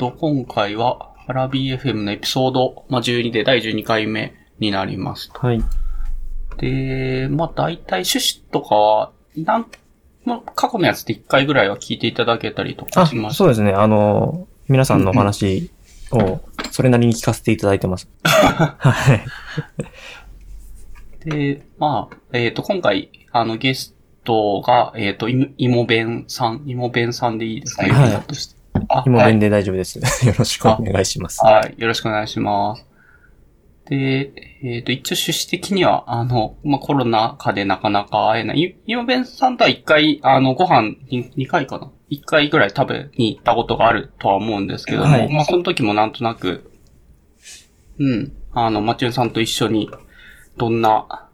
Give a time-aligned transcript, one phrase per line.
[0.00, 5.30] と、今回は、アラビー FM のエピソード、まあ、12で第12回目になります。
[5.34, 5.62] はい。
[6.56, 9.66] で、まあ、大体趣旨とかは、なん、
[10.24, 13.36] まあ、過去のやつで1回ぐらいは聞いていただけたりとかあ、しました。
[13.36, 13.72] そうですね。
[13.72, 15.70] あの、皆さんのお話
[16.12, 16.40] を、
[16.70, 18.08] それなりに聞かせていただいてます。
[18.24, 19.14] は
[21.26, 21.28] い。
[21.28, 23.94] で、まあ、えっ、と、今回、あの、ゲス
[24.24, 28.59] トが、えっ、と、いもべんさん、いもべんさんでいいですか、はい
[29.06, 29.98] 今はい弁で大丈夫です。
[30.26, 31.44] よろしくお願いします。
[31.44, 32.86] はい、よろしくお願いします。
[33.90, 34.32] で、
[34.62, 38.58] えっ、と、一応趣旨的には、あの、まあ、コロナ禍でなかなか会えない。
[38.58, 41.90] い今弁さんとは一回、あの、ご飯に、二回かな？
[42.08, 46.70] 一回ぐらい食べに行ったことがあるとは思うんですけども、はいまあ、その時もなんとなく、
[47.98, 49.90] うん、あの、マチュンさんと一緒に、
[50.56, 51.28] どんな、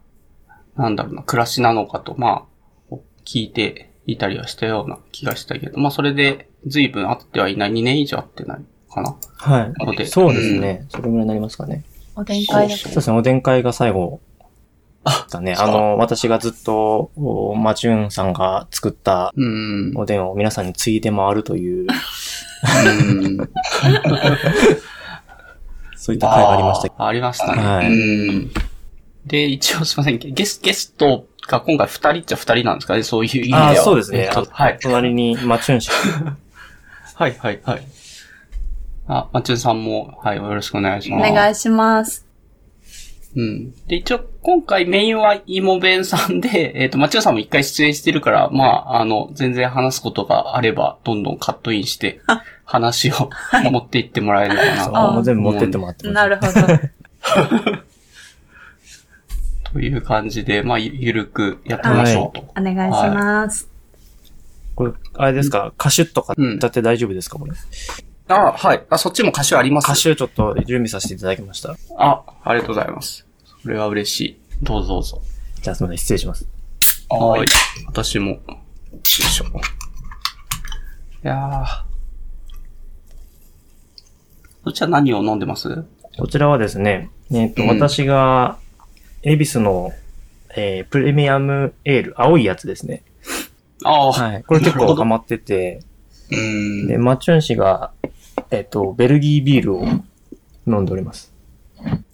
[0.75, 2.47] なんだろうな、暮らしなのかと、ま
[2.91, 9.15] あ、聞いていたりはしたような気がしたけど、まあ、それで、随分会ってはいない、2年以上会ってないかな。
[9.37, 9.85] はい。
[9.85, 10.85] のでそうですね。
[10.89, 11.83] それぐらいになりますかね。
[12.15, 13.17] おでん会だそうそうですね。
[13.17, 14.21] おでん会が最後
[15.29, 15.55] だね。
[15.55, 19.93] あの、私がずっと、おマチューンさんが作ったうん。
[19.95, 23.37] おでんを皆さんに継いで回るという、うん。
[25.95, 27.05] そういった会がありました。
[27.05, 27.61] ありましたね。
[27.61, 28.51] はいうん。
[29.25, 30.17] で、一応すいません。
[30.17, 32.95] ゲスゲストが今回二人っちゃ二人なんですか？
[32.95, 33.69] ねそういう意味では。
[33.69, 34.79] あーそうですねえっとはい。
[34.81, 35.89] 隣にマチューン氏。
[37.15, 37.81] はい、はい、はい。
[39.07, 41.31] あ、まちゅんさんも、はい、よろしくお願いしおます。
[41.33, 42.25] 願いします。
[43.35, 43.71] うん。
[43.87, 52.19] で、一応、今回メインはイモベンさんで、 えっ、と、まちゅんさんも一回出演してるから、まあ、あの、全然話すことがあれば、どんどんカットインして、
[52.65, 53.29] 話を
[53.71, 54.99] 持っていってもらえればなそうと。
[55.13, 56.13] もう全部持ってってもらってます。
[56.13, 57.77] なるほど。
[59.77, 62.41] という感じで、まあ、ゆゆるくやってみましょうと。
[62.59, 63.69] お願いします。
[64.73, 65.71] これ、あれですか？
[65.79, 67.37] 歌手とかうん歌って大丈夫ですか？
[67.37, 67.51] これ。
[68.29, 68.83] あ、はい。
[68.89, 69.85] あ、そっちも歌詞あります？
[69.85, 71.75] 歌手ちょっと準備させていただきました。
[71.95, 73.27] あ、ありがとうございます。
[73.61, 74.39] それは嬉しい。
[74.63, 75.21] どうぞどうぞ。
[75.61, 76.49] じゃあすみません、失礼します。
[77.09, 77.45] はい。
[77.85, 78.31] 私も。
[78.31, 78.39] よ
[79.03, 79.45] いしょ。
[79.45, 79.49] い
[81.21, 81.65] やー。
[84.63, 85.85] そっちは何を飲んでます？
[86.17, 88.57] こちらはですね、えっ、と、うん私が、
[89.23, 89.91] 恵比寿の、
[90.55, 93.03] えー、プレミアムエール、青いやつですね。
[93.83, 94.43] ああ、はい。
[94.43, 95.81] これ結構ハマってて、
[96.31, 96.87] うん。
[96.87, 97.91] で、マチュン氏が、
[98.51, 99.85] えっ、と、ベルギービールを
[100.65, 101.33] 飲んでおります。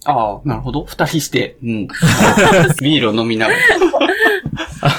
[0.04, 0.84] ああ、なるほど。
[0.84, 1.86] 二人して、うん。
[2.80, 3.58] ビールを飲みながら。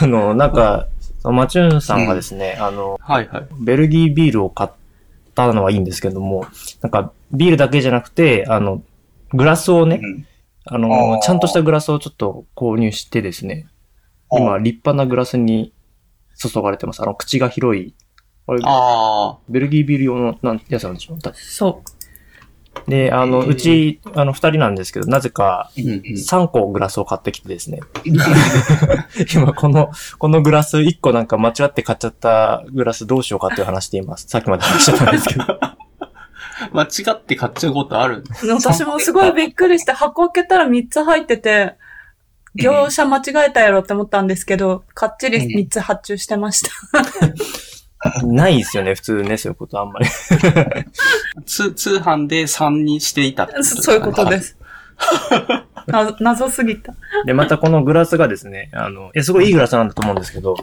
[0.02, 0.88] あの、なんか、
[1.24, 3.48] マチュンさんがですね、あの、はいはい。
[3.60, 4.70] ベルギービールを買っ
[5.34, 6.46] たのはいいんですけども、
[6.82, 8.82] なんか、ビールだけじゃなくて、あの、
[9.34, 10.26] グラスをね、うん
[10.66, 13.68] あのちゃんとしたグラスをちょっと購入してですね、
[14.32, 15.74] 今、立派なグラスに
[16.38, 17.02] 注がれてます。
[17.02, 17.94] あの、口が広い。
[18.48, 21.20] あれ、あベルギービール用の、なん、やつなんでしょう？
[21.36, 21.82] そ
[22.88, 25.72] で、あの、うち、あの、二人なんですけど、なぜか、あ。
[25.78, 26.02] うんうん。
[26.02, 27.80] 3個グラスを買ってきてですね。
[29.34, 34.28] 今、この、このグラス1個なんか間違って買っちゃったグラスどうしようかっていう話しています。
[34.28, 35.46] さっきまで話しちゃったんですけど。
[36.74, 38.48] 間違って買っちゃうことあるう。
[38.54, 41.76] 私もすごいびっくりして、箱開けたら3つ入ってて、
[42.56, 46.72] 業者間違えたやろって思ったんですけど、かっちり3つ発注してました。
[48.24, 50.06] ないですよね、普通ね、そういうことあんまり。
[51.46, 53.80] 通、通販で3にしていたってことですか？
[53.80, 54.40] ねそういうことで。
[54.42, 54.58] す。
[55.88, 56.94] な謎すぎた。
[57.26, 60.56] で、またこのグラスがですね、あの、え、すごいいいグラスなんだと思うんですけど、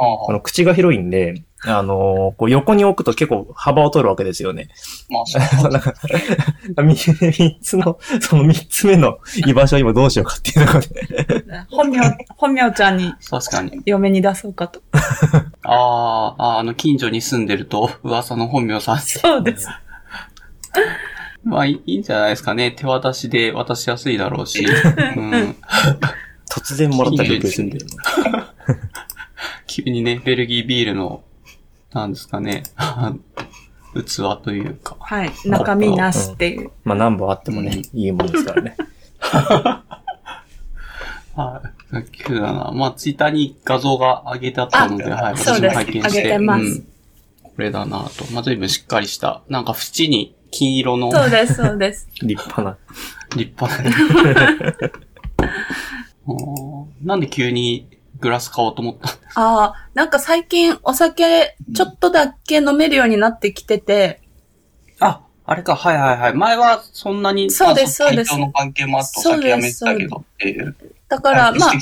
[0.00, 4.68] この口が広いんで、あの、こう横に置くと結構幅を取るわけですよね。
[5.10, 5.94] まあ、そう なんか、
[6.82, 11.66] み三つの、その三つ目の居場所を今どうしようかっていうところで。
[11.70, 12.00] 本名、
[12.36, 13.82] 本名ちゃんに確かに。
[13.84, 14.80] 嫁に出そうかと。
[15.64, 19.00] ああ、あの、近所に住んでると、噂の本名さん。
[19.00, 19.68] そうです。
[21.44, 22.70] まあ、いいいんじゃないですかね。
[22.70, 24.64] 手渡しで渡しやすいだろうし。
[24.64, 25.56] うん。
[26.50, 27.92] 突然もらったりするんだよね。
[29.66, 31.22] 急にね、ベルギービールの、
[31.92, 32.62] なんですかね、
[33.94, 34.96] 器というか。
[35.00, 35.32] はい。
[35.44, 36.70] 中身なしっていう。
[36.84, 38.76] まあ何本あってもね、いいもんですからね。
[41.36, 42.04] はい。
[42.12, 42.70] 急だな。
[42.72, 45.34] まあ、ツイッターに画像が上げてあったので、あはい。
[45.36, 46.18] 私も拝見して。
[46.18, 46.82] 上げてますうん。
[47.42, 48.24] これだなと。
[48.32, 49.42] まあ、随分しっかりした。
[49.48, 52.08] なんか縁に金色のそうです、そうです。
[52.22, 52.76] 立派な。
[53.36, 53.90] 立派な。
[56.26, 57.88] おーなんで急に
[58.20, 64.20] グラス買おうと思ったああ、なんか最近お酒ちょっとだけ飲めるようになってきてて、
[65.00, 66.34] あ、あれか、はいはいはい。
[66.34, 70.76] 前はそんなに、そうですあそうですの関係もあってお酒やめてたけどっていう。
[71.08, 71.72] だから、まあ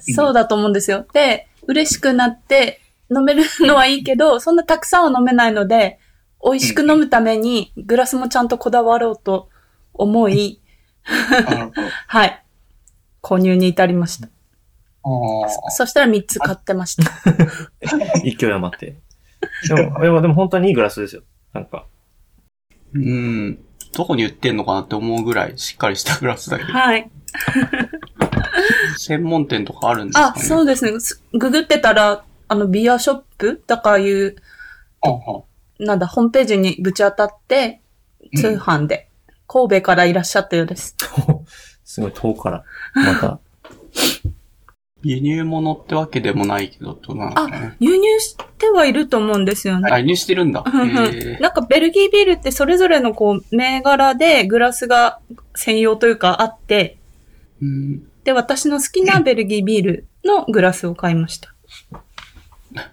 [0.14, 1.06] そうだと思うんですよ。
[1.12, 2.80] で、嬉しくなって
[3.14, 6.00] 飲めるのはいいけど、そんなたくさんは飲めないので、
[6.42, 9.50] 美味しく飲むために、グラスもちゃんとこだわろうと
[9.92, 10.60] 思い。
[12.06, 12.42] はい。
[13.22, 14.28] 購入に至りました。
[15.70, 17.04] そしたら3つ買ってました。
[18.22, 18.96] 勢い余って。
[19.68, 21.22] でも、でも、でも本当にいいグラスですよ。
[21.52, 21.86] なんか。
[22.94, 23.58] うん。
[23.94, 27.10] どこに売ってんのかなって思うぐらいしっかりしたグラスだけど、はい。
[28.98, 30.98] 専門店とかあるんですかあ、ねそうですね。
[31.00, 34.36] すググってたら、あの、ビアショップだからいう、
[35.78, 37.80] なんだ、ホームページにぶち当たって、
[38.36, 39.08] 通販で、
[39.46, 40.96] 神戸からいらっしゃったようです。
[41.84, 42.64] すごい遠くから。
[42.94, 43.40] また。
[45.02, 47.76] 輸入物ってわけでもないけど、どうなんですかね。
[47.78, 49.90] 輸入してはいると思うんですよね。
[49.90, 50.64] あ、輸入してるんだ。
[51.40, 55.20] なんかベルギービールってそれぞれのこう銘柄でグラスが
[55.54, 61.54] 専用というかあって、ーうんで、私の好きなベルギービールのグラスを買いました。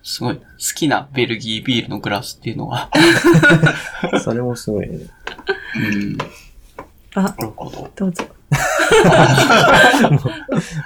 [0.02, 0.38] すごい。
[0.38, 0.44] 好
[0.78, 2.90] きなベルギービールのグラスっていうのが。
[4.24, 4.96] それもすごいね。
[4.96, 6.18] うん。
[7.16, 7.90] あな、るほど。
[7.96, 8.24] どうぞ。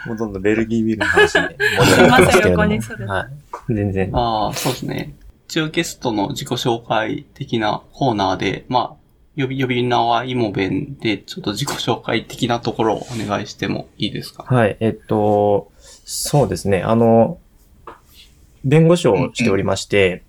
[0.07, 2.51] もうどんどんベルギービールの話で盛りすいません。
[2.51, 3.05] 横にそれ。
[3.05, 3.27] は
[3.69, 3.73] い。
[3.73, 4.09] 全然。
[4.13, 5.13] ああ、そうですね。
[5.47, 8.99] 一応ゲストの自己紹介的なコーナーで、まあ、
[9.41, 14.43] 呼び、呼び名はイモベンで、ちょっと自己紹介的なところをお願いしてもいいですか？
[14.47, 14.77] はい。
[14.79, 16.83] えっと、そうですね。
[16.83, 17.39] あの、
[18.63, 20.23] 弁護士をしておりまして、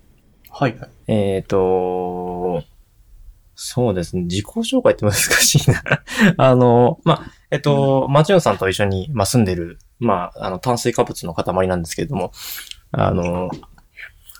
[0.49, 0.89] はいはい。
[1.07, 1.57] えっと、
[3.63, 4.23] そうですね。
[4.23, 5.83] 自己紹介って難しいな。
[6.37, 12.31] あの、まあ、えっと、マチュンさんと一緒に、まあ、住んでる、まあ、あの、炭水化物の塊なんですけれども、
[12.91, 13.51] あの、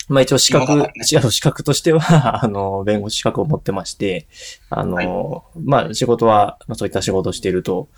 [0.09, 2.01] まあ、一応資格、ね違う資格としては、
[2.43, 4.27] あの、弁護士資格を持ってまして、
[4.71, 7.89] あの、まあ、仕事は、まあ、そういった仕事をしていると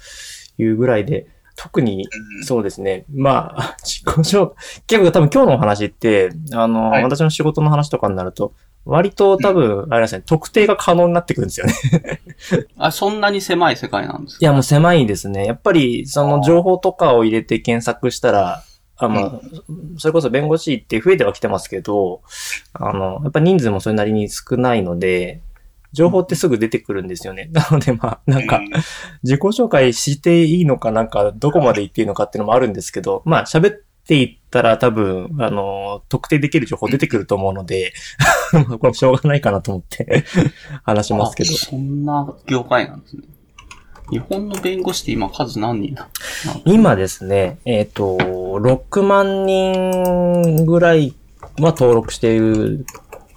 [0.58, 2.10] いうぐらいで、特に、
[2.44, 3.06] そうですね。
[3.10, 4.52] まあ、自己紹
[4.88, 8.54] 結構多分今日のお話って、あの、はい私の仕事の話とかになると、
[8.86, 11.74] 割と多分、あれですね、特定が可能になってくるんですよね。
[12.78, 14.40] あ、そんなに狭い世界なんですか？
[14.42, 15.46] いや、もう狭いですね。
[15.46, 18.64] やっぱり、その情報とかを入れて検索したら、
[18.98, 19.42] あまあ、
[19.98, 22.22] それこそ弁護士って増えてはきてますけど、
[22.74, 25.42] あの、やっぱ人数もそれなりに少ないので、
[25.94, 27.50] 情報ってすぐ出てくるんですよね。
[27.52, 28.62] なのでまあ、なんかう、
[29.24, 37.94] 自己紹介していいのかなんか、どこまで言っていいのかっていうのもあるんですけど、まあ、喋っていったら多分、あの、特定できる情報出てくると思うので、
[38.80, 40.26] これしょうがないかなと思って
[40.84, 41.58] 話しますけどあ。
[41.58, 43.24] そんな業界なんですね。
[44.10, 46.10] 日本の弁護士って今数何人だ？
[46.66, 51.16] 今ですね、えっ、と、6万人ぐらい
[51.60, 52.86] は登録している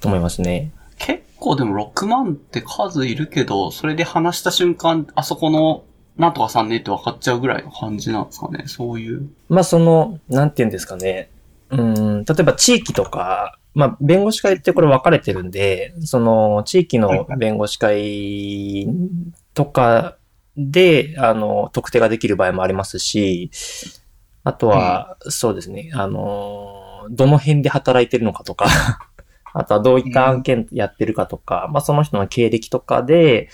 [0.00, 0.72] と思いますね。
[0.98, 5.84] 結構でも6万って数いるけど、それで話した瞬間、あそこの
[6.18, 8.64] なんとかさんねって分かっちゃうぐらいの感じなんですかね。
[8.66, 9.28] そういう。
[9.48, 11.30] まあその、なんて言うんですかね。
[11.70, 18.88] うん、例えば地域とか、まあ弁護士会ってこれ分かれてるんで、その地域の弁護士会
[19.52, 20.16] とか
[20.56, 23.50] で、あの、特定ができる場合もありますし、
[24.42, 28.66] あとは、そうですね、あの、どの辺で働いてるのかとか、
[29.52, 33.48] あとはどういった案件やってるかとか、まあその人の経歴とかで、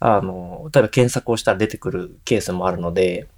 [0.00, 3.28] あの、例えば検索をしたら出てくるケースもあるので、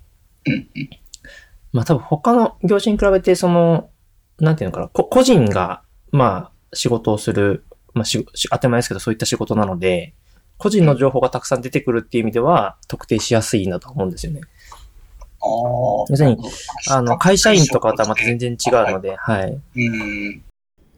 [1.72, 3.90] まあ多分他の業種に比べて、その、
[4.38, 7.64] なんていうのかな、こ個人が、まあ仕事をする、
[7.94, 10.14] まあしし当たり前ですけどそういった仕事なので、
[10.56, 14.40] 個人の情報がたくさん出てくるっていう意味では、特定しやすいなと思うんですよね。
[15.40, 15.48] ああ。
[16.08, 16.36] 要するに、
[16.90, 19.60] あの、会社員とかとはまた全然違うので、はい。
[19.76, 20.42] うん。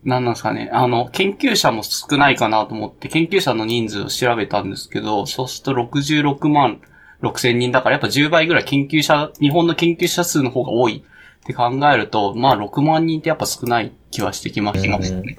[0.04, 0.70] なんなんですかね。
[0.72, 6.80] あの、研究者も少ないかなと思って、研究者の人数を調べたんですけど、そうすると66万
[7.22, 15.38] 6千人だから、やっぱ10倍ぐらい研究者、日本の研究者数の方が多いって考えると、まあ6万人ってやっぱ少ない気はしてきましたうんね。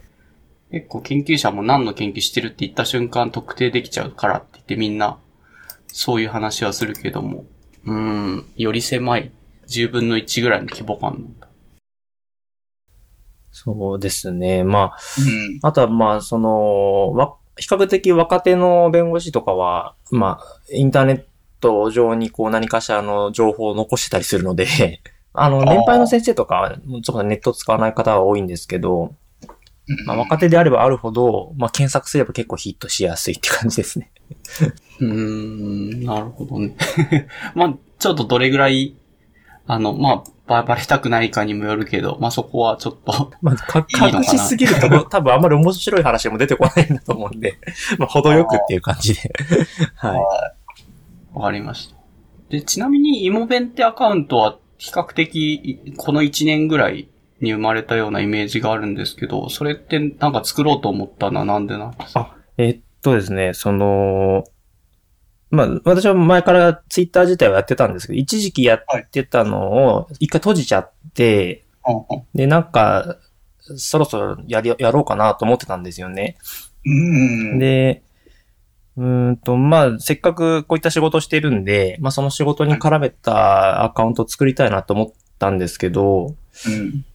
[0.72, 5.18] 結構研究者も何の研究してるって言った瞬間特定できちゃうからって言ってみんな、
[5.88, 7.46] そういう話はするけども、
[7.86, 9.32] うーん、より狭い
[9.68, 11.48] 10分の1ぐらいの規模感なんだ。
[13.52, 14.64] そうですね。
[14.64, 15.60] まあ、うん。
[15.62, 21.24] あとはまあ、その、わ、比較的若手の弁護士とかは、まあ、インターネッ
[21.60, 25.02] ト上にこう何かしらの情報を残してたりするので、
[25.34, 29.16] あの、年配の先生とかは、ちょっとネット使わない方は多いんですけど、
[30.06, 34.12] まあ、若手であればあるほど、まあ、検索すれば結構ヒットしやすいって感じですね。
[35.00, 36.76] うーん、なるほどね。
[37.56, 38.96] まあ、ちょっとどれぐらい、
[39.68, 40.24] あの、まあ、ば
[40.64, 47.58] バレたくないかにもよるけど、まあそこはちょっと、 まあ、隠しすぎると、多分あんまり面白い話も出てこないんだと思うんで、
[47.98, 49.32] まあ、程よくっていう感じで。
[49.96, 50.18] はい。
[51.34, 51.96] わかりました。
[52.50, 57.08] で、ちなみに、イモベンってアカウントは比較的、この1年ぐらい
[57.40, 62.36] に生まれたようなイメージがあるんですけど、それってなんか作ろうと思ったのはなんでなんですか？
[62.58, 64.44] えっとですね、その、
[65.52, 73.18] まあ、私は前からツイッター自体はやってたんですけど、一時期やってたのを一回閉じちゃって、ほうほで、なんか、
[73.60, 76.38] そろそろやり、やろうかなと思ってたんですよね。
[76.86, 77.60] ううん。
[77.60, 78.02] で、
[78.98, 87.06] うーんと、まあ、せっかくこういった仕事をしているんで、まあ、その仕事に絡めたアカウントを作りたいなと思ったんですけど、うん。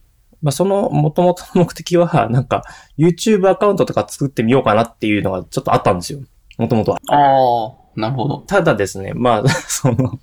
[0.41, 2.63] まあ、その元々の目的は、なんか、
[2.97, 6.19] YouTube アカウントとか作ってみようかなっていうのがちょっとあったんですよ。
[6.57, 6.99] もともとは。
[7.07, 8.37] ああ、なるほど。
[8.47, 10.19] ただですね、まあ、 その、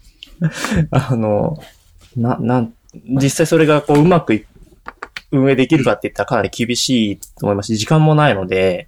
[0.91, 1.59] あの、
[2.17, 4.47] な、なん、実際それがこう、うまくい
[5.33, 8.87] 運営できるかって言ったらかなり厳しいと思いますし、時間もないので、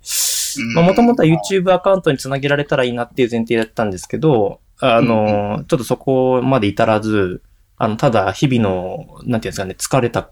[0.74, 7.42] まあ、もともとは YouTube アカウントにつなげられたらいいなっていう前提だったんですけど、あの、ちょっとそこまで至らず、
[7.76, 10.30] あの、ただ日々の、なんていうんですかね、疲れた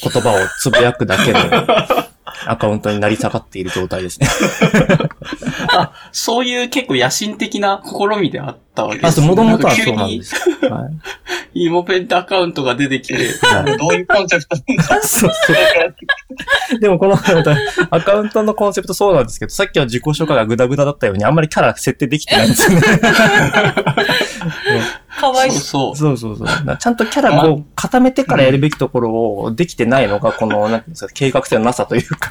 [0.00, 1.40] 言葉をつぶやくだけの
[2.46, 4.28] アカウントになり下がっている状態ですね。
[6.12, 10.34] そういう結構野心的な試みであったわけであ、すそう、もともとは急そうなんにです。
[10.68, 10.90] は
[11.54, 11.64] い。
[11.64, 15.54] イモペントアカウントが出てきて、はいどういうコンセプトなんだそうそ
[16.76, 16.78] う。
[16.78, 22.82] でもこのアカウントのコンセプトそうなんですけど、さっきの自己紹介がグダグダだったように、あんまりキャラ設定できてないんですよね。
[25.18, 26.16] かわいそうそう。
[26.16, 26.16] そう。
[26.18, 26.76] そうそうそう。
[26.76, 32.25] ちゃんとキャラを固めてからやるべきところをできてないのが、この、なんていうんですか、計画性のなさというか。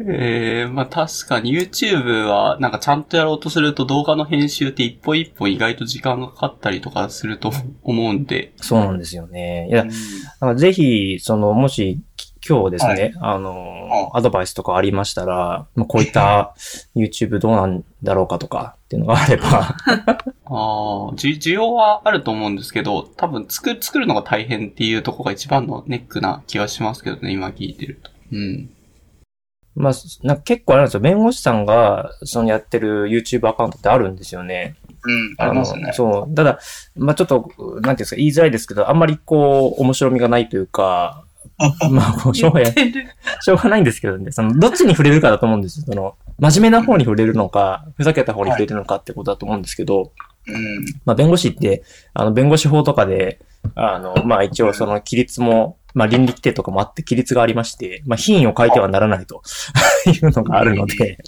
[0.00, 7.50] えー、まあ確かに YouTube はなんかちゃんとやろうとすると動画の編集って一歩一歩意外と時間がかかったりとかすると
[7.82, 9.68] 思うんで、そうなんですよね。
[9.68, 12.07] いや、ぜひ、その、もし、き
[12.48, 16.54] 今日ですね、あの、アドバイスとかありましたら、まあ、こういった
[16.96, 19.76] YouTube どうなんだろうかとかっていうのがあれば、
[20.46, 28.10] ああ、じ需要はあると思うんですけど、多分作る、作るのが大変っていうところが一番のネックな気はしますけどね、今聞いてると。
[28.32, 28.70] うん。
[29.74, 31.00] まあ、なんか結構あれなんですよ。
[31.00, 34.74] 弁護士さんが、そのやってる YouTube アカウントってあるんですよね。
[35.04, 35.92] うん、ありますね。
[35.92, 36.34] そう。
[36.34, 36.58] ただ、
[36.96, 41.24] まあちょっと、なんていうんですか、言いづらいですけど、あんまりこう、面白みがないというか、
[41.90, 42.74] まあ、こうしょうがない、
[43.40, 45.86] しょうがないんですけどね、その、どっちに触れるかだと思うんですよ。
[45.86, 50.12] その、真面目な方に触れるのか、ふざけた方に触れるのかってことだと思うんですけど、
[50.46, 50.84] うん。
[51.04, 51.82] まあ、弁護士って、
[52.14, 53.40] あの、弁護士法とかで、
[53.74, 59.42] あの、まあ、一応その、規律も、まあ、倫理規定とかもあって規律がありまして、まあ、品位を変えてはならないと。
[60.06, 61.18] いうのがあるので、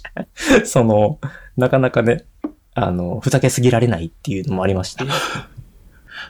[0.65, 1.19] その、
[1.57, 2.23] なかなかね、
[2.73, 5.03] あの、ふざけすぎられないっていうのもありまして、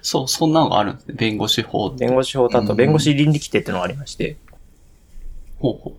[0.01, 1.15] そう、そんなのがあるんですね。
[1.17, 2.05] 弁護士法って。
[2.05, 4.37] 弁護士法だと弁護士倫理規定っていうのがありまして、
[5.59, 5.93] ほうほう。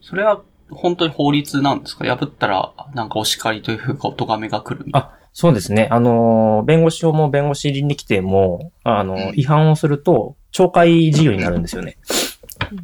[0.00, 2.04] それは本当に法律なんですか？
[2.04, 5.08] 破ったら、なんかお叱りというか、お咎めが来るみたいな。
[5.08, 5.88] あ、そうですね。
[5.90, 11.96] あの、弁護士法も弁護士倫理規定も、あの、違反をすると、懲戒事由になるんですよね。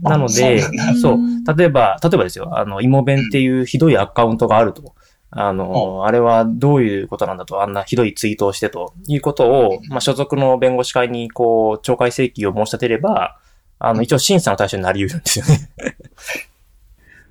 [0.03, 0.63] なので、
[1.01, 1.19] そう
[1.57, 4.95] 例えば、例えばですよ、あの、芋弁っていうひどいアカウントがあると。
[5.37, 13.38] あの、あれはどういうことなんだと、あんなひどいツイートをしてということを、まあ、所属の弁護士会に、こう、懲戒請求を申し立てれば、
[13.81, 15.71] あの、一応審査の対象になり得るんですよね。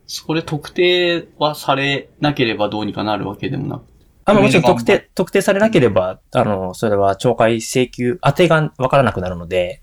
[0.05, 3.83] それ特定はされなければどうにかなるわけでもなく？
[4.25, 9.82] あの、もちろん特定、特定されなければ、あの、それは懲戒請求、当てがわからなくなるので、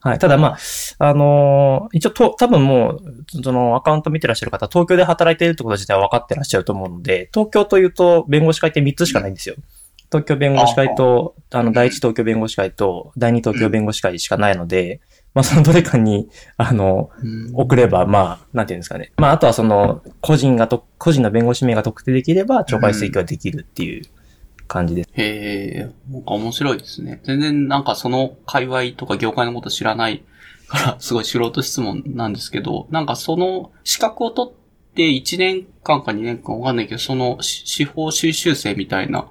[0.00, 0.18] はい。
[0.18, 0.56] ただま
[0.98, 9.56] あ、あのー一応と、多分もう、そのアカウント見てらっしゃる方、東京で働いているってこと自体は分かってらっしゃると思うので、東京というと弁護士会って3つしかないんですよ。
[10.10, 15.00] 東京弁護士会と、あの、第一東京弁護士会と、第二東京弁護士会しかないので、
[15.34, 17.10] まあ、そのどれかに、あの、
[17.52, 19.12] 送れば、まあ、なんていうんですかね。
[19.18, 24.04] まあ、あとはその、個人がと、個人の弁護士名が特定できれば、懲戒請求ができるっていう
[24.68, 25.10] 感じです。
[25.14, 27.20] へえ、なんか面白いですね。
[27.24, 30.22] 全然なんかその界隈とか業界のこと知らない
[30.68, 34.52] から、 すごい素人質問なんですけど、なんかその資格を取っ
[34.94, 39.26] て1年間か2年間わかんないけど、その司法修習生みたいな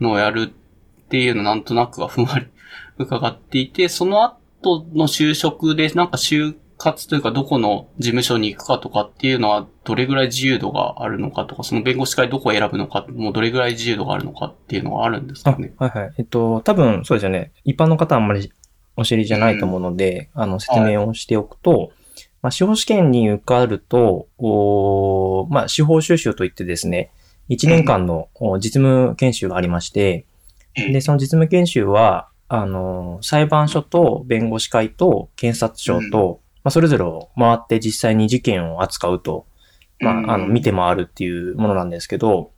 [0.00, 2.46] のをやるっていうのなんとなくはふんわり
[2.98, 15.74] 伺っていて、その後の就職でなんか就活というかどこの事務所に行くかとかっていうのはどれぐらい自由度があるのかとか、その弁護士会どこを選ぶのか、もうどれぐらい自由度があるのかっていうのがあるんですあ、かね。
[15.76, 16.14] はいはい。
[16.18, 17.52] えっと、多分、そうですよね。
[17.64, 18.52] 一般の方はあんまり
[18.96, 21.92] お知りじゃないと思うので、あの、説明をしておくと、
[22.42, 27.10] まあ、司法試験に受かると、おーまあ、司法修習といってですね、
[27.48, 30.26] 1年間のお実務研修がありまして、
[30.76, 30.92] う。
[30.92, 39.46] で、その実務研修は、あの、裁判所と弁護士会と検察庁と、まあ、それぞれを回って実際に事件を扱うと、
[40.00, 42.52] まあ、あの、見て回るっていうものなんですけど、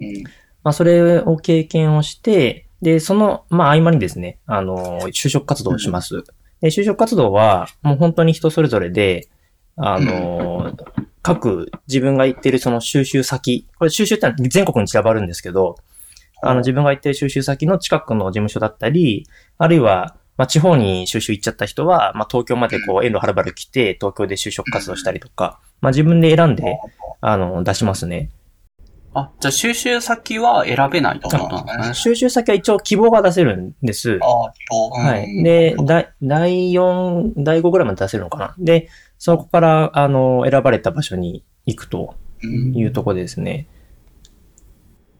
[0.00, 0.22] うん。
[0.62, 6.24] まあ、それを経験をして、で、その、まあ、合間にですね、あの、就職活動をします。
[6.60, 9.28] で、就職活動は、もう本当に人それぞれで、
[9.76, 10.72] あの、
[11.22, 15.76] 各自分が行ってるその収集先、これ収集ってのは全国に散らばるんですけど、
[16.42, 26.78] あの自分が行ってる収集先の近くの事務所だったり、あるいは、まあ、地方に収集行っちゃった人は、まあ、東京までこう、遠路はるばる来て、東京で就職活動したりとか、まあ、自分で選んで、
[27.20, 28.30] あの、出しますね。
[29.14, 31.94] あ、じゃあ収集先は選べないとなんですね。
[31.94, 34.18] 収集先は一応希望が出せるんです。
[34.20, 35.08] ああ、今日。
[35.08, 35.42] はい。
[35.44, 38.54] で、第、第4、第5ぐらいまで出せるのかな。
[38.58, 38.88] で、
[39.18, 43.68] そこから、あの、選ばれた場所に行くとうんいうところですね。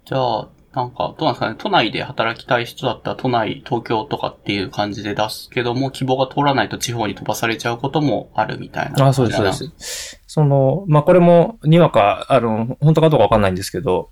[0.04, 9.06] じゃあ、なんか、どうなんですかね、都内で働きたい人だったら都内、東京とかっていう感じで出すけども、希望が通らないと地方に飛ばされちゃうこともあるみたいな。
[9.06, 9.52] あそうです、そうで。
[9.52, 10.20] す。
[10.26, 14.10] その、まあ、これも、にわか、あの、本当かどうかわかんないんですけど、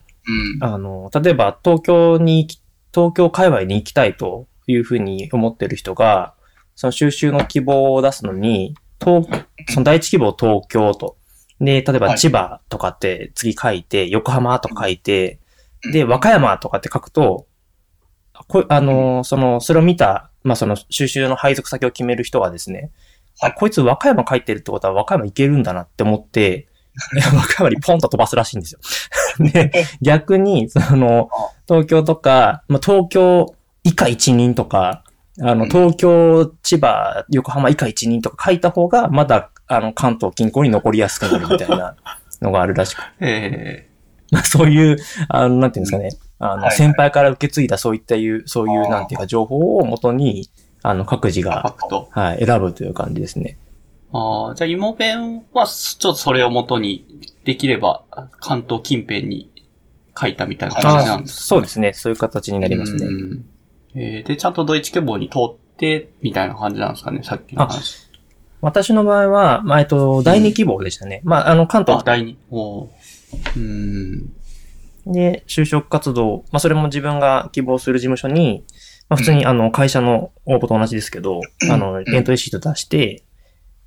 [0.61, 0.65] うん。
[0.65, 2.61] あの、例えば東京に行き、
[2.95, 6.35] 東京界隈に行きたいというふうに思ってる人が、
[6.77, 9.27] その収集の希望を出すのに、東、
[9.69, 11.17] その第一希望東京と。
[11.61, 15.42] で、例えばはい千葉とかって次書いて、横浜とか書いて、うん
[15.91, 17.47] で、和歌山とかって書くと、
[18.49, 22.91] こあの、その、それを見た、まあ、その収集の配属先を決める人はですね、
[23.41, 23.51] はい。
[23.53, 26.69] あこいつ和歌山書いてるってことは和歌山行けるんだなって思って、
[27.35, 28.81] 和歌山にポンと飛ばすらしいんですよ。
[29.53, 31.31] で、逆に、その、
[31.67, 35.05] 東京とか、まあ、東京以下一人とか、
[35.41, 35.71] あの、うん。
[35.71, 41.97] 東京、千葉、横浜以下一人とか書いた方が、まだ、あの、関東近郊に残りやすくなるみたいな
[42.43, 43.03] のがあるらしく。
[43.21, 43.89] え
[44.33, 44.97] まあ、そういう、
[45.29, 50.49] あの、なんていうんですかね、あの、先輩から受け継いだそういったいう、そういう、なんていうか、情報を元に、
[50.83, 51.77] あの、各自が。
[52.11, 53.59] はい、選ぶという感じですね。
[54.13, 57.05] ああ、じゃあ、芋弁は、ちょっとそれを元に、
[57.45, 58.05] できれば、
[58.41, 59.51] 関東近辺に
[60.19, 61.93] 書いたみたいな感じなんあですかそうですね。
[61.93, 63.07] そういう形になりますね。
[63.07, 63.45] うん
[63.95, 68.09] えーで、ちゃんとドイツ希望に通って、みたいな感じなんですかね、さっきの話。
[68.63, 71.21] 私の場合は、まあ、えっと、第二希望でしたね。
[71.25, 72.39] まあ、あの、関東あ、第二。
[73.57, 74.33] うん。
[75.07, 78.65] で、就職活動、まあ、それも自分が希望する事務所に、
[79.09, 81.41] まあ、普通に、あの、会社の応募と同じですけど、
[81.71, 83.25] あの、エントリーシート出して、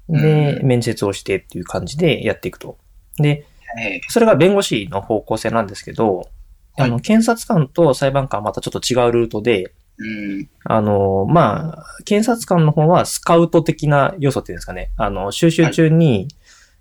[0.10, 2.78] で、面接をしてっていう感じでやっていくと。
[3.18, 3.46] で、
[3.78, 6.30] えそれが弁護士の方向性なんですけど、
[6.78, 10.50] あの、検察官と裁判官はまたちょっと違うルートで、うん。
[10.66, 14.92] あの、まあ、検察官の方はスカウト的な要素っていうんですかね。
[14.98, 16.28] あの、収集中に、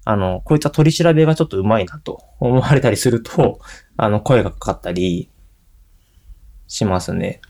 [0.04, 3.60] あの、こういった取り調べがちょっと上手いなと思われたりすると、
[3.96, 5.30] あの、声がかかったり
[6.66, 7.40] しますね。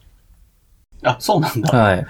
[1.02, 1.76] あ、そうなんだ。
[1.76, 2.06] はい。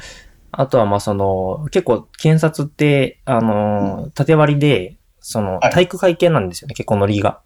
[0.52, 7.40] あとは、まあ、その、結構、検察って、あの、縦割りで、その、はい体育会系なんですよね、結構ノリが。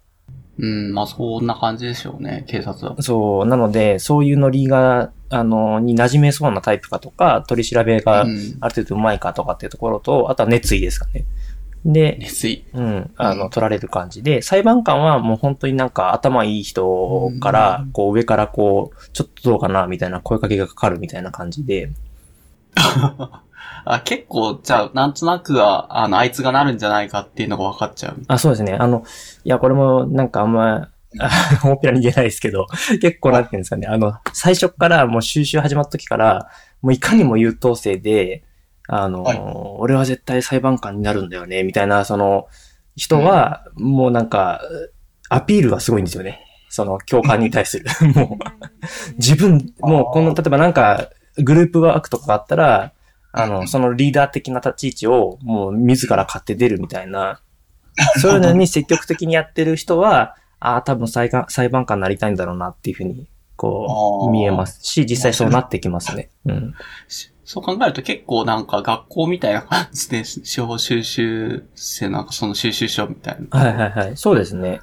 [0.59, 3.01] うん、まあそんな感じでしょうね、警察は。
[3.01, 8.57] そう、なので、そういうノリが、あの、に馴染めそうなタイプかとか、取り調べがうん。
[8.59, 11.25] ある程度うまいかとかっていうところと、あとは熱意ですかね。
[11.85, 12.65] で、熱意。
[12.73, 21.91] うん、あの、うん取られる感じで、裁判官はもう本当になんか頭いい人から、こう上からこう、ちょっとどうかなみたいな声かけがかかるみたいな感じで、
[23.85, 28.21] あ、結構、じゃあ、なんとなくは、あの、あいつがなるんじゃないかっていうのが分かっちゃう。
[28.27, 28.73] あ、そうですね。
[28.73, 29.03] あの、
[29.43, 31.29] いや、これもなんかあんま、あ
[31.63, 32.67] 大っぴらに言えないですけど、
[33.01, 36.49] 結構なんていうんですかね、あの、最初からもう収集始まった時から、
[36.81, 38.43] もういかにも優等生で、
[38.91, 39.41] あの、はい
[39.81, 42.47] 俺は絶対裁判官になるんだよね、みたいな、その、
[42.97, 44.61] 人は、もうなんか、
[45.29, 46.43] アピールがすごいんですよね。
[46.69, 47.85] その、共感に対する。
[48.13, 52.91] もう、自分、もうこの、例えばなんか、グループワークとかがあったら、
[53.31, 57.41] あの、そのリーダー的な立ち位置をもう自ら買って出るみたいな、
[58.21, 66.29] そういうのに積極的にやってる人は、ああ、多分裁判裁判官になりたいんだろうなっていうふうに、こう、見えますし、実際そうなってきますね。
[66.45, 66.73] うん。
[67.49, 73.59] しそう考えると結構なんか学校みたいな感じで、司法収集生なんかその収集所みたいな。
[73.59, 74.17] はいはいはい。
[74.17, 74.81] そうですね。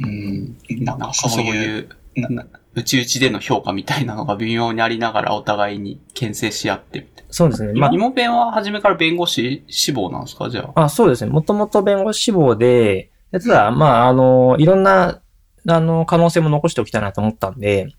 [0.00, 0.56] うん。
[0.84, 7.72] ななんんかかそういそういう、う、なな内々での評価みたいなのが微妙にありながらお互いに牽制し合ってみたいそうですね。
[7.74, 7.78] な。
[7.78, 10.50] まあ、芋弁は初めから弁護士志望なんですか？
[10.50, 10.82] じゃあ。
[10.86, 11.30] あ、そうですね。
[11.30, 15.20] もともと弁護士志望で、ただ、まあ、あの、いろんな、
[15.68, 17.94] あの、可能性も残しておきたいなと思ったんで、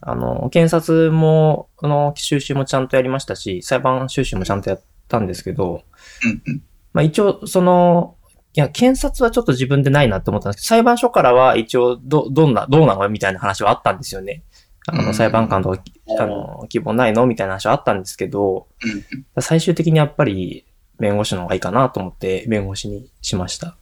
[0.00, 5.82] あの、検察も、あの、収集もちゃんとやりましたし、裁判収集もちゃんとやったんですけど、
[6.24, 6.62] うんうん。
[6.92, 8.16] まあ一応、その、
[8.54, 14.42] いや、検察はちょっと自分でないなって思ったんですけど、裁判所からは一応、ど、どんな、どうなのみたいな話はあったんですよね。
[14.86, 15.82] あの、うん裁判官とか、
[16.18, 18.66] あの、希望ないのみたいな話はあったんですけど、
[19.36, 20.66] うん最終的にやっぱり、
[20.98, 23.76] 弁護士の方がいいかなと思って、弁護士にしました。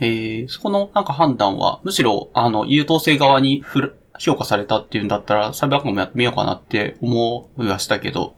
[0.00, 8.36] えー、そこのなんか判断は、むしろ、あの、優等生側にふる評価されたっていうんだったら、裁判官もやってみようかなって思いはしたけど、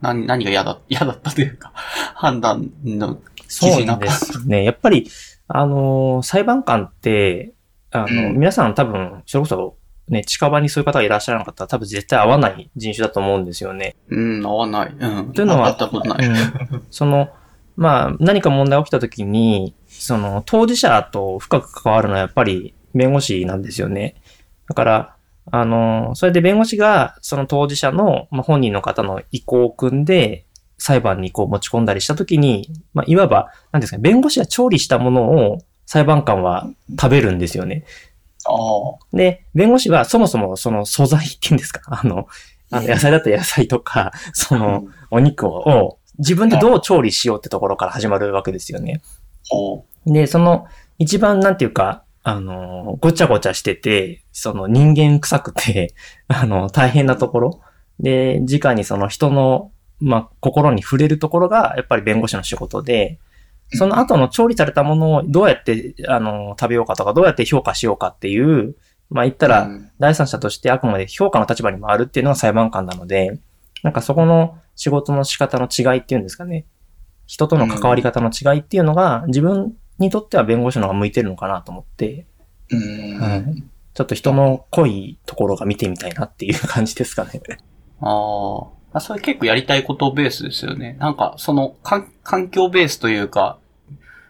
[0.00, 1.72] 何、何が嫌だ、 嫌だったというか、
[2.14, 4.64] 判断の記そう事なんかですね。
[4.64, 5.08] やっぱり、
[5.48, 7.52] あの、裁判官って、
[7.90, 9.76] あの、うん皆さん多分、それこそ、
[10.08, 13.96] ね、近場にそういう方がいらっしゃらなかったら多分絶対合わない人種だと思うんですよね。
[14.08, 14.94] うん、合わない。
[14.98, 15.32] うん。
[15.32, 16.26] というのは会ったことない。
[16.26, 17.28] うん その、
[17.76, 24.16] まあ、何か問題が起きた時に、その、当事者と深く関わるのはやっぱり弁護士なんですよね。
[24.68, 25.16] だから、
[25.50, 30.46] あの、それで弁護士が、その当事者の、まあ、本人の方の意向を組んで、
[30.78, 36.68] 裁判にこう持ち込んだりした時に、まあ、いわば、なんですかね、弁護士が調理したものを裁判官は
[37.00, 37.84] 食べるんですよね。
[39.12, 42.26] で、弁護士はそもそもその素材っていうんですか、 あの、
[42.70, 49.02] あの野菜だったら野菜とか、その、お肉をを自分でどう調理しようってところから始まるわけですよね。
[49.48, 50.66] ほで、その
[50.98, 55.94] 一番なんていうか、あの、ごちゃごちゃしてて、その人間臭くて、
[56.28, 57.60] あの、大変なところ。
[57.98, 63.18] で、直にその人の、まあ、心に触れるところが、やっぱり弁護士の仕事で、
[63.74, 68.76] その後の調理されたものをどうやって、あの、食べようかとか、どうやって評価しようかっていう、
[69.10, 73.38] まあ、言ったら、うん第三者としてあくまで評価の立場に回るっていうのが裁判官なので、
[73.84, 76.66] なんかそこの仕事の仕方の違いっていうんですかね。
[77.26, 82.26] 人との関わり方の違いっていうのが、自分にとっては弁護士の方が向いてるのかなと思って、
[82.70, 83.18] うん。
[83.18, 87.42] はいちょっと人の濃いところが見てみたいなっていう感じですかね。
[88.00, 88.62] あ
[88.94, 89.00] あ。
[89.00, 90.96] それ結構やりたいことベースですよね。
[90.98, 93.58] なんか、その、か環境ベースというか、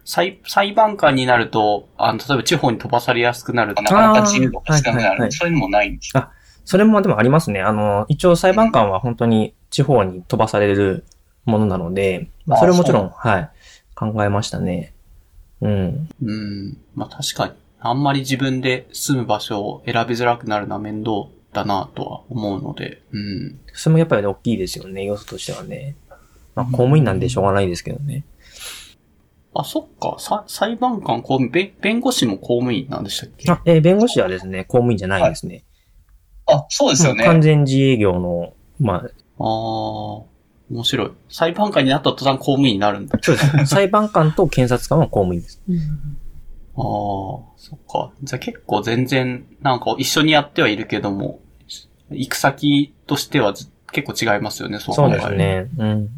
[0.04, 4.98] 裁、裁判官になると、あの、例えば地方に飛ばされやすくなるとなかなか自由度が少なくなる。
[4.98, 6.28] はいはいはいそういうのもないんですよ。
[6.64, 7.61] それもでもありますね。
[7.61, 11.04] あの、一応裁判官は本当に地方に飛ばされる
[11.44, 13.50] ものなので、まあ、それはもちろん、はい、
[13.94, 14.94] 考えましたね。
[15.62, 16.09] うん。
[16.22, 16.79] うん。
[16.94, 17.53] まあ確かに。
[17.81, 23.03] あんまり自分で住む場所を選びづらくなるのは面倒だなとは思うので。
[23.12, 23.61] うん。
[23.72, 25.96] それもやっぱり大きいですよね、要素としてはね。
[26.55, 28.25] まあ、公務員なんでしょうがないですけどね。
[29.55, 30.16] あ、そっか。
[30.18, 33.51] さ裁判官、公務員、べ弁護士も公務員なんでしたっけ？
[33.51, 35.64] あ、えー弁護士はですね、公務員じゃないですね。
[36.46, 37.25] あ、そうですよね。
[37.25, 40.22] 完全自営業の、まあ、ああ、
[40.72, 41.11] 面白い。
[41.28, 43.18] 裁判官になった途端公務員になるんだ。
[43.20, 43.66] そうです。
[43.66, 45.61] 裁判官と検察官は公務員です。
[46.74, 46.82] ああ、
[47.56, 48.11] そっか。
[48.22, 51.40] じゃあ結構全然、なんか一緒にやってはいるけども、
[52.11, 55.30] 行く先としてはず結構違いますよね、そうそうです。
[55.35, 55.68] ね。
[55.76, 56.08] うん。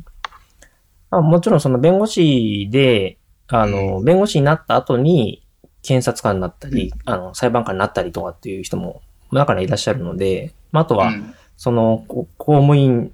[1.10, 5.42] あもちろんその弁護士で、あの、弁護士になった後に、
[5.82, 13.12] 検察官になったり、あの、裁判官になったりとかっていう人も中にはいらっしゃるので、まあ、あとは、うんその、こ公務員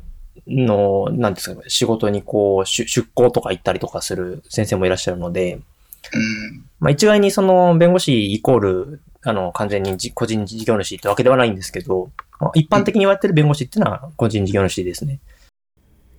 [0.51, 6.65] の、なんですか、仕事にこう、出出向とか行ったりとかする先生もいらっしゃるので、うん。
[6.81, 12.11] まあ、一概にその、弁護士イコール、あの、完全にじ個人事業主ってわけではないんですけど、
[12.41, 15.21] まあ一般的に言われてる弁護士っていうのは個人事業主ですね。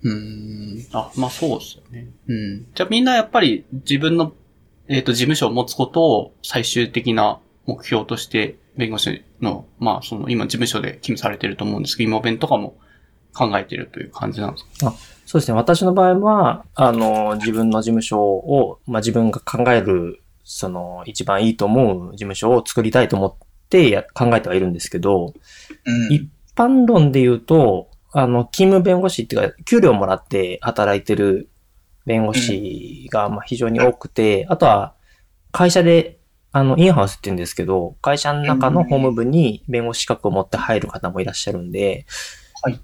[0.02, 0.86] うーん。
[0.92, 2.08] あ、まあそうですよね。
[2.28, 2.66] うん。
[2.74, 4.32] じゃあみんなやっぱり自分の、
[4.88, 12.76] えっ、と、事務所を持つことを最終的な目標として、弁護士の、まあその、今事務所で勤務されてると思うんですけど、今弁とかも
[13.34, 14.94] 考えてるという感じなんですか？
[15.26, 15.56] そうですね。
[15.56, 23.34] 私の場合は、あの、自分の事務所を、まあ、自分が考える、その、一番いいと思う事務所を作りたいと思っ
[23.70, 25.32] てや考えてはいるんですけど、
[25.84, 26.12] うん。
[26.12, 31.48] 一般論で言うと、あの、勤務弁護士っていうか、給料もらって働いてる
[32.04, 34.94] 弁護士が、まあ、非常に多くて、あとは、
[35.50, 36.18] 会社で、
[36.50, 42.04] あの、インハウスって言うんですけど、会社の中の法務部に弁護士資格を持って入る方もいらっしゃるんで、
[42.60, 42.78] はい。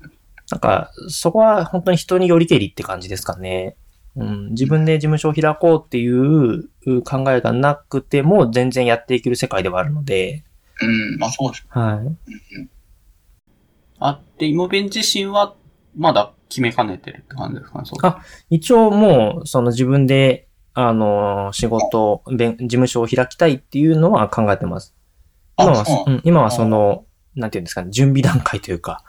[0.50, 3.76] なんか、そこは本当に人によりけりって感じですかね。
[4.16, 6.68] うん、自分で事務所を開こうっていう
[7.02, 10.44] 考えがなくても全然やっていける世界ではあるので、
[10.80, 11.18] うん。
[11.18, 11.66] まあそうです。
[11.68, 12.68] はい。
[14.00, 15.54] あ、で、芋弁自身は、
[15.96, 17.90] まだ決めかねてるって感じですかね。
[18.02, 24.94] あ一応もう、その自分で、あの、仕事、弁事務所を開きたいっていうのは考えてます。
[25.58, 29.02] 今は、あそううん、今はその、なんていうんですかね、準備段階というか、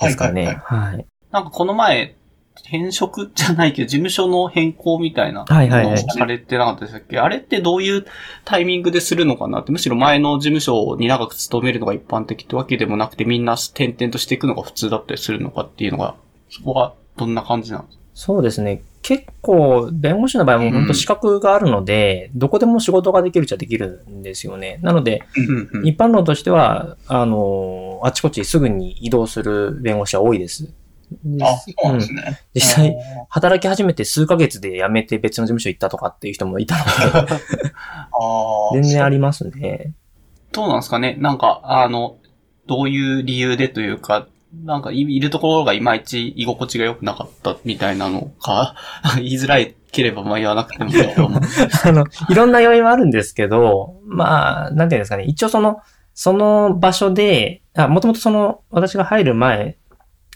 [0.00, 0.46] ですかね。
[0.46, 1.06] はいはい。
[1.30, 2.14] なんかこの前、
[2.60, 8.04] 転職じゃないけど、事務所の変更みたいなはいはいはいのをされてなかったでしたっけあれってどういう
[8.44, 9.60] タイミングでするのかな？
[9.60, 16.16] って、むしろ前の事務所に長く勤めるのが一般的ってわけでもなくて、みんな転々としていくのが普通だったりするのかっていうのが、
[16.50, 18.02] そこはどんな感じなんですか？
[18.14, 18.82] そうですね。
[19.08, 24.78] 結構、弁護士の場合も本当資格があるので、どこでも仕事ができるっちゃできるんですよね。
[24.82, 30.74] なので、うんうん一般論としては、あの、あちこちすぐに移動する弁護士は多いです。
[31.24, 32.38] であ、そうですうんね。
[32.54, 32.96] 実際、
[33.30, 36.84] 働き始めて数ヶ月で辞めて別の事務所行ったとかっていう人もいたの
[37.24, 37.32] で。
[38.74, 39.94] 全然ありますね。
[40.52, 42.18] どうなんですかねなんか、あの、
[42.66, 44.28] どういう理由でというか、
[44.64, 48.74] なんかいいるところがいまいち居心地が良くなかったみたいなのか、
[49.16, 51.40] 言いづらいければまあ言わなくてもいいと思う。
[51.84, 55.24] あの、いろんな要因はあるんですけど、まあ、なんていうんですかね。
[55.24, 55.80] 一応その、
[56.14, 59.76] その場所で、あ、もともとその、私が入る前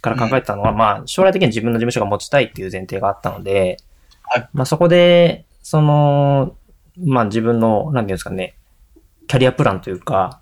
[0.01, 3.79] から考えてたのは、まあ、将来的に自分の事務所が持ちたいっていう前提があったので、
[4.25, 6.55] はいまあそこで、その、
[6.97, 8.55] まあ自分の、なんていうんですかね、
[9.27, 10.41] キャリアプランというか、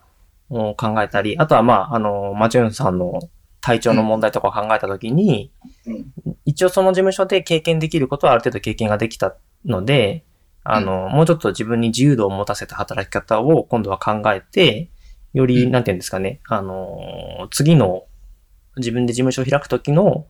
[0.50, 3.20] を考えたり、あとはまあ、あの、マチューンさんの
[3.60, 5.52] 体調の問題とかを考えたときに、
[5.86, 6.12] うん
[6.46, 10.24] 一応その事務所で経験できることはある程度経験ができたので、
[10.64, 14.90] あの、もうちょっと自分に自由度を持たせた働き方を今度は考えて、
[15.32, 15.70] より、うん。
[15.70, 18.04] なんていうんですかね、あの、次の
[18.76, 20.26] 自分で事務所を開くときの、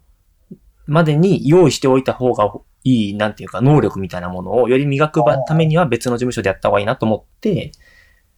[0.87, 2.53] までに用意しておいた方が
[2.85, 7.73] いい、なんていうか、能力みたいなものをより磨くためには別の事務所でやった方がいいなと思って、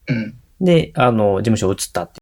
[0.09, 0.38] うん。
[0.61, 2.20] で、あの、事務所を移ったって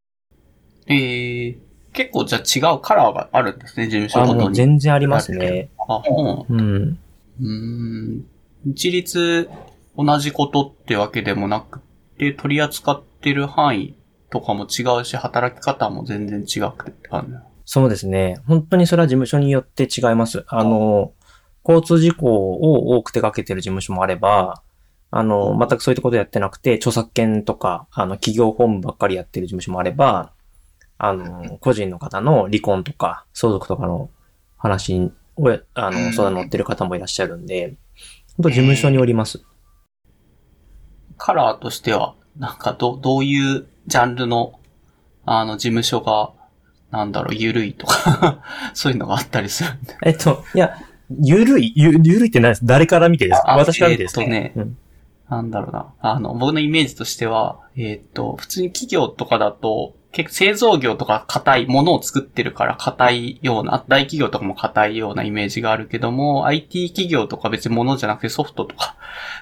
[0.86, 1.58] えー、
[1.92, 4.54] 結構じゃあ違うカラーがあるんですね、事務所ごとに。
[4.54, 5.70] 全然ありますね。
[5.88, 6.98] あ、そううん。
[7.40, 8.24] うーん。
[8.66, 9.48] 一律
[9.96, 11.80] 同じことってわけでもなく
[12.18, 13.94] て、取り扱ってる範囲
[14.30, 17.34] とかも違うし、働き方も全然違くてって感じ。
[17.64, 18.38] そうですね。
[18.46, 20.44] 本当にそれは事務所によって違います。
[20.48, 21.12] あの、
[21.64, 24.62] 交通事故を多く手掛けてる事務所もあれば、
[25.10, 30.32] あの、全くそういったことやってなくて、著作権とか、あの、企業本部ばっかりやってる事務所もあれば、
[31.02, 34.10] あの、個人の方の離婚とか、相続とかの
[34.56, 37.74] 話を、あうんの、相談乗ってる方もいらっしゃるんで、
[38.36, 39.42] 本当事務所によります。
[41.16, 44.58] カラーとしては、なんかど、どういうジャンルの、
[45.26, 46.32] あの、事務所が、
[46.90, 48.42] なんだろう、ゆるいとか、
[48.74, 49.96] そういうのがあったりするんで。
[50.04, 50.76] えっと、いや、
[51.22, 53.52] ゆるい、ゆ、ゆるいって何です誰から見てですか？
[53.52, 54.22] あ私から見てですか？
[54.22, 54.78] えーっとねうん
[55.28, 55.92] なんだろうな。
[56.00, 68.96] あの、僕のイメージとしては、えーっと、普通に企業とかだと、結構製造業とか硬い、ものを作ってるから硬いような、大企業とかも硬いようなイメージがあるけども、IT 企業とか別に物じゃなくてソフトとか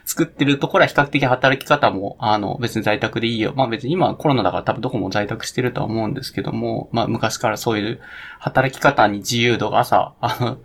[0.05, 3.55] 作ってるところは比較的働き方も、あの、別に在宅でいいよ。
[3.57, 8.01] まあ別に今コロナだから多分どこも在宅してるとは思うんですけども、まあ昔からそういう
[8.39, 10.59] 働き方に自由度が朝、あの、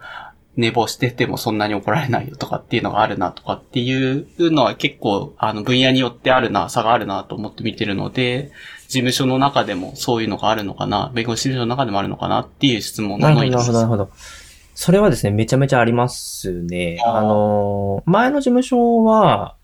[0.55, 8.51] 寝坊しててもそんなに怒られないよとかっていうのがあるなとかっていうのは結構あの分野によってあるな、差があるなと思って見てるので、
[8.93, 14.09] 事務所の中でもそういうのがあるのかな、弁護士事務所の中でもあるのかなっていう質問なるほど、なるほど、なるほど。
[14.75, 16.99] それはですね、めちゃめちゃありますね。
[17.03, 19.55] あのー、前の事務所は、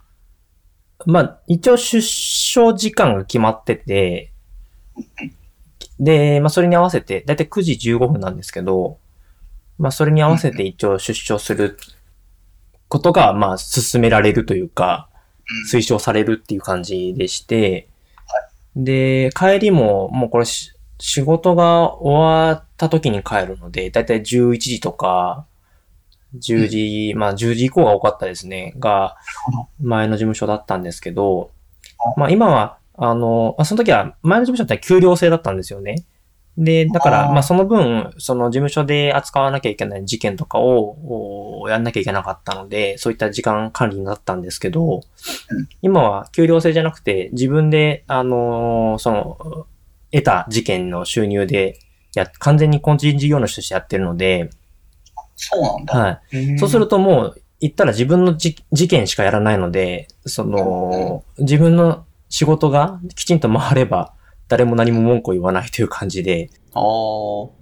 [1.05, 4.33] まあ、一応出所時間が決まってて、
[5.99, 8.97] で、まあ、それに合わせて、だいたい9時15分なんですけど、
[9.77, 11.77] まあ、それに合わせて一応出所する
[12.87, 15.09] ことが、まあ、進められるというか、
[15.71, 17.88] 推奨されるっていう感じでして、
[18.75, 25.45] で、帰りも、もうこれし、仕事が終わった時に帰るので、だいたい11時とか、
[26.37, 29.17] 10時、まあ10時以降が多かったですね、が、
[29.81, 31.51] 前の事務所だったんですけど、
[32.17, 36.03] まあ今は、あの、あその時は前の事務所って給料制だったんですよね。
[36.59, 45.01] で、だから、まあその分、その事務所で扱わなきゃいけない事件とかを、おやんなきゃいけなかったので、そういった時間管理になったんですけど、うん
[45.81, 49.67] 今は給料制じゃなくて、自分で、あのーその、
[50.11, 51.79] 得た事件の収入で、
[52.13, 54.49] や、完全に個人事業主としてやってるので、
[55.35, 55.97] そうなんだ。
[55.97, 56.59] はい。
[56.59, 64.13] そうするともう、言ったら自分のじ事件しかやらないので、その、自分の仕事がきちんと回れば、
[64.49, 66.83] 誰も何も文句を言わないという感じで、ああ、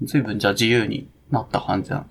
[0.04, 2.06] 随分じゃあ自由になった感じなの。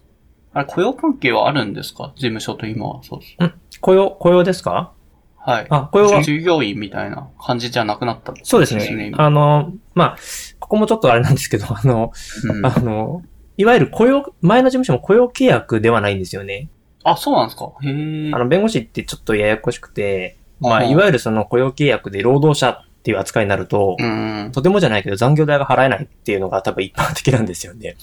[0.53, 2.12] あれ、雇用関係はあるんですか？
[2.15, 3.03] 事務所と今は。
[3.03, 3.81] そうです。
[3.81, 4.93] 雇用、雇用ですか？
[5.37, 5.67] はい。
[5.71, 8.33] あ、雇用は、従業員みたいな感じじゃなくなった。
[8.43, 9.12] そうですね。
[9.17, 10.17] あの、まあ、
[10.59, 12.12] ここもちょっとあれなんですけど、あの、
[12.45, 13.23] うんあの、
[13.57, 16.69] いわゆる雇用、前の事務所も雇用契約ではないんですよね。
[17.05, 18.33] あ、そうなんですかへえ。
[18.35, 24.51] あの、弁護士ってちょっとややこしくて、まあ、うんいわゆるその雇用契約で労働者っていう扱いになると、うん。
[24.53, 27.97] とてもじゃないけど残業代が払えないっていうのが多分一般的なんですよね。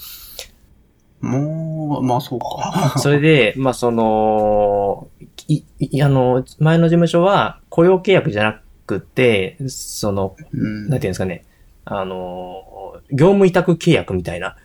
[1.20, 2.94] もう、まあそうか。
[2.98, 5.08] それで、まあその、
[5.46, 11.44] い、いあの、前の事務所は雇用契約じゃなくて、その、うんなんていうんですかね、
[11.84, 12.62] あの、
[13.10, 14.56] 業務委託契約みたいな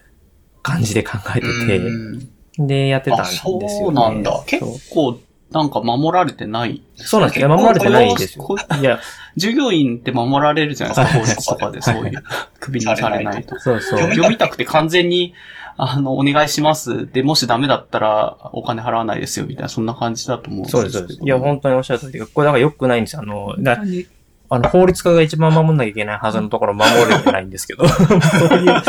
[0.63, 2.19] 感じで考えてうん
[2.57, 3.67] て、で、やってたんあですよね。
[3.67, 4.41] そうなんだ。
[4.45, 5.19] 結構、
[5.51, 6.83] なんか守られてない。
[6.95, 7.47] そうなんですよ。
[7.47, 8.55] いや守られてないですよこ。
[8.79, 8.99] いや、
[9.35, 12.23] 従業員って守られるじゃないですか、はい法律とかでそういう。
[12.59, 13.59] 首にされないと。
[13.59, 13.99] そうそう。
[14.09, 15.33] 業務委託って完全に、
[15.77, 17.11] あの、お願いします。
[17.11, 21.19] で、もしダメだったら、お金払わないですよ、みたいな、そんな感じだと思うんですそうです、そうです。
[21.23, 23.21] いや、本当におっしゃる通りで、これだから良くないんですよ。
[23.23, 24.05] あの、だ何？
[24.51, 28.81] あの、法律家が一番守んなきゃいけないはずのところ守れてないんですけど、そういう、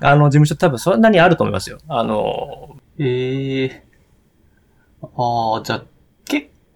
[0.00, 1.78] あの、事務所多分そんなにあると思いますよ。
[1.88, 3.84] あの、ええ
[5.02, 5.88] ああ、じゃあ、結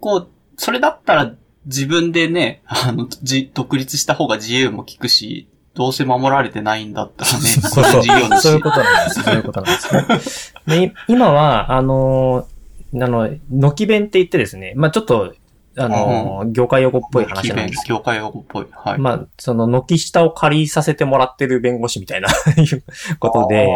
[0.03, 1.35] 構、それだったら
[1.67, 9.23] 自分でね、あの、じ、独立した方が自由も効くし、どうせ守られてないんだったらね、 そうそうそういうことなんです。
[9.25, 10.81] そういうことなんですね。
[10.81, 12.47] で、い今は、あの、
[12.95, 15.35] あの、軒弁って言ってですね、まあちょっと、
[15.77, 18.67] あの、業界用語っぽい話なんですけ業界用語っぽい。
[18.71, 18.97] はい。
[18.99, 22.29] ど、まあ、その、軒下を借りさせてもらってる弁護士みたいな
[22.61, 22.85] いう
[23.19, 23.69] ことで、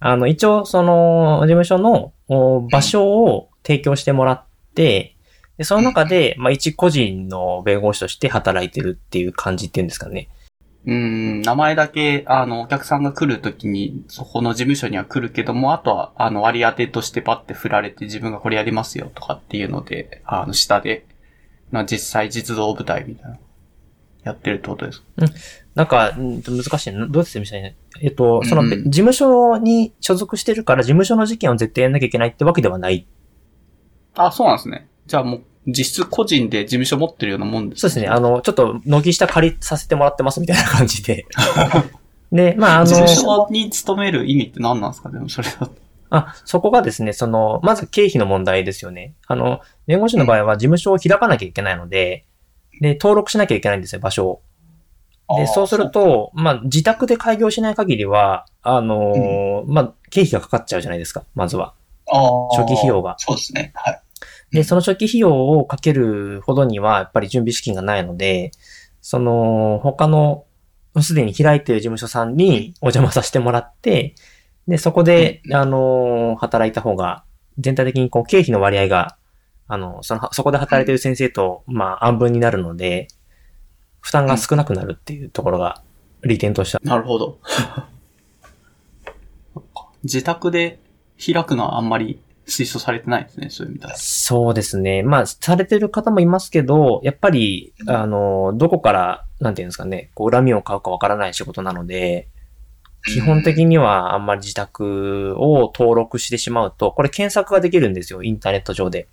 [0.00, 5.15] あの、一応、その、事務所のお場所を提供してもらって、
[5.58, 10.28] で、その中で、まあ、一個人の弁護士として働いてるっていう感じっていうんですかね。
[10.86, 21.06] うん、名前だけ、あの、お客さんが来るときに、そこの事務所には来るけども、あとは、あの、割り当てとしてパッて振られて自分がこれやりますよとかっていうので、あの、下で、
[21.72, 23.38] まあ、実際実動部隊みたいな、
[24.22, 25.06] やってるってことですか
[25.74, 27.06] なんか、うん難しいな。
[27.06, 27.76] どう説明したらいいの？
[28.02, 33.06] えっと、その、うんべ事務所に所属してるから、事務所の事件を絶対やんなきゃいけないってわけではない。
[34.14, 34.88] あ、そうなんですね。
[35.06, 38.06] じゃあもう、実質個人で事務所持ってるようなもんですそうですね。
[38.08, 41.26] あの、ちょっと、軒下借りさせてもらってますみたいな感じで。
[42.32, 45.10] で、まあ、あ事務の、所に勤める意味って何なんですか？
[45.10, 45.72] でもそれだと。
[46.10, 49.14] あ、そこがですね、その、まず経費の問題ですよね。
[49.26, 52.24] あの、弁護士の場合は事務所を開かなきゃいけないので、
[52.80, 54.42] で、登録しなきゃいけないんですよ、場所を。
[55.38, 61.74] で、そうすると、まあ、自宅で開業しない限りは、あのーまあ、経費がかかっちゃうじゃないですか、まずは。
[62.56, 63.72] 初期費用がそうですね。
[63.74, 64.00] はい。
[64.50, 68.50] で、その初期費用をかけるほどには、やっぱり準備資金がないので、
[69.00, 70.44] その、他の、
[71.00, 74.14] すでに開いている事務所さんにお邪魔させてもらって、
[74.66, 77.24] で、そこで、あの、働いた方が、
[77.58, 79.16] 全体的にこう、経費の割合が、
[79.68, 83.08] あの、その、そこで働いている先生と、まあ、安分になるので、
[84.00, 85.82] 負担が少なくなるっていうところが、
[86.22, 86.82] 利点としては。
[86.84, 87.38] なるほど。
[90.02, 90.78] 自宅で
[91.24, 93.96] 開くのはあんまり推奨されてないですね、そういう意味では。
[93.96, 95.02] そうですね。
[95.02, 102.28] まあ、されてる方もいますけど、やっぱり、あの、どこから、なんていうんですかね、こう、恨みを買うかわからない仕事なので、
[103.04, 109.08] 基本的にはあんまり自宅を登録してしまうと、これ検索ができるんですよ、インターネット上で。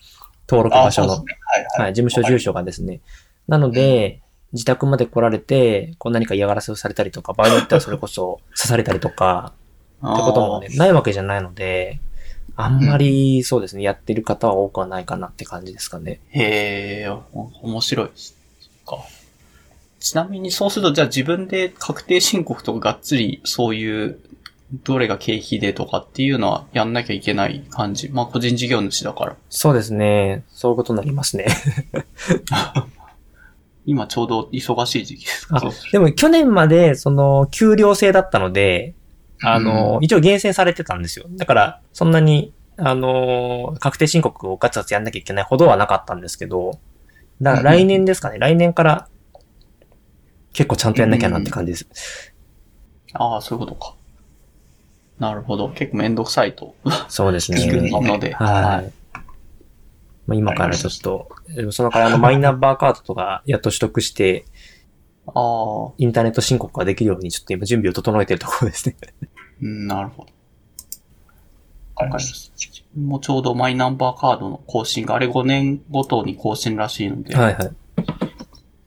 [0.48, 1.24] 登録場所の。
[1.24, 1.38] ね。
[1.42, 1.82] はい、はい。
[1.86, 3.02] はい、事務所住所がですね。
[3.48, 4.22] なので、
[4.54, 9.54] 自宅まで来られて、こう何か嫌がらせをされたりとか、場合によってはそれこそ刺されたりとか、
[9.98, 12.00] ってこともね、ないわけじゃないので、
[12.56, 16.20] あんまりそうですね、やってる方は多くはないかなって感じですかね。
[16.30, 18.38] へえ、お面白いです。
[18.86, 19.00] か。
[20.00, 24.20] ちなみにそうすると、じゃあ自分で確定申告とかがっつりそういう、
[24.84, 28.10] どれが経費でとかっていうのはやんなきゃいけない感じ？
[28.10, 29.36] まあ個人事業主だから。
[29.50, 30.44] そうですね。
[30.50, 31.46] そういうことになりますね。
[33.86, 35.62] 今ちょうど忙しい時期ですか？
[35.92, 38.96] でも去年まで、その、給料制だったので、
[39.44, 41.26] あの、一応厳選されてたんですよ。
[41.32, 46.80] だから、そんなに、あの、確定申告をガツガツやんなきゃいけないほどはなかったんですけど、
[47.42, 48.40] だから来年ですかね。
[48.40, 49.08] 来年から、
[50.54, 52.34] 結構ちゃんとやんなきゃなって感じです。
[53.14, 53.96] ああ、そういうことか。
[55.20, 55.70] なるほど。
[55.70, 56.76] 結構めんどくさいと
[57.08, 57.58] そうですね。
[57.60, 58.34] 聞くので。
[58.34, 58.92] はい。
[60.26, 61.30] まあ、今からちょっと、
[61.72, 64.46] そのからあのマイナンバーカードとかやっと取得して、
[65.28, 68.96] ああ、インターネット申告ができるようにちょっと今準備を整えてるところですね。
[69.62, 70.30] うん、なるほど。
[71.96, 72.52] わかりまし
[72.98, 77.72] もうちょうどマイナンバーカードの更新が、あれ5年ごとに更新らしいので、はいはい。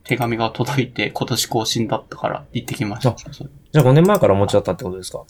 [0.03, 3.13] 手紙が届いて今年更新だったから行ってきました。
[3.13, 5.23] じゃあ5年前からお持ちだったってことですか？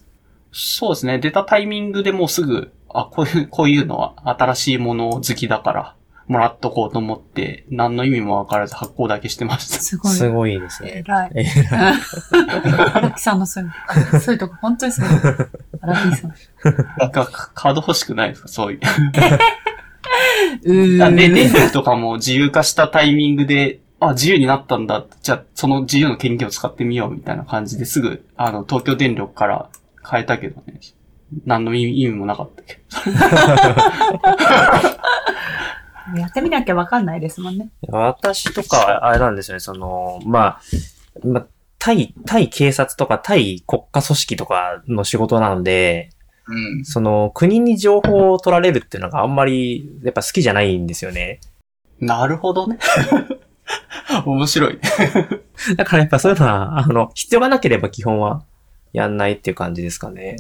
[0.52, 1.20] そうですね。
[1.20, 5.96] 出たタイミングでもうすぐ、あ、こういう、こういうのは新しいもの好きだから、
[6.28, 9.80] もらっとこうと思って、何の意味もわからず発行だけしてました。
[9.80, 10.12] すごい。
[10.12, 11.04] すごいですね。
[11.08, 11.32] 偉い。
[11.36, 11.46] え
[12.94, 13.72] 荒木さんのそういう、
[14.20, 15.10] そういうとこ、本当にすごい。
[15.82, 16.34] 荒木さん。
[16.98, 18.48] なんかカード欲しくないですか？
[18.50, 18.80] そういう。
[21.00, 25.06] うあで、電力とかも自由化したタイミングで、あ、自由になったんだ。
[25.22, 29.70] じゃあ、その自由の権限を使ってみようみたいな感じですぐ、あの、東京電力から
[30.10, 30.80] 変えたけどね。
[31.46, 32.80] 何の意味もなかったけ
[36.16, 37.70] やってみなきゃわかんないですもんね。
[37.90, 40.62] 私とか、あれなんですよね、その、まあ、
[41.24, 41.48] まあ、
[41.80, 46.10] 対、対警察とか対国家組織とかの仕事なので、
[46.48, 46.86] うん。
[46.86, 51.40] その、国に情報を取られるっていうのがあんまり、やっぱ好きじゃないんですよね。
[52.00, 52.08] ど。
[52.08, 52.80] なるほどね。
[54.26, 54.80] 面白い。
[55.76, 58.44] だからやっぱそういうのは、あの、必要がなければ基本は
[58.94, 60.38] やんないっていう感じですかね。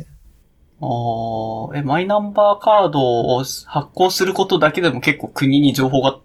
[0.80, 6.21] あーえ、マイナンバーカードを発行することだけでも結構国に情報がん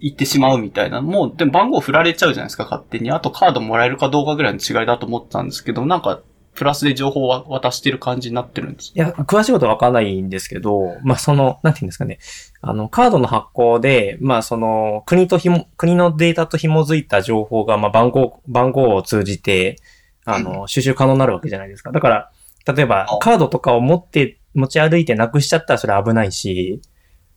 [0.00, 1.00] 行ってしまうみたいな。
[1.00, 3.10] もう、でも番号振られちゃうじゃないですか、勝手に。
[3.10, 6.20] あとカードもらえるかどうかぐらいの違いだと思ってたんですけど、なんか、
[6.54, 12.18] プラスで情報を渡してる感じになってるんですいや、詳しいことはわからないんですけど、まあ、その、なんていうんですかね。
[12.60, 19.76] あの、カードの発行で、まあ、その、国とひも、国のデータと紐づいた情報が、まあ、番号、番号を通じて、
[20.24, 21.92] あの、収集可能になるわけじゃないですか。
[21.92, 22.30] だから、
[22.66, 26.80] 例えばあ、カードとかを持って、持ち歩いてなくしちゃったらそれ危ないし、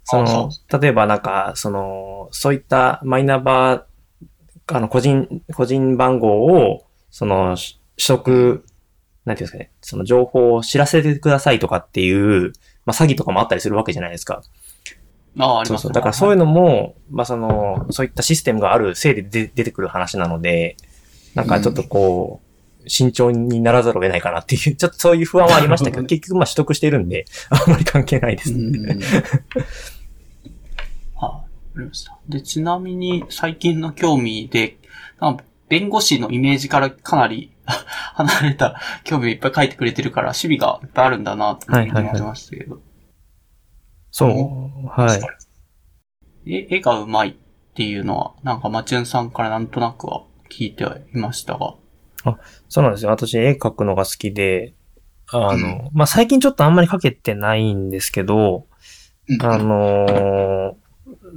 [0.03, 0.49] そあの、
[0.79, 3.83] 例えばなんか、その、そういったマイナンバー、
[4.67, 8.65] あの、個人、個人番号を、その、し取得、
[9.25, 12.51] なんていうんですかね、その情報を知らせてくださいとかっていう、
[12.85, 14.43] まあ、詐欺とかもあったりするわけじゃないですか。
[15.39, 15.77] ああ、ありますね。
[15.77, 15.91] そうそう。
[15.93, 20.75] だからそういうのも、まあ、その、そういったシステムがあるせいで出出てくる話なので、
[21.33, 22.42] なんかちょっとこう、
[22.87, 28.53] 慎重にならざるを得ないかなっていう、 ちょっとそういう不安はありましたけど、結局まあ取得しているんで、 あんまり関係ないです。
[28.53, 28.85] うん。
[28.85, 29.01] はい、わ
[31.31, 31.45] か
[31.77, 32.17] りました。
[32.27, 34.77] で、ちなみに最近の興味で、
[35.69, 42.79] 弁護士のイメージからかなり 離れた興味をいっぱい書いてくれてるから、守備がいっぱいあるんだなって思ってましたけど、
[44.11, 44.87] そう。
[44.87, 45.15] は
[46.45, 46.45] い。
[46.45, 47.35] え絵が上手いっ
[47.73, 51.75] ていうのは、なんかマチュンさんからなんとなくは聞いてはいましたが。
[52.69, 53.11] そうなんですよ。
[53.11, 54.73] 私絵描くのが好きで、
[55.31, 58.67] あの、まあ、最近ちょっとあんまり描けてないんですけど、
[59.27, 60.83] うんあのー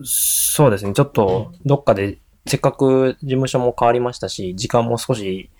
[0.04, 0.92] そうですね。
[0.92, 5.50] ちょっと、どっかで、せっかく事務所も変わりましたし、時間も少し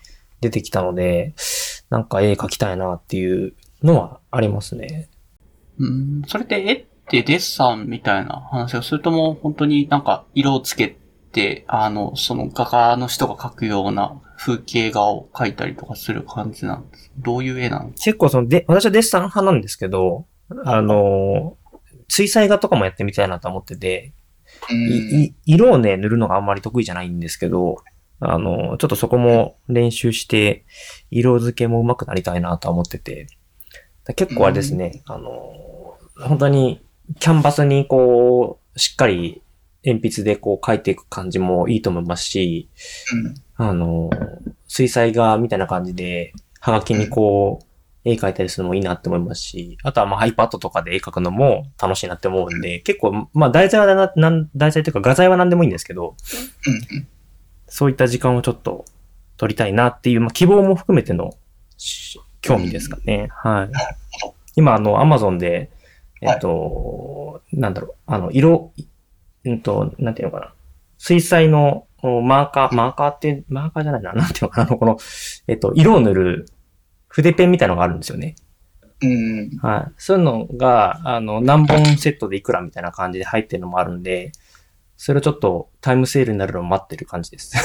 [0.41, 1.33] 出てきたので、
[1.89, 3.53] なんか絵描きたいなっていう
[3.83, 5.09] のはありますね。
[5.79, 10.97] うん、それって絵ってデッサンみたいな話を、それとも本当になんか色をつけ
[11.31, 17.11] て、あの、その画家の人が描くような風景画を描いたりとかする感じなんです。
[17.17, 20.25] どういう絵なんです結構その、で、私はデッサン派なんですけど、
[20.63, 21.67] あのー
[22.09, 24.13] 水彩画とかもやってみたいなと思ってて、
[25.45, 27.83] 色をね、塗るのがあんまり得意じゃないんですけど、
[28.19, 30.65] あの、ちょっとそこも練習して、
[31.11, 33.27] 色付けも上手くなりたいなとは思ってて、
[34.05, 36.81] だ結構あれですね、あの、本当に
[37.19, 39.41] キャンバスにこう、しっかり
[39.85, 42.69] 鉛筆でこう描いていく感じもいいと思いますし、
[43.13, 44.09] うんあの、
[44.67, 47.67] 水彩画みたいな感じで、はがきにこう、
[48.09, 56.15] 絵描いたりするのもいいなって思いますし、あとはまあ iPad とかで絵描くのも楽しいなって思うんで、結構、まあ題材はな、なん、題材というか画材は何でもいいんですけど、
[57.67, 58.85] そういった時間をちょっと
[59.35, 61.33] 取りたいなっていう、まあ希望も含めての
[61.77, 63.27] し興味ですかね。
[63.31, 63.69] はい。
[64.55, 65.69] 今あの Amazon で、
[66.21, 68.85] えっと、なんだろう、あの、色、い
[69.45, 70.53] うんと、なんていうのかな。
[70.97, 74.97] 水彩のおマーカー、マーカーって、マーカーじゃないな、なんていうのかな、この、
[75.47, 76.45] えっと、色を塗る
[77.07, 78.35] 筆ペンみたいなのがあるんですよね。
[79.01, 79.57] うん。
[79.61, 79.93] はい。
[79.97, 84.31] そういうのが、あの、何本セットでいくらみたいな感じで入ってるのもあるんで、
[84.95, 87.55] それをちょっとタイムセールになるのを待ってる感じです。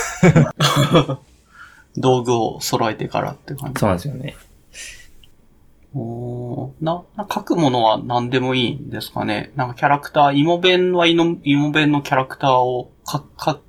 [1.97, 3.81] 道具を揃えてからって感じ。
[3.81, 4.37] そうなんですよね。
[5.95, 13.61] おーな、な書くものは何でもいいんですかねなんかキャラクター、芋弁は芋芋弁のキャラクターをか、か、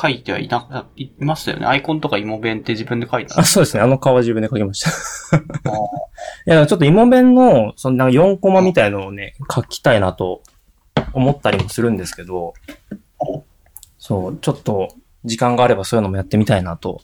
[0.00, 1.66] 書いてはいなか、いいましたよね。
[1.66, 3.82] アイコンとか芋弁って自分で書いたんあ、そうですね。
[3.82, 4.90] あの顔は自分で描きました。
[6.46, 10.42] いや、ちょっと芋弁の、そのなんか4コマみたいのをね、書きたいなと
[11.12, 12.54] 思ったりもするんですけど、
[13.98, 14.88] そう、ちょっと
[15.24, 17.00] 時間があればそういうのもやってみたいなと。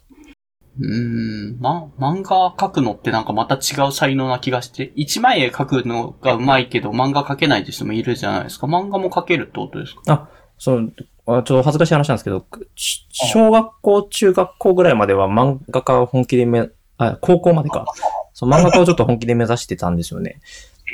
[0.79, 8.67] うーん、ま、漫画描くのってなんかまた違う才能な気がして、一枚絵描くのが上手いけど漫画描けないって人もいるじゃないですか。
[8.67, 10.31] 漫画も描けるってことですか？
[10.59, 10.93] そう、
[11.27, 16.69] あちょっと恥ずかしい話なんですけど、ち小学校、中学校ぐらいまでは漫画家を本気でめ、
[16.99, 17.85] あ、高校までか。
[18.33, 20.41] そう、漫画家をちょっと本気で目指してたんですよね。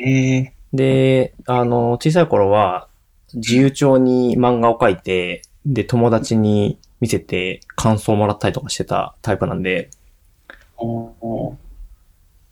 [0.04, 2.88] ええで、あの、小さい頃は、
[3.34, 9.90] 自由帳に漫画を描いて、で、友達に見せて感想をもらったりとかしてたタイプなんで、
[10.76, 11.54] おー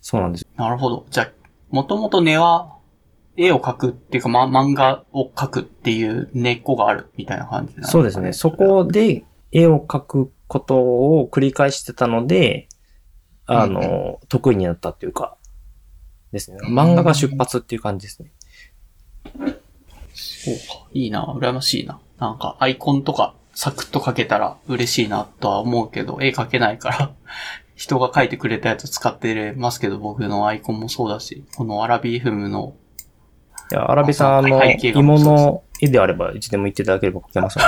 [0.00, 0.48] そうなんですよ。
[0.56, 1.06] なるほど。
[1.10, 1.30] じゃあ、
[1.70, 2.75] もともと根は、
[3.36, 8.32] 絵を描くっていうか、ま、漫画を描くっていう根っこがあるみたいな感じなんそうですね。
[8.32, 12.68] そこで絵を描くことを繰り返してたので、
[13.46, 15.36] あの、得意になったっていうか、
[16.32, 16.58] ですね。
[16.62, 18.32] 漫画が出発っていう感じですね。
[20.14, 20.86] そうか。
[20.92, 22.00] いいな、羨ましいな。
[22.18, 27.14] なんか、アイコンとか、サクッと描けたら嬉しいなとは思うけど、絵描けないから、
[27.74, 32.74] 人が描いてくれたやつ使ってますけど、僕のアイコンもそうだし、このアラビーフムの、
[33.72, 37.64] いや、アラビさんの芋の絵であれば、いつでも言っていただければ描けますの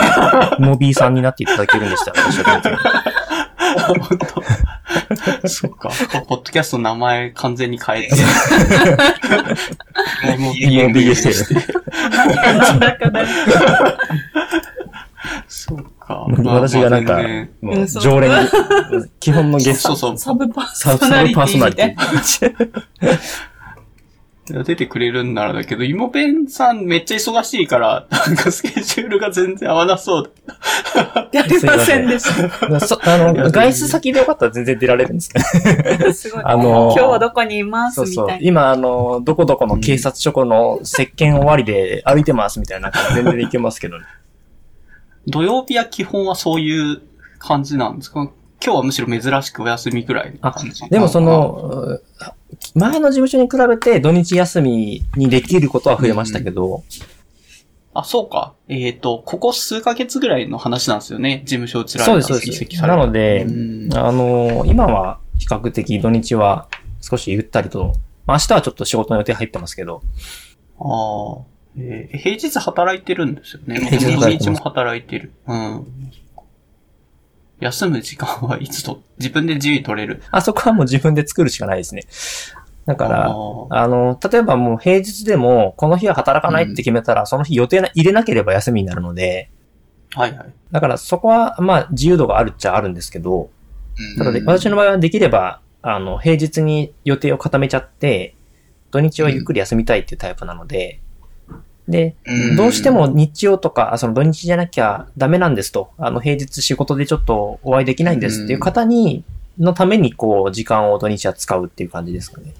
[0.58, 2.78] で、モビーさんになっていただけるんでしたら、私は全然。
[3.78, 4.18] 本
[5.42, 5.90] 当そっか。
[6.26, 8.14] ポッドキャストの名前完全に変えて。
[10.38, 11.54] もう BS して。
[12.10, 13.26] なんだかだ。
[15.48, 15.98] そうか。
[16.08, 16.26] か。
[16.44, 17.20] 私がなんか
[17.60, 18.30] もう常連、
[19.20, 19.88] 基本のゲスト。
[19.88, 23.08] そうそうサブパーサブソナリテパーソナリティみたいィな。。
[23.08, 23.18] いや
[24.52, 30.32] 出てくれるんならだけど、イモペンさんめっちゃ忙しいから、なんかスケジュールが全然合わなそう。
[31.32, 32.24] やりませんでし
[32.60, 32.80] た。
[32.80, 35.38] そあの、外出先でよかったら全然出られるんですけ
[36.04, 36.12] ど。
[36.12, 36.42] すごい。
[36.44, 37.96] あの今日はどこにいます？
[37.96, 38.36] そうそうみた。
[38.36, 38.48] いな。
[38.48, 44.06] 今、あの、どこどこの警察署の石鹸終わりで歩いてますみたいな感じで全然いけますけどね。
[45.26, 47.02] 土曜日は基本はそういう
[47.38, 48.30] 感じなんですか？
[48.64, 50.88] 今日はむしろ珍しくお休みくらいの感じ。
[50.88, 52.00] でもその、
[52.74, 56.84] 前の事務所に比べて土日休みにできることは増えましたけど、
[57.94, 58.54] あ、そうか。
[58.68, 61.42] えっ、と、ここ数ヶ月ぐらいの話なんですよね。
[61.44, 62.50] 事務所移らそうです、れたそうです。
[62.50, 63.50] 移籍されたなのでう、
[63.88, 66.68] んあの、今は比較的土日は
[67.00, 67.94] 少しゆったりと、
[68.26, 70.02] まあ明日はちょっと仕事の予定入ってますけど、
[70.78, 71.44] ああ、
[71.76, 73.80] えー平日働いてるんですよね。
[73.80, 75.32] 平日も働いてる。
[75.46, 75.86] うん。
[77.60, 80.22] 休む時間はいつと、自分で自由に取れる？
[80.30, 82.02] あそこはもう自分で作るしかないですね。
[82.86, 89.50] だから、あの、例えばもう平日でも、この日は働かないって決めたら、その日予定な入れなければ休みになるので、
[90.14, 90.52] はいはい。
[90.70, 93.50] だからそこは、まあ自由度があるっちゃあるんですけど、
[94.16, 98.34] ただで、うん私の場合はできれば、あの、平日に予定を固めちゃって、
[98.90, 101.00] 土日はゆっくり休みたいっていうタイプなので、
[101.88, 109.24] で、うんどうしても日曜とか、あその土日じゃなきゃダメなんですと、あの、平日仕事でちょっとお会いできないんですっていう方に、
[109.58, 112.54] のために、こう、時間を土日は使うっていう感じですかね。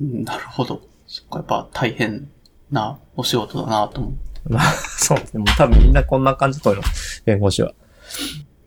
[0.00, 0.80] うんなるほど。
[1.06, 2.28] そっか、やっぱ大変
[2.70, 4.52] なお仕事だなと思う。
[4.52, 5.40] まあ、そうですね。
[5.40, 7.22] もう多分みんなこんな感じと思います。
[7.24, 7.72] 弁護士は。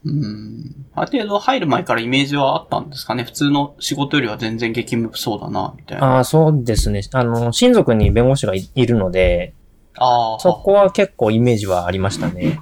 [0.06, 0.86] うん。
[0.94, 6.16] ある程度入る前からイメージはあったんですかね普通の仕事よりは全然激務そうだな、みたいな。
[6.16, 7.02] ああ、そうですね。
[7.14, 9.54] あの、親族に弁護士がいいるので、
[9.98, 12.60] ああ、そこは結構イメージはありましたね。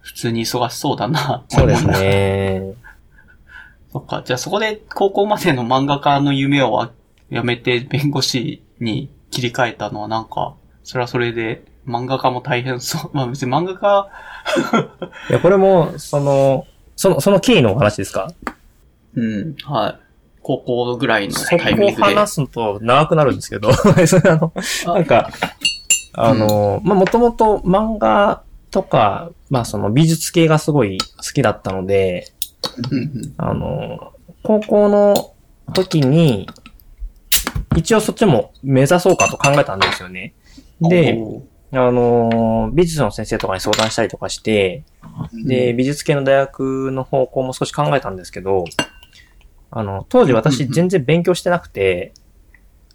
[0.00, 1.44] 普通に忙しそうだな。
[1.48, 1.86] そうです。
[1.86, 2.74] ね。
[3.92, 4.22] そっか。
[4.24, 6.88] じゃあそこで高校までの漫画家の夢を
[7.30, 10.54] やめて弁護士に切り替えたのはなんか、
[10.84, 13.10] それはそれで漫画家も大変そう。
[13.16, 14.08] まあ別に漫画家、
[15.30, 16.66] いや、これも、その、
[16.96, 18.32] その、その経緯のお話ですか？
[19.14, 19.96] うん、はい。
[20.42, 22.02] 高校ぐらいのそタイミングで。
[22.02, 23.72] こを話すと長くなるんですけど、
[24.06, 24.52] それあの、
[24.94, 25.30] なんか、
[26.12, 32.32] あの、まあ、もともと漫画とか、まあ、その美術系がすごい好きだったので、
[32.90, 34.12] うんうんあの、
[34.44, 35.34] 高校の
[35.74, 36.48] 時に、
[37.76, 40.32] 一応そっちも目指そうかと考えたんですよね。
[40.80, 41.18] で、
[41.72, 44.84] あの、美術の先生とかに相談したりとかして、
[45.44, 48.64] で、美術系の大学の方向も少し考えたんですけど、
[49.70, 52.12] あの、当時私全然勉強してなくて、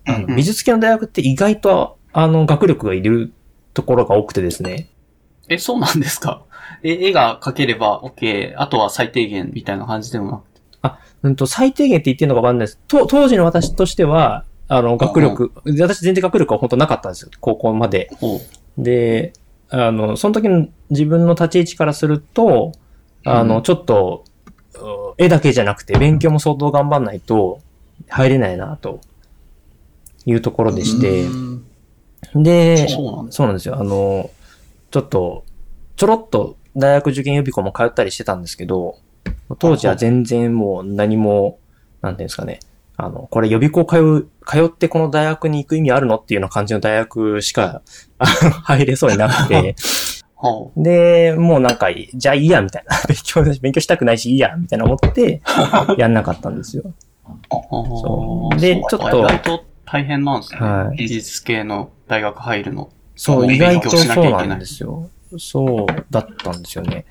[0.07, 3.33] あの美術系の大学って意外と、あの、学力がいる
[3.73, 4.87] ところが多くてですね。
[5.49, 6.41] え、そうなんですか？
[6.83, 10.61] え、絵が描ければ OK、あとは最低限みたいな感じでもなくて。
[11.23, 12.79] うんと、最低限って言ってるのかわかんないです。
[12.87, 17.29] と当時の私としては、あの、学力、私全然学力は本当なかったんですよ。
[17.39, 18.09] 高校まで。
[18.77, 19.33] で、
[19.69, 22.73] あの、その時の自分の立ち位置からすると、
[23.23, 24.25] あの、うんちょっと、
[24.75, 27.59] う絵だけじゃなくて勉強も相当頑張んないと
[28.09, 29.01] 入れないな、と
[30.25, 31.65] いうところでして、うん
[32.35, 33.79] で、そうなんですそうなんですよ。
[33.79, 34.29] あの、
[34.91, 35.43] ちょっと、
[35.95, 38.97] ちょろっと大学受験予備校も通ったりしてたんですけど、
[39.59, 41.59] 当時は全然もう何も、
[42.01, 42.59] なんていうんですかね。
[43.03, 47.81] あの、これ予備校通う、通ってこの大学に行く意味あるのっていうような感じの大学しか、
[48.19, 49.75] 入れそうになくて、
[50.35, 52.95] ほ で、もうなんか、じゃあいいや、みたいな。
[53.09, 55.41] 勉強、勉強したくないしいいや、みたいな思って、
[55.97, 56.83] やんなかったんですよ。
[56.85, 56.91] う
[57.49, 60.59] そうでちょっと意外と大変なんですね。
[60.59, 62.89] はい技術系の大学入るの。
[63.15, 65.09] そう、勉意外と強しなきゃいけないそうなんですよ。
[65.37, 67.05] そうだったんですよね。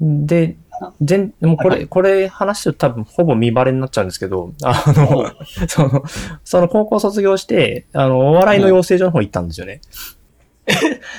[0.00, 0.56] で、
[1.00, 5.30] 全、もうこれ、これ話すと多分ほぼ見バレになっちゃうんですけど、あの、
[5.68, 6.02] その、
[6.44, 9.80] その高校卒業して、あの、お笑いの養成所の方行ったんですよね。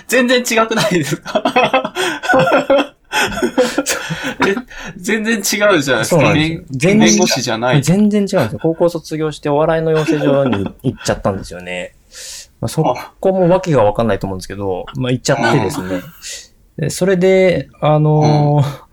[0.07, 1.93] 全然違くないですか？
[4.47, 4.55] え
[4.97, 6.33] 全然違うじゃないですか？
[6.71, 7.81] 全然弁護士じゃない。
[7.83, 8.59] 全然違うんですよ。
[8.61, 11.93] 高校卒業してお笑いの養成所に行っちゃったんですよね。
[12.61, 12.83] まあ、そ
[13.19, 16.01] こもわけがわかんないと思うんですけど、まあ行っちゃってですね。
[16.77, 18.84] でそれで、あのー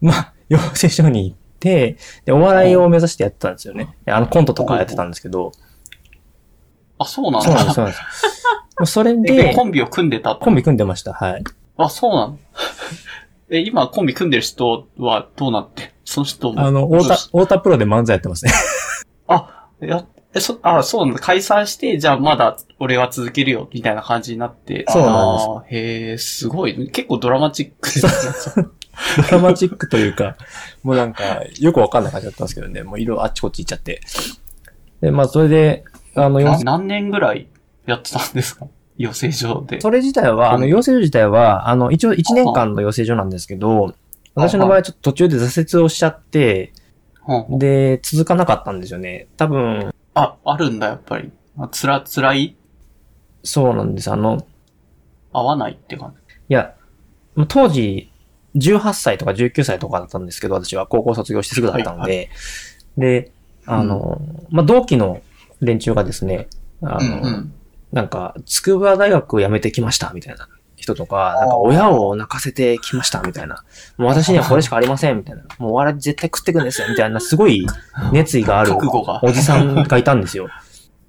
[0.00, 3.96] まあ、 養成所に行って、で、お笑いを目指してやってたんですよね。
[4.04, 5.52] であの、コントとかやってたんですけど、
[6.98, 7.82] あ、そうなんそうなんです、そだ。
[7.82, 8.46] うなんです。
[8.78, 11.44] もうそれえで、コンビを組んでたコンビ組んでました、はい。
[11.76, 12.38] あ、そうなの
[13.50, 15.94] え、今コンビ組んでる人はどうなって？
[16.04, 16.60] その人も。
[16.60, 18.52] あの、太田、太田プロで漫才やってますね。
[19.28, 21.20] あ、や、え、そ、あ、そうなんだ。
[21.20, 24.84] 解散して、じゃあまだ俺は続けるよ、みたいな感じになって。
[24.88, 26.90] そうなんですへえ、すごい。
[26.90, 28.66] 結構ドラマチックですね。
[29.30, 30.36] ドラマチックというか、
[30.82, 34.00] もうなんか、よくわかんない感じだったんですけどね、もういろいろあっちこっち行っちゃって。
[35.00, 35.84] で、まあ、それで、
[36.14, 37.46] あの、な何年ぐらい
[37.86, 38.66] やってたんですか？
[38.96, 39.80] 養成所で。
[39.80, 43.94] それ自体は、あの、養成所自体は、あの、一応1年間の養成所なんですけど、
[44.34, 46.72] 私の場合はちょっと途中で挫折をしちゃって、
[47.28, 49.26] うんで、続かなかったんですよね。
[49.36, 51.32] 多分、あ、あるんだ、やっぱり。
[51.58, 52.56] あつら、辛い？
[53.42, 54.10] そうなんです。
[54.10, 54.46] あの、
[55.32, 56.34] 合わないって感じ。
[56.48, 56.74] いや、
[57.34, 58.10] まあ当時、
[58.56, 62.30] 18歳とか19歳とかだったんですけど、私は高校卒業してすぐだったので、
[62.96, 63.32] はで、
[63.66, 65.20] あの、まあ、同期の
[65.60, 66.48] 連中がですね、
[66.82, 67.52] あの、うん。
[67.92, 73.64] なんか、筑波大学を辞めてきました、みたいな人とか、なんか親を泣かせてきました、みたいな。
[73.96, 75.42] もう私にはこれしかありません、みたいな。
[75.58, 77.66] もうお笑い絶対食ってくんですよ、みたいな、すごい
[78.12, 78.72] 熱意がある。
[79.22, 80.48] おじさんがいたんですよ。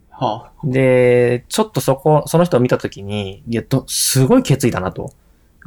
[0.10, 5.14] はで、ちょっとそこ、その人を見たときに、いや、ど、すごい決意だな、と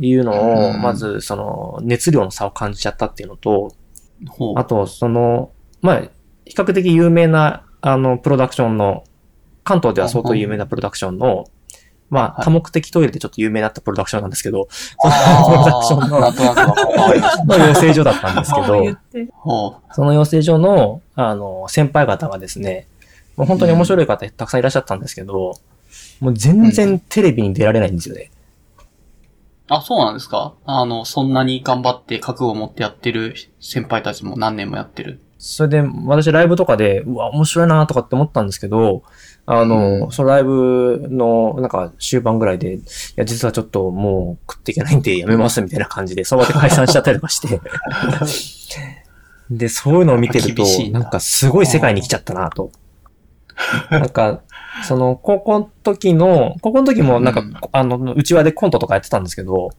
[0.06, 0.82] いうのを、うん。
[0.82, 3.74] まず、その、熱量の差を感じちゃったっていうのと、
[4.56, 6.00] あ、と、その、まあ、
[6.44, 9.04] 比較的有名な、あの、プロダクションの、
[9.64, 11.44] 関東では相当有名なプロダクションの、
[12.08, 12.44] まあ、はい。
[12.44, 14.68] 多目的トイレでちょっと有名だったプロダクションなんですけど、
[15.04, 18.96] あプロダクションの養成所だったんですけど。
[19.92, 22.88] その養成所の、あの、先輩方がですね、
[23.36, 25.54] もう本当に面白い方たくさんいらっしゃったんですけど、
[26.20, 28.30] もう全然テレビに出られないんですよね。
[29.70, 30.54] あ、そうなんですか？
[30.66, 35.20] あの、そんなに頑張って覚悟を持ってやってる先輩たちも何年もやってる？
[35.38, 39.02] それで、私ライブとかで、うわ、面白いなとかって思ったんですけど、
[39.46, 42.80] あの、うんそのライブの、なんか、終盤ぐらいで、い
[43.16, 47.60] や、実はちょっともう食っていけないんでやめますみたいな感じで、その場で解散しちゃったりとかして。
[49.50, 52.70] で、そういうのを見てるとなんかすごい世界に来ちゃったなと。
[53.90, 54.42] なんか、
[54.84, 59.70] その、高校の時の、高校の時もなんか、うんあの、内輪でコントとかやってたんですけど、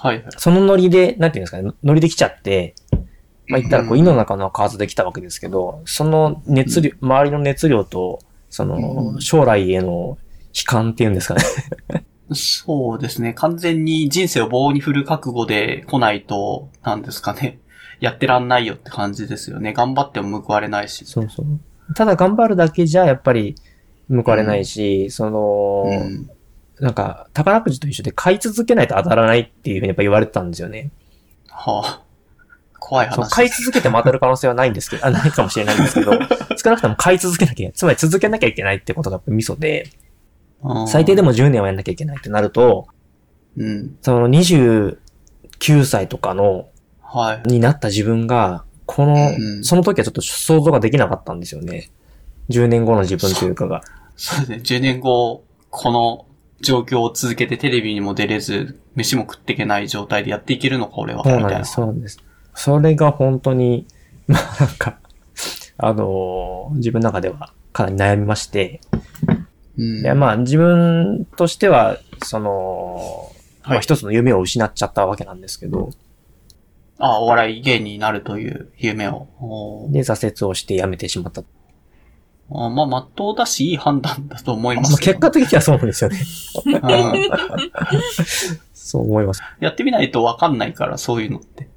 [0.00, 0.24] はいはい。
[0.36, 2.74] そのノリで、なんていうんですかね、ノリで来ちゃって、
[3.48, 8.20] まあ言ったらこう、井の中の蛙で来たわけですけど、その熱量、周りの熱量と、
[8.50, 10.18] その、うん将来への
[10.54, 11.42] 悲観っていうんですかね。
[12.32, 13.32] そうですね。
[13.32, 17.58] 完全に人生を棒に振る覚悟で来ないと、なんですかね。
[18.00, 19.72] やってらんないよって感じですよね。
[19.72, 21.04] 頑張っても報われないし。
[21.04, 21.46] そうそう。
[21.94, 23.56] ただ頑張るだけじゃやっぱり
[24.10, 26.30] 報われないし、その、うん。
[26.80, 30.90] なんか宝くじと一緒で買い続けないと当たらないっていうふうにやっぱ言われてたんですよね。
[31.48, 32.02] はあ。
[32.78, 33.30] 怖い話。
[33.30, 39.90] 買い続けても当たる可能性はないんですけど、 あ、ないかもしれないんですけど、少なくとも買い続けなきゃ、つまり続けなきゃいけないってことがやっぱミソで、
[40.62, 42.88] うん最低でも10年はやんなきゃいけないってなると、
[43.56, 43.96] うん。
[44.02, 44.96] その29
[45.84, 46.68] 歳とかの、
[47.00, 47.48] はい。
[47.48, 51.90] になった自分が、この、うんその時はちょっと想像ができなかったんですよね。
[52.50, 53.82] 10年後の自分というかが。
[54.18, 54.56] そうですね。
[54.58, 56.26] 10年後、この
[56.60, 61.22] 状況を続けてテレビにも出れず、飯も食っていけない状態でやっていけるのか、俺は。
[61.24, 62.18] そうなんです、そうです。
[62.54, 63.86] それが本当に、
[64.26, 64.98] まあなんか、
[65.78, 68.80] あのー自分の中ではかなり悩みまして、
[69.76, 70.02] うん。
[70.02, 73.30] でまあ自分としては、その、
[73.62, 75.90] まはいあ一つの夢を失っちゃったわけなんですけど、
[76.98, 79.28] あ、お笑い芸人になるという夢を。
[79.90, 81.44] で、挫折をして辞めてしまった。
[82.50, 84.98] あまあ、まっとうだし、いい判断だと思いままあす。
[85.00, 86.18] 結果的にはそうなんですよね。
[86.64, 87.28] うん
[88.72, 89.42] そう思います。
[89.60, 91.68] やってみないとわかんないから、そういうのって。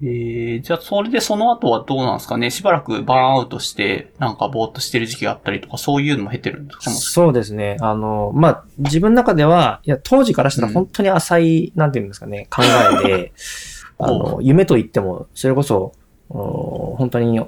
[0.00, 2.50] えー、じゃあ、それでその後はどうなんですかね？
[2.50, 6.90] しばらくバーンアウトして、なんかぼーっとしてる時期があったりとか、そういうのも経てるんですか？
[6.92, 7.76] そうですね。
[7.80, 12.62] あの、まあ、自分の中では、いや、当時からしたら本当に浅い、なんていうんですかね、考
[13.02, 13.32] えで、
[13.98, 15.92] あの、夢と言っても、それこそ、
[16.30, 17.40] お本当に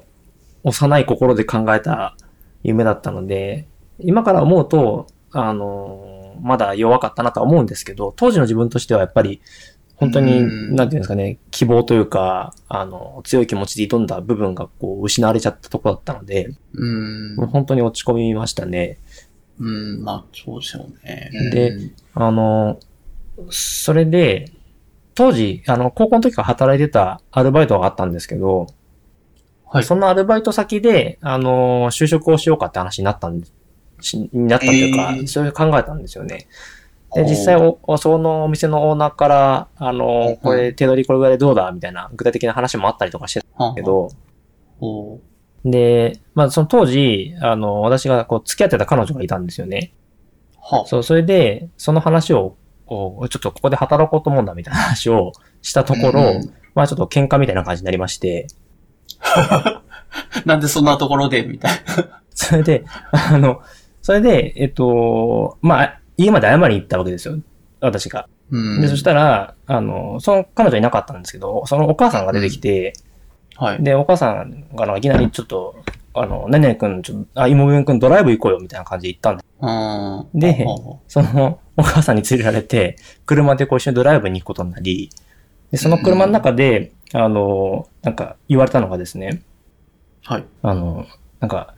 [0.62, 2.16] 幼い心で考えた
[2.62, 3.66] 夢だったので、
[3.98, 9.40] 今から思うと、あの、まだ弱かったなとは思うんですけど、当時の自分としてはやっぱり、
[9.96, 10.42] 本当に、う
[10.72, 17.46] んなんていうんですかね、希望というか、あの、強い気持ちで挑んだ部分がこう、失われちゃったところだったので、うーんもう。
[17.46, 18.98] 本当に落ち込みましたね。
[19.58, 21.30] うん、まあ、そうでしょうね。
[21.52, 22.80] であの、
[23.50, 24.50] それで、
[25.14, 28.68] 当時、あの、高校の時から働いてたアルバイトがあったんですけど、
[29.72, 29.84] はい。
[29.84, 33.40] そのアルバイト先で、あの、就職をしようかって話になったん
[34.00, 35.26] しになったというか、えー。
[35.28, 36.48] そういう考えたんですよね。
[37.14, 44.10] で、実際お、そのお店のオーナーから、あの、これ、手取りこれぐらいどうだみたいな具体的な話もあったりとかしてたはけど、
[45.64, 49.92] で、まあ、その当時、あの、私がこう、付き合ってた彼女がいたんですよね。
[50.60, 52.56] はそう、それで、その話を、
[52.86, 55.30] こうちょっとここで働こうと思うんだみたいな話を
[55.62, 56.52] したところ、うん。
[56.74, 58.48] まあちょっと喧嘩みたいな感じになりまして、
[60.44, 62.22] なんでそんなところでみたいな。
[62.34, 63.60] それで、あの、
[64.02, 67.38] それで、えっと、まあ、家まで謝りに行ったわけですよ。
[67.80, 68.28] 私が。
[68.50, 68.80] うん。
[68.80, 72.94] で、そしたら、あの、その彼女いなかったんですけど、そのお母さんが出てきて、
[73.56, 73.82] はい。
[73.82, 75.76] で、お母さんがいきなりちょっと、
[76.14, 80.40] あの、何々くん、ちょっと、あ、妹分くんドライブ行こうよみたいな感じで行ったんで、うん。
[80.40, 80.66] で
[81.06, 82.96] そのお母さんに連れられて、
[83.26, 85.10] 車でこう一緒にドライブに行くことになり、
[85.70, 89.42] で、その車の中で、あの、なんか言われたのがですね、
[90.28, 90.44] うはい。
[90.62, 91.06] あの、
[91.40, 91.74] なんか、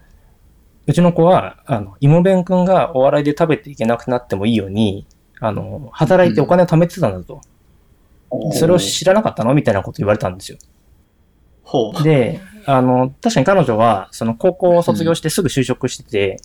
[0.86, 5.06] うちの子は、あの、妹弁くんがお笑いで食べていけなくなってもいいように、
[5.40, 7.40] あの、働いてお金を貯めてたんだと。
[8.52, 9.54] それを知らなかったの？
[9.54, 10.58] みたいなこと言われたんですよ。
[11.64, 12.02] ほう。
[12.02, 16.36] で、あの、確かに彼女は、その高校を卒業してすぐ就職してて、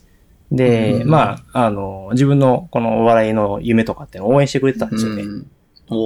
[0.52, 5.24] で、うんまあ、あの、自分のこのお笑いの夢とかって応援してくれてたんですよね。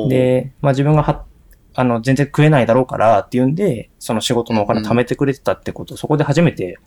[0.09, 1.25] で、まあ自分がは、
[1.73, 6.77] あの、全然食えないだろうからっていうんで、その仕事のお金貯めてくれてたってこと、そこで初めて、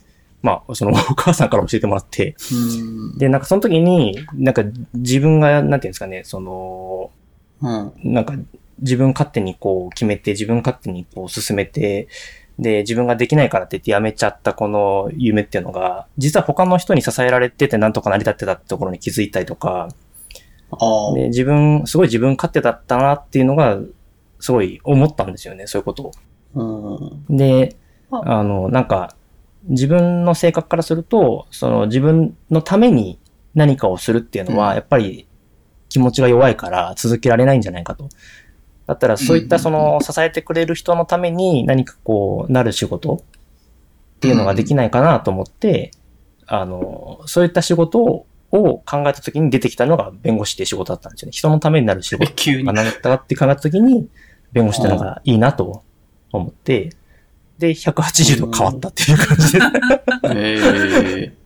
[0.43, 3.19] まあ、その お母さんから教えてもらって、うん。
[3.19, 4.63] で、なんかその時に、なんか
[4.93, 7.11] 自分が、なんていうんですかね、その、
[7.63, 8.13] うん。
[8.13, 8.35] なんか
[8.81, 12.09] 自分勝手にこう決めて、自分勝手にこう進めて、
[12.59, 19.89] で、自分ができないからって言ってやめちゃったこの夢っていうのが、実は他の人に支えられててなんとか成り立ってたってところに気づいたりとか。
[21.15, 23.79] で、自分、すごい自分勝手だったなっていうのが、
[24.45, 26.13] すごい思ったんですよね、そういうことを。
[27.31, 27.37] うん。
[27.37, 27.77] で、
[28.11, 29.17] ああの、なんか、
[29.69, 33.19] 自分の性格からすると、その自分のために
[33.55, 35.27] 何かをするっていうのは、うんやっぱり
[35.89, 38.11] 気持ちが弱いから続けられないんじゃないかと。
[38.87, 45.91] だったら、そういったその支えてくれる人のために何かこう、なる仕事っていうのができないかなと思って、
[46.47, 48.27] あの、そういった仕事を
[48.57, 51.33] を考えた時に出てきたのが弁護士っていう仕事だったんですよね。
[51.33, 52.73] 人のためになる仕え、 事が。
[52.73, 54.09] 何だったかって考えた時に、
[54.55, 55.83] 弁護士ってのがいいなと
[56.33, 56.91] 思って、
[57.59, 59.61] で、180度変わったっていう感じで。
[60.31, 61.45] ええ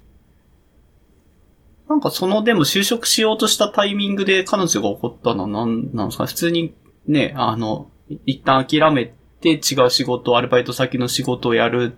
[1.88, 6.26] なんかその、でも就職しようとしたタイミングで彼女が起こったのは何なんですか？
[6.26, 6.74] 普通に
[7.06, 7.90] ね、あの、
[8.26, 11.96] 一旦諦めて違う仕事、アルバイト先の仕事をやる、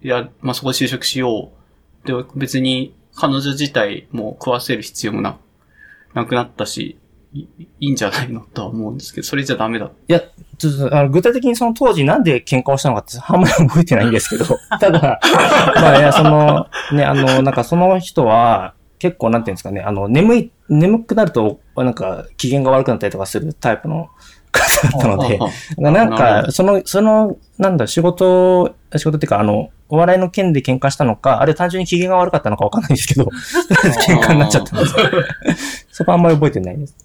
[0.00, 1.52] や、まあ、そこで就職しよ
[2.04, 2.06] う。
[2.06, 5.36] で、別に彼女自体も食わせる必要もな、
[6.14, 6.96] なくなったし、
[7.34, 9.86] いいいんじゃないのとは思うんですけど、それじゃダメだ。
[9.86, 10.20] いや、
[10.58, 14.44] ちょっと、あの、具体的にその当時なんで喧嘩をしたのかって、 あんまり覚えてないんですけど、
[14.78, 15.20] ただ、
[15.74, 24.08] まあ、いや、その、ね、あの、なんかその人は、結構、なんていうんですかね、あの、眠い、眠くなると、なんか、機嫌が悪くなったりとかするタイプの
[24.52, 25.38] 方だったので、
[25.78, 33.24] なんか、その、その、なんだ、仕事、仕事っていうか、あの、お笑いの件で喧嘩したのか、あれ単純に機嫌が悪かったのかわかんないんですけど、
[34.06, 35.06] 喧嘩になっちゃったんですよ。
[35.90, 36.96] そこあんまり覚えてないです。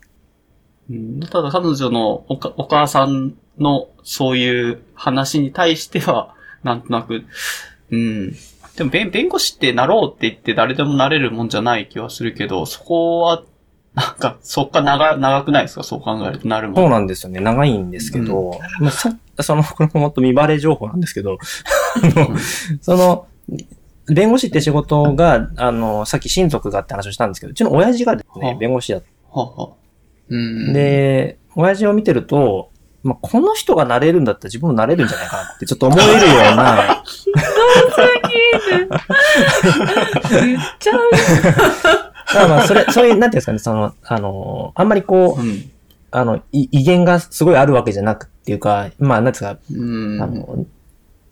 [0.90, 6.34] うんただ彼女のおかお母さんのそういう話に対しては、
[6.64, 7.24] なんとなく、
[7.92, 8.32] うん。
[8.76, 13.44] でも弁弁護士ってなろうって言って誰でもなれるもんじゃない気はするけど、そこは、
[13.96, 15.82] なんか、そっか長、長くないですか？
[15.82, 16.76] そう考えるとなるもん。
[16.76, 17.40] そうなんですよね。
[17.40, 21.40] 長いんですけど、まあ、さ、その、これももっと見バレ情報なんですけど、
[21.96, 22.38] あの、
[22.82, 23.28] その、
[24.06, 29.70] 弁護士って仕事が、あの、さっき親族がって話をしたんですけど、うちの親父がですねはあ、弁護士だっはは。
[30.30, 30.74] うん。
[30.74, 32.72] で、親父を見てると、
[33.04, 37.04] まあ、この人がなれるんだったら自分もなれるんじゃないかなってちょっと思えるような、
[40.32, 41.02] 言っちゃう。
[42.34, 45.72] まあまあ、それ、そういう、なんていうんですかね、その、あの、あんまりこう、うん。
[46.10, 50.22] あの、い威厳がすごいあるわけじゃなくっていうか、まあ、なんですか、うん。
[50.22, 50.66] あの、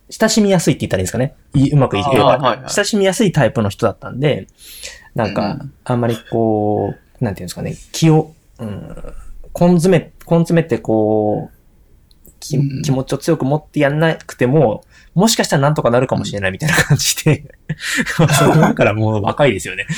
[0.10, 1.36] 親しみやすいって言ったらいいんですかね。
[1.54, 4.48] いうまく言えば、あはいはい親しみやすいタイプの人だったんで、
[5.16, 8.96] なんかうん、あんまりこう、なんていうんですかね、気を、うん、
[9.60, 11.56] 根詰め、根詰めてこう、
[12.40, 14.84] きうん気持ちを強く持ってやんなくても、
[15.14, 17.56] もしかしたらなんとかなるかもしれないみたいな感じで、
[18.20, 19.88] ま あそれだからもう若いですよね。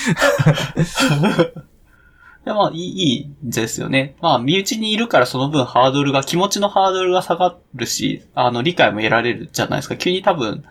[2.45, 4.15] いやまあ、いい、いいですよね。
[4.21, 9.97] まあ、身内にいるからその分ハードルが、気持ちのハードルが下がるし、あの、理解も得られるじゃないですか。
[9.97, 10.63] 急に多分、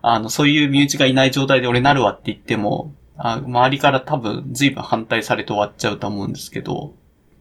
[0.00, 6.94] あの、そういう身内がいない状態で俺なるわって言っても、あ周りから多分随分反対されて終わっちゃうと思うんですけど、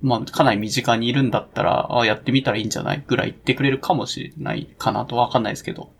[0.04, 3.04] まあ、かなり身近にいるんだったら、あやってみたらいいんじゃない？
[3.08, 5.92] ぐらい言ってくれるかもしれないかなとわかんないですけど、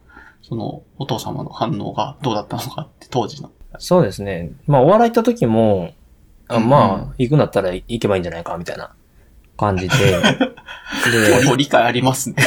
[0.42, 3.50] その、お父様の反応がどうだったのかって当時の。
[3.80, 4.52] そうですね。
[4.68, 5.94] まあ、お笑い行った時も、
[6.50, 8.94] あうんまあ、行くんだったら行けばいいんじゃないか、みたいな
[9.58, 9.96] 感じで。
[11.48, 12.36] で、理解ありますね。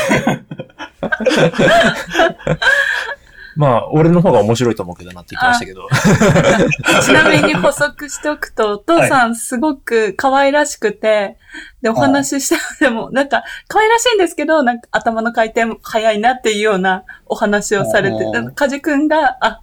[3.56, 5.88] まあ、俺の方が面白いと思うけどなって言ってましたけど。
[7.02, 11.38] ちなみに補足しておくと、お父さんすごく可愛らしくて、
[11.80, 19.60] で、お話ししたのでも、なんか、可愛らしいんですけど、なんか頭の回転早いなっていうようなお話をされておーて、カジ君が、あ、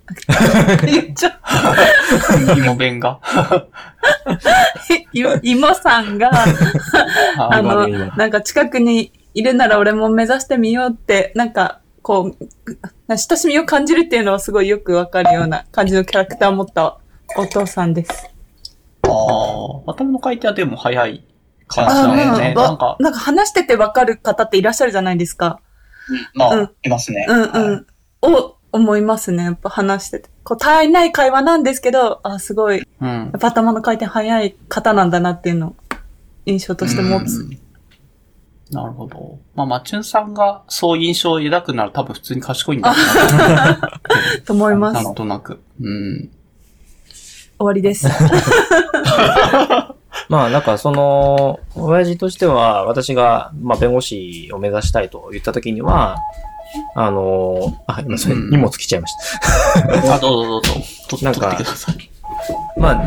[0.86, 1.34] 言っちゃっ
[2.58, 3.20] 芋弁が。
[3.22, 6.32] た、い妹さんが、
[7.38, 12.48] ああの、なんか近くにいるなら俺も目指してみようって、なんか、こう、
[13.08, 17.00] 親しみを感じるっていうのはすごいよくわかるような感じのキャラクターを持った
[17.38, 18.30] お父さんです。
[19.04, 21.26] あー頭の回転はでも早い
[21.68, 22.54] 感じなんね。
[22.56, 25.62] わなんか、なんか話しててわかる方っていらっしゃるじゃないですか。
[26.34, 27.26] まあ、うんいますね。
[27.28, 27.86] うんうん。
[28.22, 29.46] を思いますね。
[29.46, 30.30] やっぱ話してて。
[30.44, 33.40] こう、絶えない会話なんですけど、あ、すごい、うんやっ。
[33.40, 35.76] ぱ頭の回転早い方なんだなっていうのを
[36.46, 37.40] 印象として持つ。
[37.40, 37.63] うん
[38.74, 39.40] なるほど。
[39.56, 44.02] まあ、マチュンさんがそう印象を抱くなら多分普通に賢いんだろうな。
[44.46, 44.94] と思います。
[44.96, 45.60] な終んとなく。
[45.82, 46.30] うん。
[47.64, 48.08] わりです。
[50.30, 56.18] まあ、なんかその、親父としては、私が、まあ、弁護士を目指したいと言った時には、
[56.96, 59.14] あの、あ、今それうん荷物来ちゃいまし
[60.04, 60.16] た。
[60.16, 60.74] あ、どうぞどうぞ。
[61.10, 62.10] となんか取ってください。
[62.78, 63.02] まあ、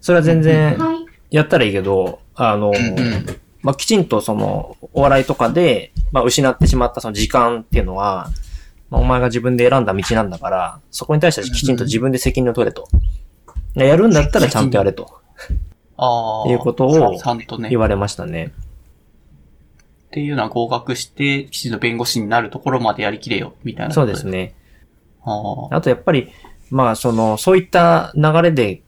[0.00, 0.78] それは全然
[1.30, 3.26] やったらいいけど、あの、うん。
[3.62, 8.30] まあ、きちんとその、お笑いとかで、まあ、失ってしまったその時間っていうのは、
[8.90, 12.88] まあ、お前が自分で選んだ道なんだから、そこに対してきちんと自分で責任を取れと。
[13.74, 15.20] やるんだったらちゃんとやれと
[15.96, 16.50] ああ。
[16.50, 17.68] いうことをちゃんとね。
[17.68, 18.52] 言われましたね。
[20.06, 23.94] っていうのは合格して、きちんと弁護士になるところまでやりきれよ、みたいな。
[23.94, 24.26] そうです。
[24.26, 24.54] ね。
[25.22, 25.76] ああ。
[25.76, 26.32] あとやっぱり、
[26.70, 28.82] まあその、そういった流れで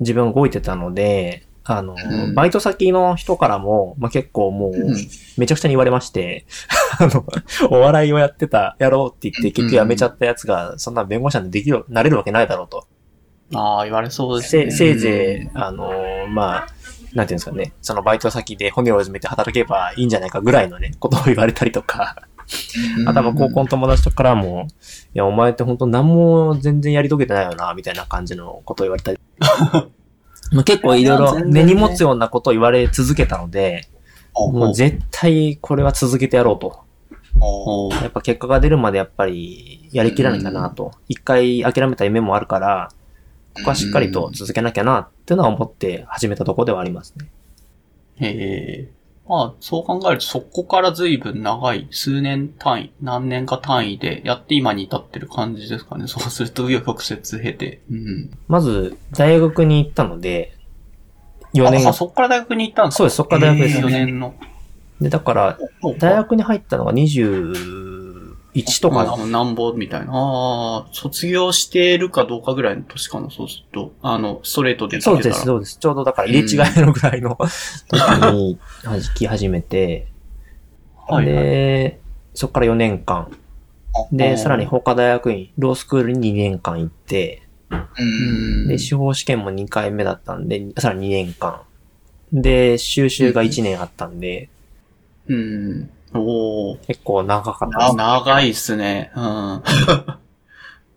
[0.00, 1.46] 自分動いてたので、
[1.76, 4.96] あの、うんバイト先の人からも、まあ結構もう、うん
[5.36, 6.44] めちゃくちゃに言われまして、
[6.98, 7.24] あの、
[7.70, 12.86] お笑いをやってた、やろうって言って結局辞めちゃったやつが、そんな弁護士なんてできる、なれるわけないだろうと。
[13.54, 14.70] ああ、言われそうですね。
[14.70, 15.90] せせいぜい、あの、
[16.28, 16.66] まあ、
[17.14, 22.16] なんていうんですかね、そのバイト先で骨を埋めて働けばいいんじゃないかぐらいのね、ことを言われたりとか、
[23.06, 24.66] あとは高校の友達とかからも、
[25.14, 29.18] いや、お前って本当何も全然やり遂げてないよな、みたいな感じのことを言われたり。
[30.52, 33.88] まあ結構いろいろ根に持つようなことを言われ続けたので、
[34.34, 36.84] もう絶対これは続けてやろうと。
[38.02, 40.92] やっぱ結果が出るまでやっぱりやりきらなきゃなと。
[41.08, 42.90] 一回諦めた夢もあるから、
[43.54, 47.30] ここはしっかりと続けなきゃなっていうのは思って始めたところではありますね。
[48.16, 48.99] へえ。
[49.30, 56.08] まあ、そう考えると、そこから随分長い、数年単位、何年か単位でやって今に至ってる感じですかね。
[56.10, 57.80] そうすると、紆余曲折経て。
[57.88, 58.30] うん。
[58.48, 60.52] まず、大学に行ったので、
[61.54, 64.04] 4年あ、、そっから大学に行ったんですかそうです、そっから大学です4よね。
[64.06, 64.34] 年の。
[65.00, 65.58] で、だから、
[66.00, 66.92] 大学に入ったのが
[68.54, 70.12] 21とかあなんぼみたいな。
[70.12, 73.92] ああ、卒業してるかどうかぐらいの年かな、そうすると。
[74.02, 75.44] あの、ストレートでそうです、う。
[75.44, 75.78] そうです。
[75.78, 77.38] ちょうどだから入れ違いのぐらいの
[77.88, 78.00] 時
[78.32, 80.08] に弾き始めて、
[81.08, 81.34] はい、はい。
[81.34, 82.00] で、
[82.34, 83.30] そこから4年間。
[84.12, 88.68] で、さらに法科大学院、ロースクールに2年間行って、うん。
[88.68, 91.62] で、司法試験も2回目だったんで、さらに2年間。
[92.32, 94.48] で、修習が1年あったんで、
[95.28, 95.90] うん。
[96.14, 96.86] おー。
[96.86, 97.96] 結構長かったです。
[97.96, 99.12] 長いっすね。
[99.14, 99.22] うん。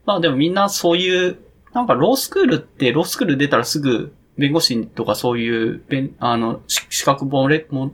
[0.05, 1.37] まあでもみんなそういう、
[1.73, 7.91] なんかロースクールって、ロースクール出たらすぐ弁護士とかそういう、弁あの、し資格もれも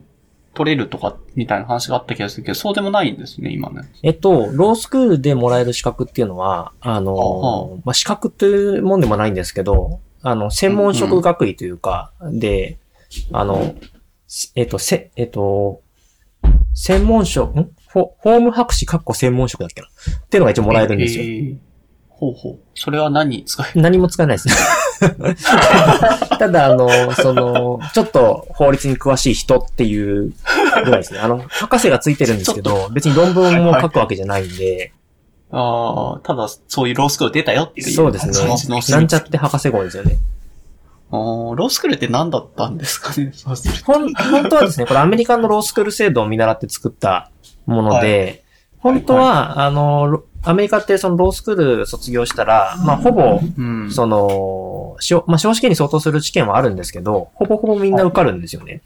[0.53, 3.89] 取れるとか、みたいな話があった気がするけど、そうでもないんですね、今ね。
[4.03, 12.77] えっと、ロースクールでもらえる資格っていうのは、あの、まあ、資格というもんでもないんですけど、あの、専門職学位というか、で、
[13.31, 13.75] あの、
[14.55, 15.81] えっと、せ、えっと、
[16.89, 17.69] 専門職、ん？
[17.87, 21.23] 法法務博士かっこ専門職だっけなっていうのが一応もらえるんですよ。
[21.23, 21.57] えー
[22.09, 22.59] ほうほう。
[22.75, 24.49] それは何に使える何も使えないです。
[26.37, 30.33] ただ、あの、その、ちょっと法律に詳しい人っていう
[30.83, 31.19] ぐらいですね。
[31.19, 34.91] あの、博士がついてるんですけど、別に論文も書くわけじゃないんで、
[35.51, 37.89] ああ、ただそういうロースクール出たよっていう。
[37.89, 38.33] そうですね。
[38.89, 40.17] なんちゃって博士号ですよね。
[41.11, 43.31] ロースクールって何だったんですかね？
[43.35, 44.13] そうす 本
[44.49, 47.31] 当はですね、これアメリカのロースクール制度を見習って作った
[47.65, 48.43] もので、
[48.79, 53.91] 本当は、あの、ロアメリカってそのロースクール卒業したら、まあ、ほぼ、うん。
[53.91, 58.81] その、しょまあ、司法試験に相当する試験はあるんですけど、ほぼほぼみんな受かるんですよね。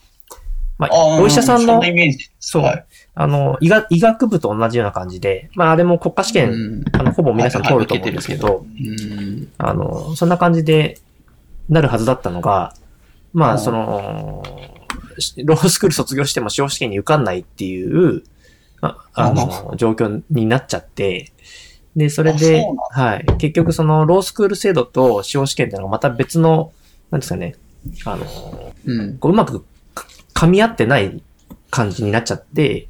[0.79, 2.31] まあ、お医者さんのそんな、イメージ。
[2.39, 2.85] そうはい。
[3.13, 9.47] あの、医学、医学部と同じような感じで、まあ、あれも国家試う験、んあの、ほぼ皆さん通ると思うんですけど、うん。
[9.59, 10.97] あの、そんな感じで
[11.69, 12.73] なるはずだったのが、
[13.33, 14.43] まあ、うんその、
[15.19, 18.23] しロースクール卒業しても司法試験に受かんないっていう
[18.81, 21.31] ああの、状況になっちゃって、
[21.95, 23.25] で、それあではい。
[23.37, 26.73] 結局その、ロースクール制度と司法試験っていうのがまた別の、
[27.11, 27.55] なんですかね、
[28.05, 29.17] あの、うん。
[29.19, 29.61] こううまく
[29.93, 31.23] か噛み合ってない
[31.69, 32.87] 感じになっちゃって、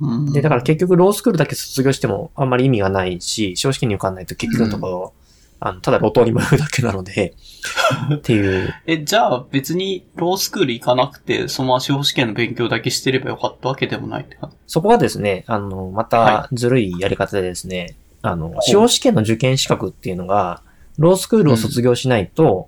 [0.00, 5.12] うんで、だから結局ロースクールだけ卒業してもあんまり意味がないし、司法試験に受かんないと結局のところ、
[5.60, 7.34] あの、ただ路頭に迷うだけなので、
[8.14, 14.56] っていう、え、じゃあ別にロースクール行かなくて、その司法試験の勉強だけしてればよかったわけでもないって感じ？
[14.66, 20.62] そこがですね、あの、またはずるいやり方でですね、あの、司法試験の受験資格っていうのが、
[20.96, 22.66] ロースクールを卒業しないと、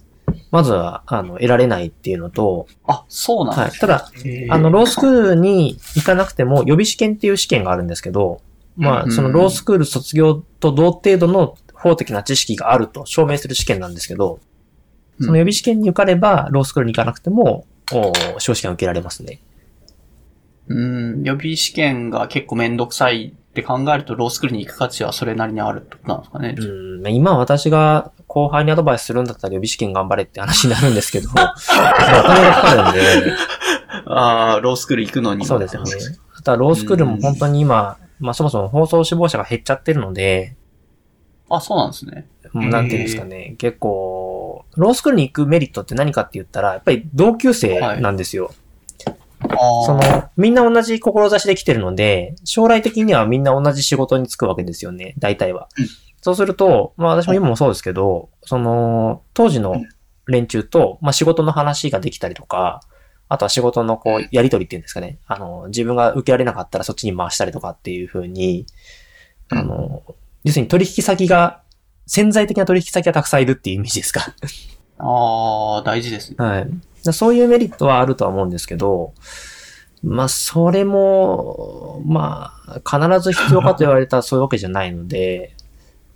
[0.51, 3.71] まずは、あの、得られないっていうのと、あ、そうなんはい。
[3.71, 4.47] ですただ、ね。
[4.51, 8.41] あの、ロースクールに行かなくても、予備試験っていう試験があるんですけど、
[8.77, 9.13] まあ、うん。
[9.13, 14.41] そのロースクール卒業と同程度の法的な知識があると証明する試験なんですけど、
[15.21, 19.41] その予備試験に受かれば、ロースクールに行かなくても、お司法試験を受けられますね。
[20.69, 26.55] うん、予備試験が結構めんどくさいって考えると、ロースクールに行く価値はそれなりにあるってことなんですかね。
[26.57, 31.53] うん、まあ今私が後輩にアドバイスするんだったら予備試験頑張れって話になるんですけど、 お金が
[32.55, 33.33] かかるんで、
[34.07, 35.45] ああ、ロースクール行くのに。
[35.45, 35.91] そうですよね。
[36.37, 40.57] あとはロースクールも本当に今、まあそもそも放送志望者が減っちゃってるので、
[41.51, 42.27] あ、そうなんですね。
[42.55, 48.53] なんていうんですかね、結構、ロースクールに行くメリットって何かって言ったら、やっぱり同級生なんですよ。
[49.43, 55.69] あーその、みんな同じ志で来てるので、将来的にはみんな同じ仕事に就くわけですよね、大体は。
[55.79, 55.87] うん
[56.23, 59.77] そうすると、まあ私も今もそうですけど、その、当時の
[60.27, 62.81] 連中と、まあ仕事の話ができたりとか、
[63.29, 65.19] あとは仕事のこう、やりとりっていうんですかね。
[65.27, 68.67] あの、自分が受けられなかったらそっちに回したりとかっていう風に、
[69.49, 70.03] あの、
[70.45, 71.63] 要するに取引先が、
[72.07, 74.35] 潜在的な取引先がたくさんいるっていうイメージですか？
[74.99, 76.37] ああ、大事ですね。
[76.39, 76.69] はい。
[77.05, 79.15] だそういうメリットはあるとは思うんですけど、
[80.03, 85.55] まあ、それも、まあ、必ず必要かと言われたらそういうわけじゃないので、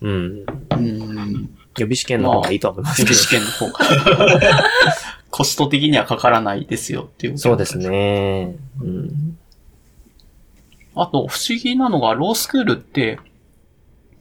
[0.01, 0.45] うん。
[0.70, 1.51] うん。
[1.79, 3.25] 予備試験の方がいいとは思います予け備ど。
[3.25, 4.64] 試験の方が。
[5.31, 7.39] コスト的にはかからないですよっていう。
[7.39, 7.77] そうです。
[7.79, 8.57] ね。
[8.81, 9.39] うん。
[10.95, 13.18] あと、不思議なのが、ロースクールって、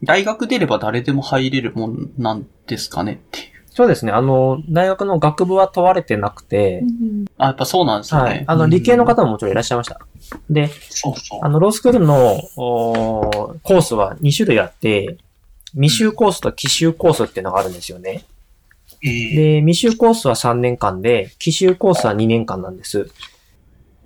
[0.02, 3.46] 大学出れば誰でも入れるもんなんですかねっていう。
[3.70, 4.12] そうですね。
[4.12, 6.82] あの、大学の学部は問われてなくて、
[7.38, 8.28] あ、やっぱそうなんですよね。
[8.30, 8.44] はい。
[8.46, 9.98] あの、理系の方ももちろんいらっしゃいました。
[10.48, 11.40] で、そうそう。
[11.42, 15.16] あの、ロースクールのおーコースは2種類あって、
[15.72, 18.24] 未修コースと奇修コースっていうのがあるんですよね。
[19.02, 23.10] えーで、未修コースは3年間で、奇修コースは2年間なんです。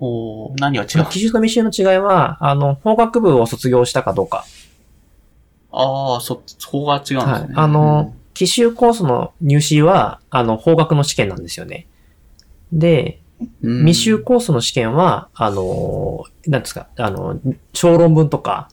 [0.01, 1.09] おー何が違う？
[1.11, 4.47] 奇修と未修の違いは、あの、法学部を卒業したかどうか。
[5.73, 7.23] ああ、そ、そこが違うんですね。
[7.23, 7.47] はい。
[7.55, 11.87] あの、奇修コースの入試は、あの、法学の試験なんですよね。
[12.73, 13.21] で、
[13.63, 17.41] うん、未修コースの試験は、あの、なんですか、あの、
[17.73, 18.69] 小論文とか、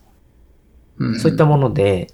[0.97, 2.07] うんそういったもので、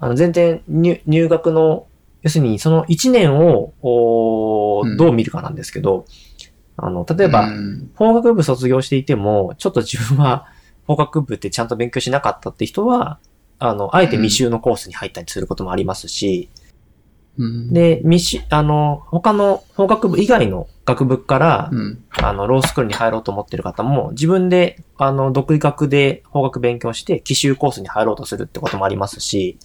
[0.00, 1.86] あの、全然入入学の、
[2.22, 6.04] 要するにその1年を、おどう見るかなんですけど、
[6.76, 10.46] あの、例えば、うん法学部卒業していても、ちょっと自分は
[10.86, 13.18] 法学部ってちゃんと勉強しなかったって人は、
[13.64, 16.50] あの、あえて未修のコースに入ったりすることもありますし、
[17.36, 29.58] うん、で、未修、あの、他の法学部以外の学部から、うん、あの、ロースクールに入ろうと思ってる方も、自分で、あの、独学で法学勉強して、奇修コースに入ろうとするってこともありますし、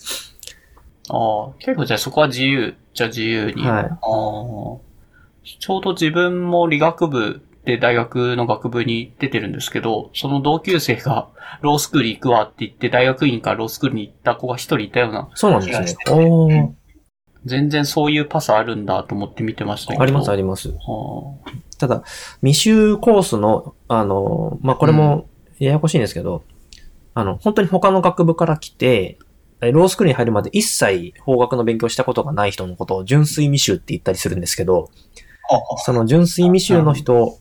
[1.10, 3.68] ああ、結構じゃあそこは自由じゃ自由に。
[3.68, 3.84] はい。
[3.84, 3.98] ああ
[5.60, 11.30] ちょうど自分も理学部で大学の学部に出てるんですけど、その同級生が
[11.62, 16.76] ロースクール行くわって言って大学院からロースクールに行った子が一人いたような、そうなんですね。
[17.46, 20.04] 全然そういうパスあるんだと思って見てましたけど。
[20.04, 20.70] ありますありります。
[20.70, 21.38] は
[21.78, 22.04] ただ、
[22.42, 26.44] 未修コースの、あの、まあ、これもややこしいんですけど、
[27.14, 29.18] あの、本当に他の学部から来て、
[29.62, 34.90] えロースクールに入るまで一切法学の勉強したことがない人のことを純粋未修って言ったりするんですけど、
[35.50, 37.38] あその純粋未修の人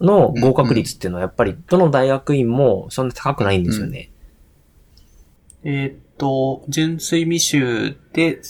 [0.00, 4.10] の合格率っていうのはやっぱりどの大学院もそんな高くないんですよね。
[5.64, 8.40] えーっと、純粋未修で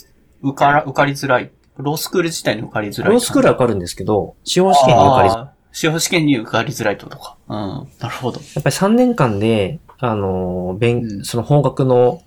[0.41, 1.51] 受から、受かりづらい。
[1.77, 3.11] ロースクール自体に受かりづらい。
[3.11, 5.49] ロースクールは受かるんですけど、司法試験に受かりづらい。
[5.71, 7.37] 司法試験に受かりづらいとか。
[7.47, 7.55] うん。
[7.99, 8.39] なるほど。
[8.39, 12.21] やっぱり3年間で、あの、勉、うんその法学の、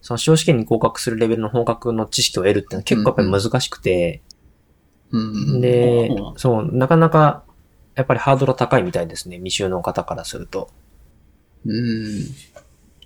[0.00, 4.22] その司法試験に合格するレベルの法学の知識を得るっていうのは結構やっぱり難しくて、
[5.10, 5.60] うん。
[5.60, 7.44] でそう、なかなか、
[7.94, 10.70] やっぱりハードルは高いみたいですね、未修の方からすると。
[11.64, 12.24] うん。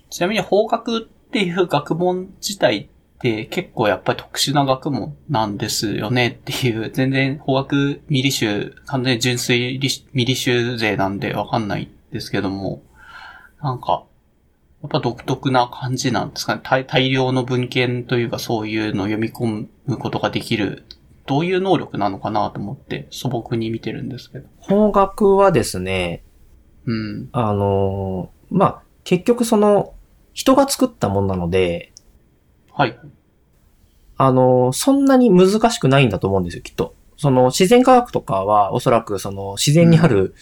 [0.09, 2.87] ちなみに法学っていう学問自体っ
[3.21, 12.81] て結構やっぱり特殊な学問なんですよねっていう、全然法学ミリ集、完全に純粋リミリ集勢なんでわかんないんですけども、
[13.61, 14.03] なんか、
[14.81, 16.61] やっぱ独特な感じなんですかね。
[16.63, 20.85] 大大量の文献というかそういうのを読み込むことができる、
[21.29, 24.49] どういう能力なのかなと思って素朴に見てるんですけど。
[24.57, 26.23] 方角はですね、
[26.87, 27.29] うん。
[27.33, 29.93] あのーまあ、結局その、
[30.33, 31.93] 人が作ったものなので、
[32.73, 32.99] はい。
[34.17, 36.95] あのーそんなに難しくないんだと思うんですよ、きっと。
[37.15, 40.33] その、自然科学とかは、おそらくその、自然にある、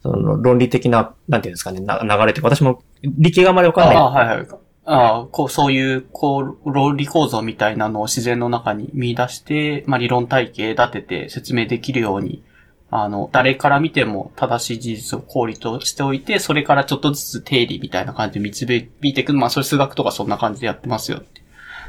[0.00, 4.48] その、論理的な、なんていうんですかね、な流れというか、私も理系があまりわかんないああ、はいはい。
[4.86, 12.44] ああ、こう、そういう、こう、論理構造みたいなのを自然の中に見出して、まあ、理論体系立てて説明できるように、
[12.90, 19.32] あの、誰から見ても正しい事実を考慮としておいて、それからちょっとずつ定理みたいな感じで導いていく。
[19.32, 21.42] まあ、それ数学とかそんな感じでやってますよって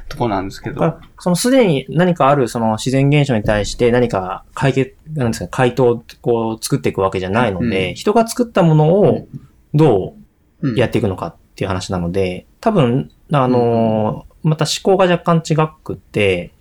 [0.10, 1.00] ところなんですけど。
[1.20, 9.28] そのすでに何かあるその自然現象に対して何か解決、なんですか、回答をこう作っていくわけじゃないので、うん人が作ったものを
[9.74, 10.16] ど
[10.62, 16.51] ううやっていくのかっていう話なので、多分、あのーまた思考が若干違くって、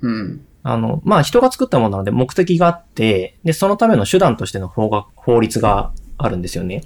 [0.00, 0.46] うん。
[0.62, 6.84] あの、まあ、人が作ったものなので目的があって、で、そのための手段としての法が、法律があるんですよね。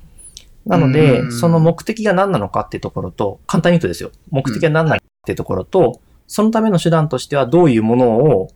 [0.67, 4.11] なので、うんその目的が何なのかっていうところと、簡単に言うとですよ。
[4.31, 8.49] 目的が何なのかっていうところと、そのための手段としてはどういうものを、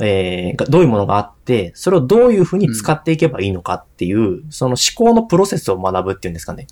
[0.00, 6.66] えーがどういうものがあって、それをどういうふうに使っていけばいいのかっていう、その思考のプロセスを学ぶっていうんですかね。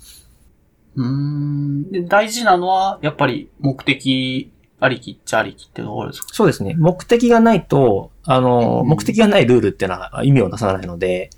[0.95, 1.91] うーん。
[1.91, 6.27] で大事なのは、やっぱり目的ありきっちゃありきってところですか？
[6.33, 6.75] そうですね。
[6.77, 11.29] 目的がないと、あの、うん目的がないルールっていうのは意味をなさないので、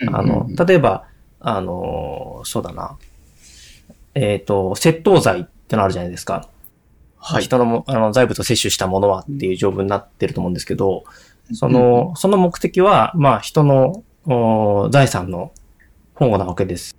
[0.00, 1.06] うんあのうん、例えば、
[1.40, 2.96] あの、そうだな。
[4.14, 6.48] えっ、と、窃盗罪ってのあるじゃないですか。
[7.18, 7.42] はい。
[7.42, 11.04] 人のもあの財物を摂取したものはっていう条文になってると思うんですけど、
[11.52, 15.52] その、その目的は、まあ、人のお財産の
[16.14, 16.97] 保護なわけです。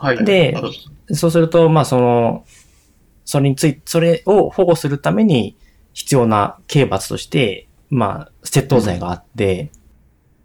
[0.00, 0.24] はい。
[0.24, 0.56] で
[1.12, 2.44] そうすると、まあ、その、
[3.24, 5.56] それについそれを保護するために
[5.92, 9.70] 必要な刑罰として、まあ、窃盗罪があって、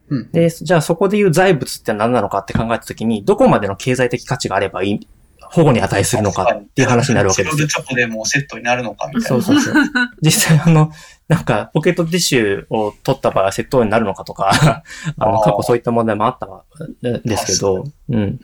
[0.09, 0.31] うん。
[0.31, 5.07] で、じゃあそこでいう財物って何なのかって考えたときに、どこまでの経済的価値があればいい、
[5.51, 7.67] 保護に値するのかっていう話になるわけですよ。
[7.67, 9.27] チョコでもうセットになるのかみたいな。
[9.27, 9.75] そうそうそう。
[10.21, 10.91] 実際あの、
[11.27, 14.83] なんか、ポケットティッシュを取った場合は窃盗になるのかとか、
[15.17, 16.63] あの、過去そういった問題もあったわ
[17.01, 18.39] ですけど、うん。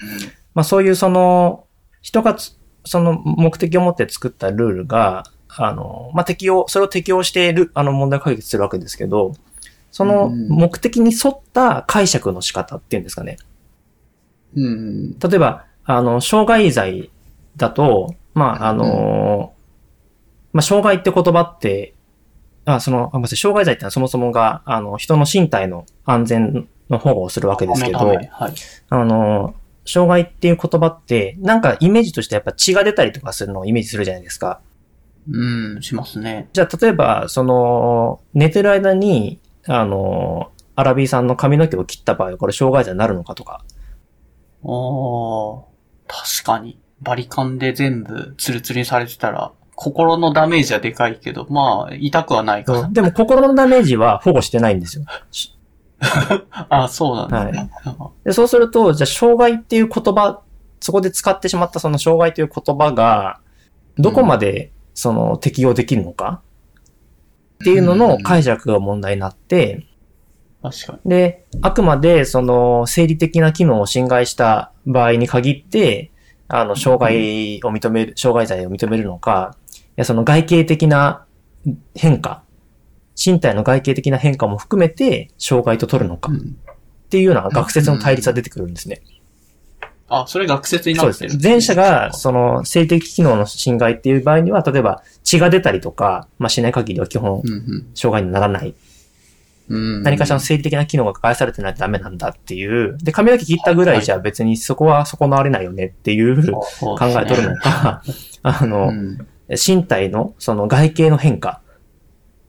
[0.54, 1.66] うんまあそういうその、
[2.02, 9.34] 人がつその目的を持って作ったルールが、あの、まあ適用、それを適用している、あの問題を解決するわけですけど、
[9.92, 13.38] そのうん目的に沿った解釈の仕方っていうんですかね。
[14.56, 15.20] うん。
[15.20, 17.10] 例えば、あの、傷害罪
[17.58, 19.54] だと、まあ、あの、
[20.54, 21.94] まあ、傷害って言葉って、
[22.66, 28.30] あ、その、あごめんなさい、傷害罪ってのはそもそもが、あの、人の身体の安全の保護をするわけですけど、はい。
[28.90, 34.62] あの、障害っていう言葉って、なんかイメージとしてやっぱ血が出たりとかするのをイメージするじゃないですか。
[35.30, 36.50] うん、しますね。
[36.54, 43.64] じゃあ、例えば、その、寝てる間に、あの、アラビーさんの髪の毛を切った場合は、これ障害罪になるのかとか。
[44.64, 45.64] ああ、
[46.08, 46.80] 確かに。
[47.02, 52.90] バリカンで全部ツルツルにされてたら、心のダメージはでかいけど、まあ、痛くはないかな。
[52.90, 55.06] でも、心のダメージは保護してないんですよ。
[56.70, 57.38] あそうなんだ。
[57.38, 57.70] はい。
[58.26, 60.42] でそうすると、じゃあ、障害っていう言葉、
[60.80, 63.40] そこで使ってしまったその障害という言葉が、
[63.98, 66.42] どこまで、その、適用できるのか？
[67.62, 69.86] っていうのの解釈が問題になって、
[70.64, 71.10] 確かに。
[71.10, 76.12] で、あくまで、その、生理的な機能を侵害した場合に限って、
[76.48, 81.26] あの、障害を認める、障害罪を認めるのか、いや、その外形的な
[81.96, 82.44] 変化、
[83.24, 86.58] 身体の外形的な変化も含めて、障害と取るのかっうん。
[87.10, 89.02] ていうような学説の対立が出てくるんですね。
[90.08, 91.40] あ、それ学説になそうですってる。。
[91.42, 98.74] 前者が、その、生理的機能の侵害っていう場合には、例えば血が出たりとか、まあ、しない限りは基本う、ん障害にならない
[99.70, 99.78] うん。
[99.78, 100.04] うん。
[100.04, 102.98] 何かしらの生理的な機能が害されてないとダメなんだっていう。
[103.02, 106.66] で、髪の毛切ったぐらいじゃ別にそこは損なわれないよねっていう考
[107.02, 108.04] え取るのか、
[108.44, 109.18] あうの、ん。
[109.50, 111.62] 身体のその外形の変化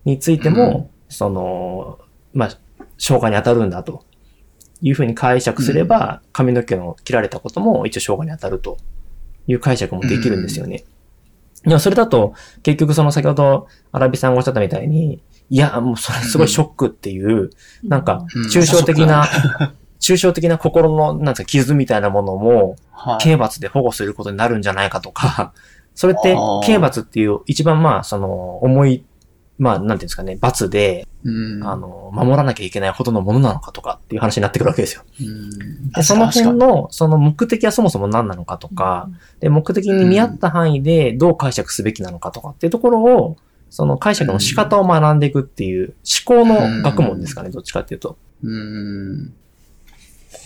[0.05, 1.99] についても、その、
[2.33, 2.59] まあ、
[2.99, 4.05] 障害に当たるんだと。
[4.83, 8.79] いうふうに解釈すれば、髪の毛の切られたことも一応障害に当たると
[9.47, 10.85] いう解釈もできるんですよね。
[11.63, 12.35] でもそれだと、
[12.65, 17.51] 結局その先ほど、アラビさんがおっしゃったみたいに、いや、もうそれすごいショックっていう、
[17.85, 19.25] なんかうん、抽象的な、
[20.01, 23.23] 抽象的な心の、なんですか、傷みたいなものも、はい。
[23.23, 25.53] 刑罰で保護することになるんじゃないかとか、
[25.95, 29.05] それって刑罰っていう一番まあ、その、重い
[29.59, 31.65] まあ、なんていうんですかね、罰で、うん。
[31.65, 35.03] あの、守らなきゃいけないほどのものなのかとかっていう話になってくるわけですよ。
[35.21, 35.91] うん。
[35.93, 39.09] でその辺の、その目的はそもそも何なのかとか、
[39.41, 43.37] で、目的に見合った範囲でどう解釈すべきなのかとかっていうところを、
[43.71, 45.95] その解釈の仕方を学んでいくっていう
[46.27, 48.19] 思考の学問ですかね、どっちかっていうと。
[48.43, 49.33] うん。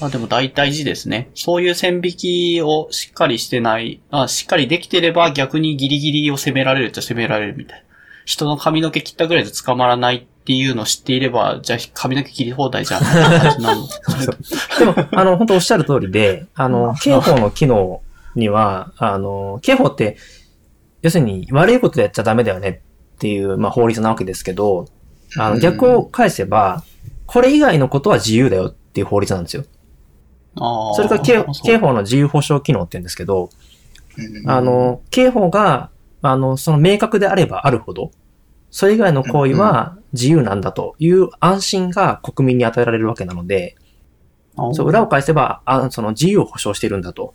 [0.00, 1.30] まあでも大体事ですね。
[1.34, 7.95] そういう線引きをしっかりしてない、あしっかりできてれば逆にギリギリを攻められるっちゃ攻められるみたいな。
[8.26, 13.00] 人の髪の毛切ったぐらいで捕まらないっていうのを知っていれば、じゃあ髪の毛切り放題じゃん。
[14.78, 18.02] でも、あの、本当おっしゃる通りで、あの、刑法の機能
[18.34, 20.16] には、あの、刑法って、
[21.02, 22.82] 要するに悪いことやっちゃダメだよね
[23.14, 24.86] っていう、まあ、法律なわけですけど、
[25.38, 26.82] あの、逆を返せば、
[27.26, 29.64] これ以外のことは自由だよっていう法律なんですよ。
[30.56, 33.50] それから刑法の自由保障機能って言うんですけど、
[34.18, 34.50] うん。
[34.50, 35.90] あ、の、刑法が、
[36.30, 38.10] あの、その明確であればあるほど、
[38.70, 43.76] それ以外の行為は自由なんだという安心が国民に与えられるわけなので、
[44.72, 47.34] そう、裏を返せば、あその自由を保障しているんだと。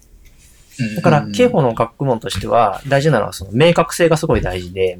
[0.79, 4.99] うんだからう、ん刑法の学問としては、大事なのはその明確性がすごい大事で、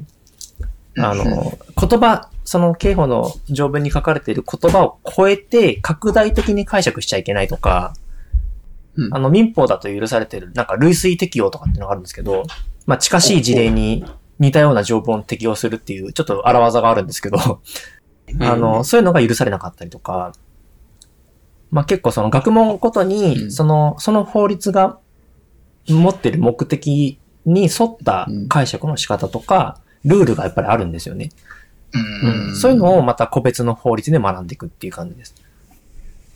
[0.98, 7.94] あの、言葉、その刑法の条文に書かれている言葉を超えて拡大的に解釈しちゃいけないとか、
[8.94, 9.14] うん。
[9.14, 12.44] あの民法だと許されている、なんか類推適用とかっていうのがあるんですけど、
[12.86, 14.04] まあ近しい事例に
[14.38, 17.38] 似たような条文を適用するっていう、ちょっと荒技があるんですけど、
[18.40, 20.32] あの、そういうのが許されなかったりとか、
[21.70, 23.50] まあ結構その学問ごとうに、ん。
[23.50, 24.98] その、その法律が
[25.88, 31.30] 持ってる目的に沿った解釈の仕方とか、ルールがやっぱりあるんですよね。
[31.92, 32.48] うん。
[32.48, 32.56] うん。
[32.56, 35.34] そういうのをまた個別の法律で学んでいくっていう感じです。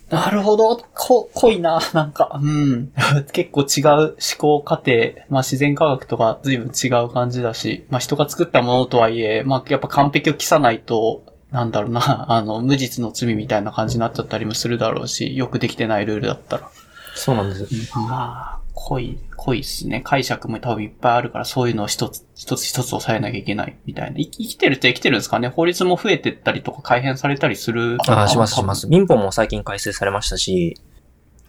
[0.09, 0.77] なるほど。
[0.93, 2.39] こ、濃いな、なんか。
[2.41, 2.93] うん。
[3.33, 4.91] 結構違う思考過程。
[5.29, 16.69] まあ自然科学とか随分違う感じだし、まあ人が作ったものとはいえ、まあやっぱ完璧を期さないと、なんだろうな、 あの、無実の罪みたいな感じになっちゃったりもするだろうし、よくできてないルールだったら。
[17.15, 17.67] そうなんです。
[17.97, 20.01] まあ、濃い、濃いっすね。
[20.05, 24.19] 解釈も多分いっぱいあるから、そういうのを一つ、一つ一つ抑えなきゃいけない、みたいな。
[24.19, 27.97] い生きてるって生きてるんですかね法律も増えてったりとか改変されたりする。
[28.07, 28.75] ああ、しますしま。
[28.75, 28.87] す。
[28.87, 30.79] 民法も最近改正されましたし、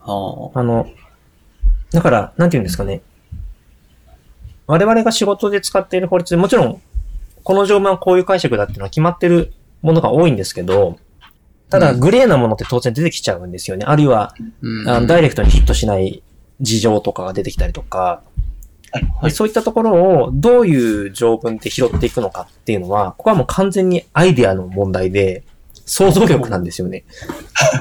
[0.01, 0.11] あ
[0.55, 0.59] あ。
[0.59, 0.89] あの、
[1.93, 3.03] だから、なんて言うんですかね。
[4.67, 6.83] 我々が仕事で使っている法律でもちろん、
[7.45, 9.53] この条文はこういう解釈だっていうのは決まってる
[9.83, 10.99] ものが多いんですけど、
[11.69, 13.85] ただ、うんグレーなものって当然出てきちゃうんですよね。
[13.87, 16.23] あるいは、うんダイレクトにヒットしない
[16.61, 25.45] 事情とかが出てきたりとか、はいでそういったところをどういう条文で拾っていくのかっていうのは、ここはもう完全にアイデアの問題で、
[25.85, 27.05] 想像力なんですよね。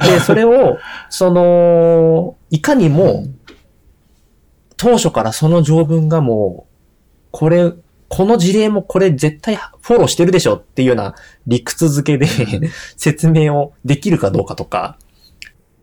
[0.04, 0.78] で、 それを、
[1.10, 3.26] その、いかにも、
[4.78, 6.74] 当初からその条文がもう、
[7.32, 7.72] これ、
[8.10, 12.28] この事例もこれ絶対フォローしてるでしょっていうような理屈付けで
[12.96, 14.98] 説明をできるかどうかとか、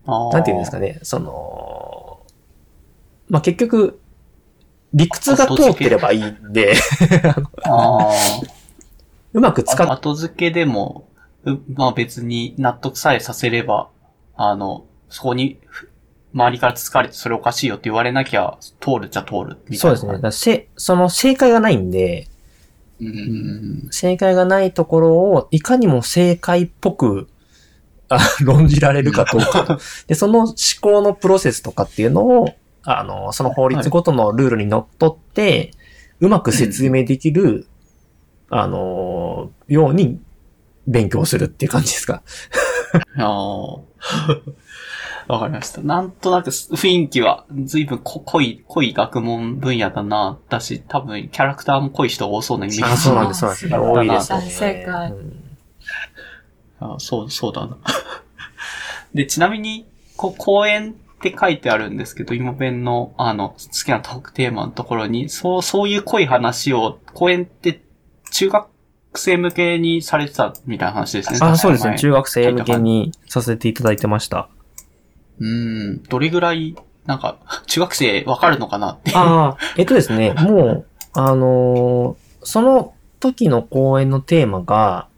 [0.06, 1.83] なんていうんですかね、その、
[3.28, 4.00] まあ、結局、
[4.92, 6.74] 理屈が通ってればいいんで。
[9.32, 11.08] うまく使っ、あ後付けでも、
[11.44, 13.88] うまあ別に納得さえさせれば、
[14.36, 15.90] あの、そこに、ふ
[16.32, 19.96] 周りからつつかれてそれおかしいよって言われなきゃ通るっちゃ通るみたいうな。
[19.98, 20.18] そですね。
[20.18, 22.28] だせ、その正解がないんで、
[23.00, 23.88] うんうん。
[23.90, 27.28] 正解がないところを、いかにも正解っぽく、
[28.08, 29.78] あ論じられるかどうかと。
[30.06, 32.48] で、その思考のプロセスとかっていうのを、
[32.84, 35.72] あの、その法律ごとのルールにのっとって、
[36.20, 37.66] うまく説明できる、
[38.50, 40.20] あの、ように
[40.86, 42.22] 勉強するっていう感じですか？
[43.18, 43.78] ああ。
[45.26, 45.80] わかりました。
[45.80, 50.38] なんとなく雰囲気は随分こ濃い、濃い学問分野だな。
[50.50, 52.82] だし、多分キャラクターも濃い人が多そうなイメージ。
[52.84, 53.74] あ、そうなんです、そうなんです。
[53.74, 54.38] 多いですね。
[54.38, 55.40] 大正解うん
[56.80, 57.78] あそう、そうだな。
[59.14, 59.86] で、ちなみに、
[60.16, 60.94] こ公演
[61.28, 67.80] って書いてあるんですけど、今弁の、あの、好きなトークテーマのところに、そう、そういう濃い話を、公演って
[68.30, 68.68] 中学
[69.14, 71.38] 生向けにされてたみたいな話ですね。
[71.40, 71.90] あ、そうですね。
[71.90, 74.50] 前中学生向けにさせていただいてました。
[75.40, 76.76] うん、どれぐらい、
[77.06, 79.12] なんか、 中学生わかるのかなって。
[79.14, 85.08] ああ、えっとですね、 もう、あのーその時の講演のテーマが、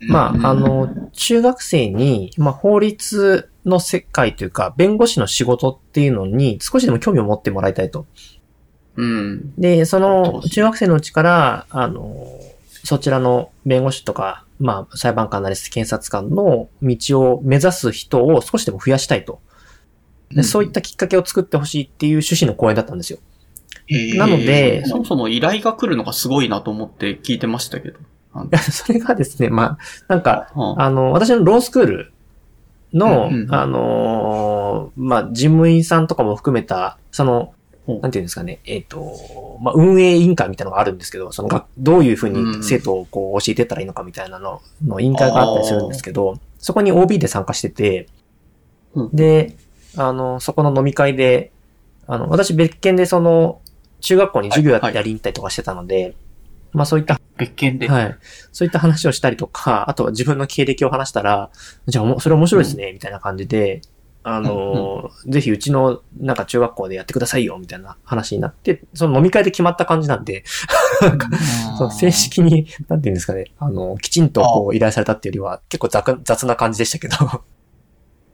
[0.00, 8.06] まあ、あの、中学生に、まあ、法律の世界というか、弁護士の仕事っていうのに少しでも興味を持ってもらいたいと。
[8.96, 9.54] うん。
[9.56, 12.26] で、その、中学生のうちから、あの、
[12.84, 19.40] そちらの弁護士とか、まあ、裁判官なり検察官の道を目指す人を少しでも増やしたいと。
[20.30, 23.18] でそういったきっかけを作ってほしいっていう趣旨の講演だったんですよ。
[24.16, 27.98] なのでそもそも依頼が来るのがすごいなと思って聞いてましたけど。
[28.70, 32.12] それがですね、まあ、なんか、うんあの、私のロースクール
[32.92, 37.54] の、うんうんあのーまあ、事務員さんとかも含めた、その、
[37.86, 37.92] う。
[37.94, 48.06] んなんていうんですかね、えっ、と、まあ、運営委員会みたいなのがあるんですけど、そのが、どういうふうに生徒をこう教えていったらいいのかみたいなの、の委員会があったりするんですけど、そこに OB で参加してて、
[48.94, 49.10] うん。
[49.10, 49.56] で、
[49.96, 51.52] あの、そこの飲み会で、
[52.06, 53.60] あの、私別件でその、
[54.00, 54.94] 中学校に授業やはいはい。
[54.96, 56.14] やりに行ったりとかしてたので、
[56.72, 57.88] まあそういった別件で。
[57.88, 58.16] はい。
[58.52, 61.50] そういった話をしたりとか、あとは自分の経歴を話したら、
[61.86, 63.82] じゃあそれ面白いですね、みたいな感じで、
[64.22, 70.44] あのーぜひうちのなんか中学校でやってくださいよ、みたいな話になって、その飲み会で決まった感じなんで、
[71.78, 77.16] そう正式に、なんていうんですかね、あの、きちんとこう依頼されたっていうよりは、結構雑雑な感じでしたけど、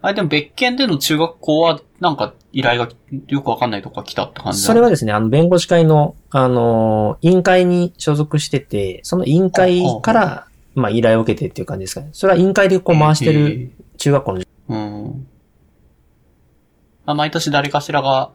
[0.02, 2.90] あれでも別件での中学校は、なんか依頼が
[3.28, 12.10] よくわかんないとこが来たって感じそれはですね、あの、弁護士会の、あのー委員会に所属してて、その委員会から、まあ、依頼を受けてっていう感じですかね。
[12.12, 13.70] それは委員会でこう回してるる。
[13.96, 15.26] 中学校のうん。
[17.06, 18.30] あ毎年誰かしらが、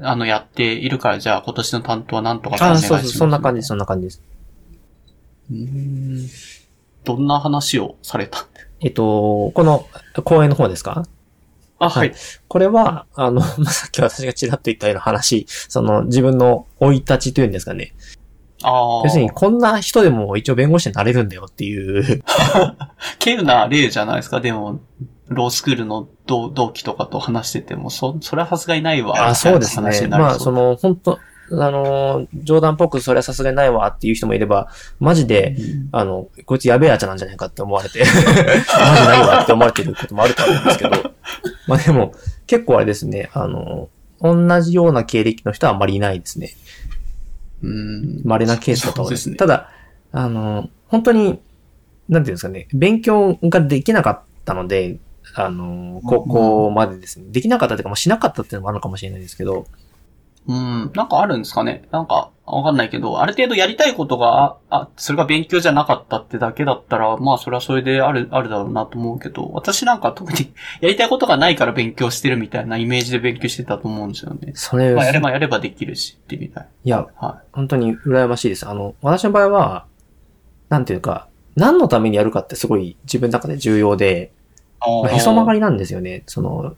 [0.00, 3.04] あの、やっているから、じゃあ今年の担当はなんとかお願ああ、いします。
[3.04, 4.22] そうそう、そんな感じです、そんな感じです。
[5.50, 6.26] うん。
[7.04, 8.46] どんな話をされた？
[8.84, 9.86] えっと、この
[10.24, 11.04] 公演の方ですか？
[11.78, 12.12] あ、ははいい。
[12.46, 17.94] これは、あの、 まあさっき私がちらっと言ったような話、その自分の生い立ちというんですかね。
[18.62, 19.02] ああ。
[19.04, 22.22] 要するに、こんな人でも一応弁護士になれるんだよっていう。
[23.20, 24.40] 稀有な例じゃないですか？
[24.40, 24.80] でも、
[25.28, 29.28] ロースクールの同同期とかと話してても、そ、それはさすがにないわ。
[29.28, 30.06] あ、そうですね。
[30.08, 31.18] まあ、その、本当
[31.50, 34.68] あの、冗談っぽくそれはさすがにないわっていう人もいれば、
[34.98, 40.90] マジで、うんあの、こいつやべえやつなんじゃないかって思われて、 マジないわって思われてることもあると思うんですけど、
[41.68, 42.14] まあでも、
[42.46, 43.88] 結構あれですね、あの、
[44.20, 46.54] 同じような経歴の人はあんまりいないですね。
[47.62, 48.22] うん。
[48.24, 49.24] 稀なケースだと思います。
[49.24, 49.70] そうですねただ、
[50.12, 51.40] あの、本当に、
[52.08, 54.98] なんていうんですかね、勉強ができなかったので、
[55.34, 59.66] あの、高校までですね、できなかったというか、もうしなかったっていうのもあるのかもしれないですけど、
[60.46, 60.92] うん。
[60.94, 61.88] なんかあるんですかね？
[61.90, 70.52] なんか、わかんないけど、ある程度やりたいことが、あ、あそれが勉強じゃなかったってだけだったら、まあそれはそれである、あるだろうなと思うけど、私なんか特に
[70.82, 74.52] やりたいことがないから勉強してるみたいなイメージで勉強してたと思うんですよね。
[74.54, 76.68] それ、まあやればやればできるし、ってみたい。
[76.84, 78.68] いや、は本当に羨ましいです。
[78.68, 79.86] あの、私の場合は、
[80.68, 84.32] なんていうか、何のためにやるかってすごい自分の中で重要で、
[84.80, 86.24] まあへそ曲がりなんですよね。
[86.26, 86.74] その、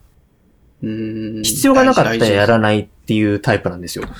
[0.83, 0.87] い。
[0.87, 1.43] うん。
[1.43, 4.05] 必要がなかったらやらないっていうタイプなんですよ。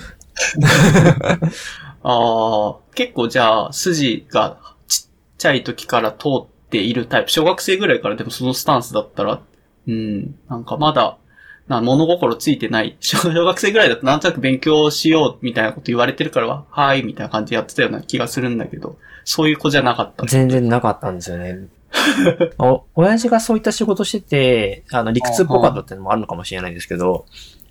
[2.05, 7.33] ああ、結構じゃあ、筋がちっちゃい時から通っているタイプ。
[7.33, 9.41] 小学生ぐらいからでもそのスタンスだったら、
[9.89, 11.19] うん、なんかまだ、
[11.67, 12.97] な物心ついてない。
[13.01, 20.27] 小 小学生ぐらいだとなんとなく勉強しようみたいなこと言われてるからは、はい、みたいな感じでやってたような気がするんだけど、そういう子じゃなかった。
[20.27, 21.67] 全然なかったんですよね。
[22.59, 27.27] お、親父がそういった仕事してて、あの、理屈っぽかったっていうのもあるのかもしれないですけど、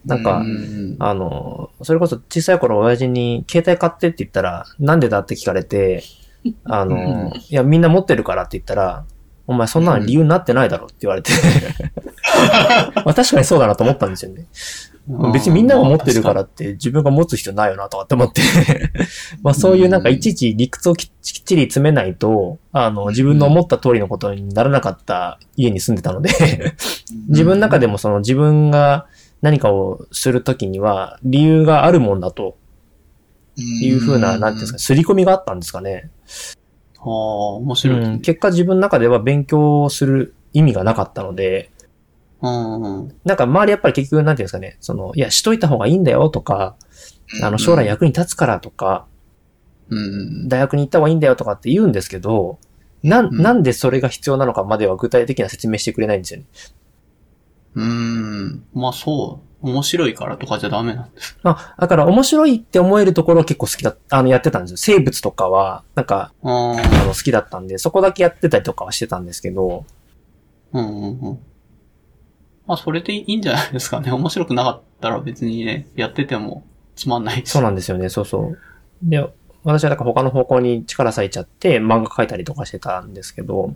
[0.05, 0.95] なんか、うん。
[0.99, 6.03] あの、それこそ小さい頃親父に携帯買ってって言ったら、なんでだって聞かれて、
[6.65, 9.05] あうんの、いや、みんな持ってるからって言ったら、
[9.47, 11.31] お前そんなの理由になってないだろって言われて、
[12.95, 14.45] まあ確かにそうだなと思ったんですよね。
[15.07, 18.41] 別にみんなが持ってるからって自分が持つ必要ないよなとかって思って、
[19.43, 26.31] まあそういうなんかいちいち理屈をきっちり詰めないと、あの、自分の思った通りのことにならなかった家に住んでたので、
[27.29, 29.05] 自分の中でもその自分が
[29.41, 32.57] 何かをするときには理由があるもんだと。
[33.57, 36.09] いうふうな、なんていうんですか、刷り込みがあったんですかね。
[36.99, 37.99] ああ、面白い。
[38.01, 41.71] うん、結果自分の中では勉強をする意味がなかったので、
[42.41, 46.75] うんか周りやっぱり結局なんていうんですかね、その、いや、しといた方がいいんだよとか、
[47.41, 49.05] あの、将来役に立つからとか、
[49.89, 50.47] うん。
[50.47, 52.59] 大学に行った方がいいんだよとかって言うんですけど、
[53.03, 56.45] ななんでそれが必要なのかまでは具体的な説明してくれないんですよね。
[57.75, 58.63] うん。
[58.73, 59.45] まあそう。
[59.61, 61.39] 面白いからとかじゃダメなんです。
[61.41, 64.77] まあ、だから面白いって思えるところは結構好きだ、あの、やってたんですよ。
[64.77, 69.85] 生物とかは、なんか、ああの、好きだったんで、そこだけやってたりとかはしてたんですけど、
[70.71, 70.79] あ。
[70.79, 71.39] うんうんうん。
[72.67, 74.11] まあそれでいいんじゃないですかね。
[74.13, 76.63] 面白くなかったら別にね、やってても
[76.95, 77.49] つまんないし。
[77.49, 78.57] そうなんですよね、そうそう。
[79.03, 79.27] で、
[79.63, 83.73] 私はなんか他の方向に力割いちゃって漫画描いたりとかしてたんですけど、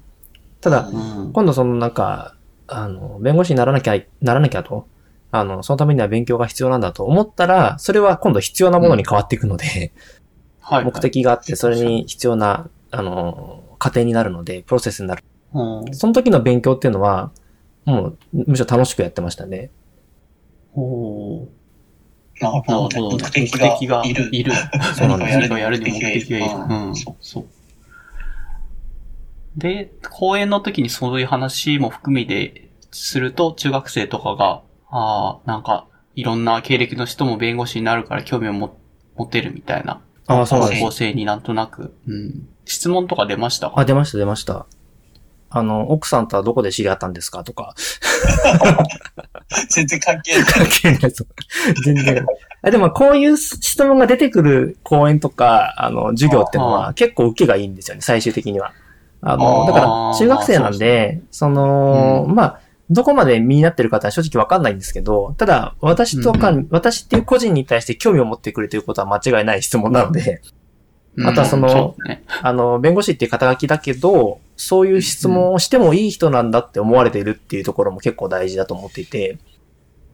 [0.61, 1.31] ただ、うん。
[1.33, 2.35] 今度そのなんか、
[2.67, 4.87] あの、弁護士にならなきゃ、ならなきゃと、
[5.31, 9.93] あの、そのためには勉強が必要なんだと思ったら、それは今度必要なものに変わっていくので、
[10.59, 10.85] はい。
[10.85, 15.23] 目的があって、それに必要な、あの、過程になるので、プロセスになる。
[15.53, 15.93] うん。
[15.93, 17.31] その時の勉強っていうのは、
[17.85, 19.71] もう、むしろ楽しくやってましたね。
[20.75, 21.47] おー
[22.41, 22.89] なるほど。
[22.89, 23.17] なるほど。
[23.17, 24.29] 目的がいる。
[24.31, 24.51] いる。
[24.95, 26.55] そうなんです何かやるに目的がいる。
[26.55, 26.95] ううんん。
[26.95, 27.45] そうそう。
[29.57, 35.85] で、講演の時にそういう話も含めてすると、中学生とかが、ああ、なんか、
[36.15, 38.77] いろんな経歴の人も弁護士になるから興味をも
[39.15, 42.47] 持てるみたいなああ、そうなん方です向性になんとなく、うん。
[42.65, 43.79] 質問とか出ましたか？
[43.79, 44.65] あ、出ました、出ました。
[45.49, 47.73] あの、奥さんとはどこで知り合ったんですかとか。
[49.69, 50.43] 全然関係ない。
[50.43, 51.13] 関係ない。
[51.83, 52.25] 全然。
[52.61, 58.73] あでも、こういう質問が出てくる講演とか、あの、授業ってのあは結構受けがいいんですよね、最終的には。
[59.21, 62.59] あの、あだから、中学生なんで、その、まあ、
[62.91, 70.59] どこまで身になってる方は正直わかんないんですけど、ただ、私とか、う私っていう個人に対して興味を持ってくれてることは間違いない質問なので、うん
[71.25, 72.23] あとはそのそうね。
[72.41, 79.37] あの、弁護士っていう肩書きだけど、そういう質問をしてもいい人なんだって思われているっていうところも結構大事だと思っていて、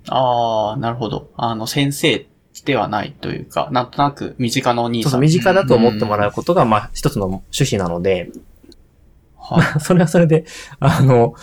[0.07, 1.31] ああ、なるほど。
[1.35, 2.27] あの、先生
[2.63, 5.21] ではないというか、なんとなく身近なお兄そうそう、さん。
[5.21, 8.29] 身近だと思ってもらうことが、まあ、一つの趣旨なので、
[9.35, 9.79] はい。
[9.81, 10.45] それはそれで、
[10.79, 11.33] あの、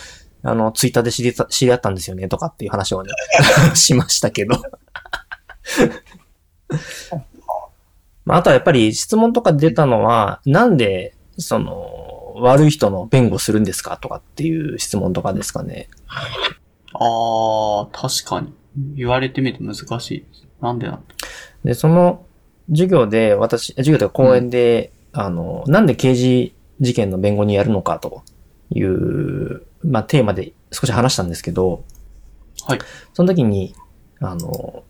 [0.41, 3.09] あの、ツイッターで知りた知り合ったんですよね、とかっていう話をね、
[3.75, 4.55] しましたけど。
[8.23, 12.02] まあ、あとはやっぱり質問とか出たのは、なんで、その、
[12.35, 15.89] 悪い人の弁護するんですかとかっていう質問とかですかね。
[16.93, 18.53] ああ、確かに。
[18.95, 20.47] 言われてみて難しいです。
[20.61, 21.01] なんでなんだ？
[21.63, 22.25] で、その
[22.69, 28.23] 授業で、私、授業とか講演で、あの、なんで刑事事件の弁護にやるのかと
[28.71, 31.83] いう、まあ、テーマで少し話したんですけど、
[32.65, 32.79] はい。
[33.13, 33.75] その時に、
[34.19, 34.83] あの、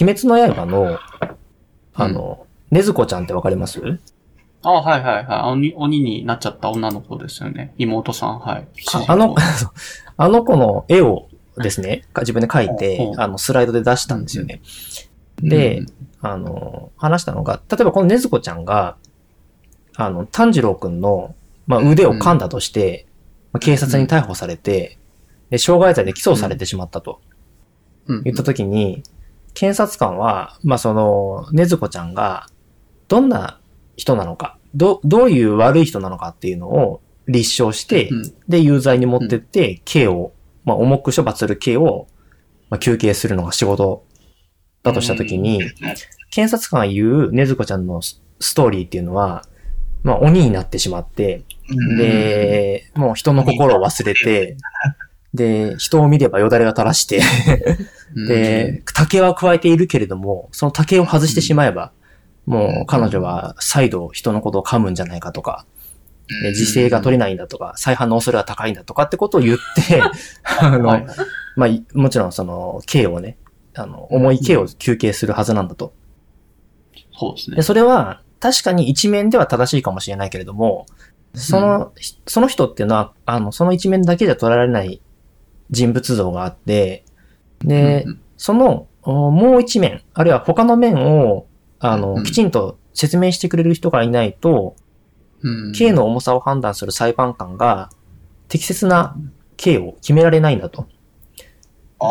[0.00, 0.98] 鬼滅の刃の、
[1.94, 3.98] あの、ねずこちゃんってわかります？
[4.62, 5.40] ああ、はいはいはい。
[5.52, 7.74] 鬼鬼になっちゃった女の子ですよね。
[7.78, 8.68] 妹さん、はい。
[8.94, 9.36] ああの、
[10.16, 13.20] あの子の絵をですね、か自分で描いてう、ん。
[13.20, 14.60] あの、スライドで出したんですよね。
[15.40, 15.82] で、
[16.20, 18.96] あの、話したのが、例えばこのねずこちゃんが、
[19.96, 21.34] あの、炭治郎くんの、
[21.66, 23.06] まあ、腕を噛んだとして、
[23.52, 24.98] まあ警察に逮捕されて、
[25.50, 27.20] で、傷害罪で起訴されてしまったと
[28.08, 29.02] うん、言ったときに、
[29.54, 32.46] 検察官は、まあ、その、ねずこちゃんが、
[33.06, 33.57] どんな
[33.98, 38.34] 人なのか、ど、どういう悪い人なのかっていうのを立証して、うん。
[38.48, 40.32] で、有罪に持ってって、刑を、
[40.64, 42.06] まあ、重く処罰する刑を、
[42.70, 44.04] まあ、求刑するのが仕事
[44.82, 45.60] だとしたときに、
[46.30, 49.44] 検察官が言うねずこちゃんのスストーリーっていうのは、
[50.04, 51.98] まあ、鬼になってしまって、うん。
[51.98, 54.56] で、もう人の心を忘れて、
[55.34, 57.20] で、人を見ればよだれが垂らして、
[58.14, 61.92] うん、で、竹は加えているけれども、その竹を外してしまえば、
[62.48, 65.66] もう彼女は再度人のことを噛むんじゃないかとか、
[66.42, 69.58] で自制が取れないんだとか、再犯の恐れが高いんだとかってことを言っ
[69.88, 70.02] て、
[70.60, 71.06] あの、はい
[71.56, 73.36] まあ、いもちろんその、刑をね、
[73.74, 75.92] あの、重い刑を求刑するはずなんだと。
[77.18, 77.62] そうですねで、。
[77.62, 80.86] それは、確かに一面では正しいかもしれないけれども、
[81.34, 81.92] その、
[82.26, 85.00] その人っていうのは、あの、その一面だけじゃ捉えられない
[85.70, 87.04] 人物像があって、
[87.60, 91.47] で、うんその、おもう一面、あるいは他の面を、
[91.80, 92.24] あの、うん。
[92.24, 94.76] きちんと説明してくれる人がいないと、
[95.42, 95.72] うん。
[95.72, 97.90] 刑の重さを判断する裁判官が、
[98.48, 99.16] 適切な
[99.56, 100.88] 刑を決められないんだと。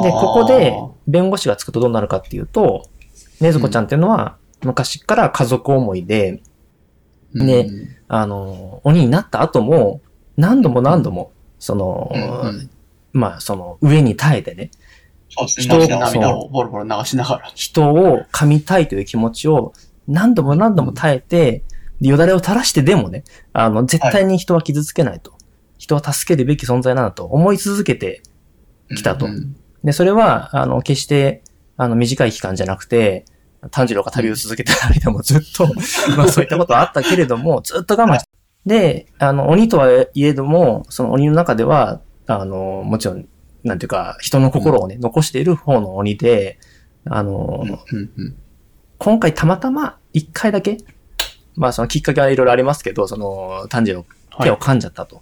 [0.03, 0.75] で、ここで
[1.07, 2.89] 弁護士がつくとどうなるかっていうと、
[3.39, 6.41] ねずこちゃんっていうのは、昔から家族思いで、
[7.33, 7.87] ねうん。
[8.07, 10.01] あの、鬼になった後も、
[10.37, 12.69] 何度も何度も、その、うん。
[13.13, 14.71] まあ、その、上に耐えてね、
[15.29, 15.85] そうですね。
[15.85, 17.51] 人を涙をボロボロ流しながら。
[17.55, 19.73] 人を噛みたいという気持ちを
[20.07, 21.63] 何度も何度も耐えて、
[22.01, 23.23] でよだれを垂らしてでもね、
[23.53, 25.33] あの、絶対に人は傷つけないと。
[25.77, 28.21] 人は助けるべき存在なんだと思い続けて
[28.95, 29.25] きたと。
[29.25, 31.43] うんで、それは、あの、決して、
[31.77, 33.25] あの、短い期間じゃなくて、
[33.71, 35.65] 炭治郎が旅を続けてる間もずっと、
[36.17, 38.29] まあそういったことはあったけれども、ずっと我慢して、
[38.65, 43.27] で、あの、鬼とはいえども、その鬼の中では、あの、もちろん、
[43.67, 46.59] なんていうか、人の心をね、残している方の鬼で、
[47.05, 47.65] あの、
[48.97, 50.77] 今回たまたま一回だけ、
[51.55, 54.05] まあそのきっかけはいろいろありますけど、その炭治郎
[54.41, 55.21] 手を噛んじゃったと。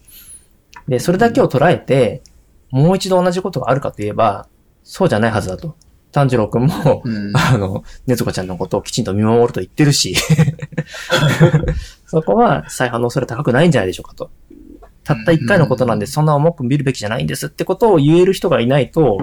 [0.87, 2.21] で、それだけを捉えて、
[2.69, 4.47] もう一度同じことがあるかといえば、
[4.83, 5.75] そうじゃないはずだと。
[6.11, 10.15] 炭治郎くんも、うんあの、ねずこちゃんのことをきちんと見守ると言ってるし、
[12.07, 14.31] そこは再犯の恐れ高くないんじゃないでしょうかと。
[15.05, 19.19] たった一回のことなんで、そんな重く見るべきじゃないんですってことを言える人がいないと、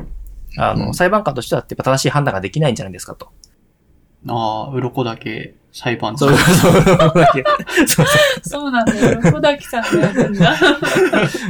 [0.56, 3.32] あの、うん裁判官としてはやっぱ正しい判断ができないんじゃないですかと。
[4.28, 6.82] ああ、鱗だけ裁判そう、そう、そう、
[7.86, 8.06] そう。
[8.42, 9.20] そうなんだよ。
[9.22, 10.56] 小滝さんがやるんだ。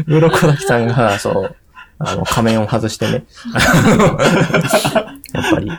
[0.07, 1.57] 鱗滝さんが、そう、
[1.99, 3.25] あの、仮面を外してね、
[5.35, 5.71] やっぱり、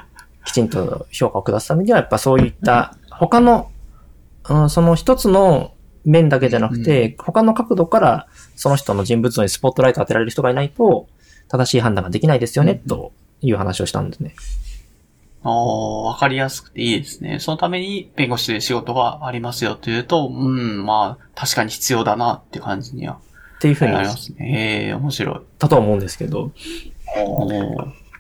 [0.46, 3.72] きちんと評価を下すためには、やっぱそういった、他の、
[4.50, 5.74] うん、その一つの
[6.06, 11.08] 面だけじゃなくて、他の角度からその人の人物像にスポットライト当てられる人がいないと、
[11.48, 13.12] 正しい判断ができないですよね、と
[13.42, 14.36] いう話をしたんですね。
[15.44, 17.40] ああ、わかりやすくていいですね。
[17.40, 23.18] そのために弁護士で仕事がありますよというと、うん、まあ、確かに必要だなっていう感じにはっ
[23.60, 24.86] ていうふうになりますね。
[24.86, 25.36] ええ面白い。
[25.60, 26.52] だとは思うんですけど、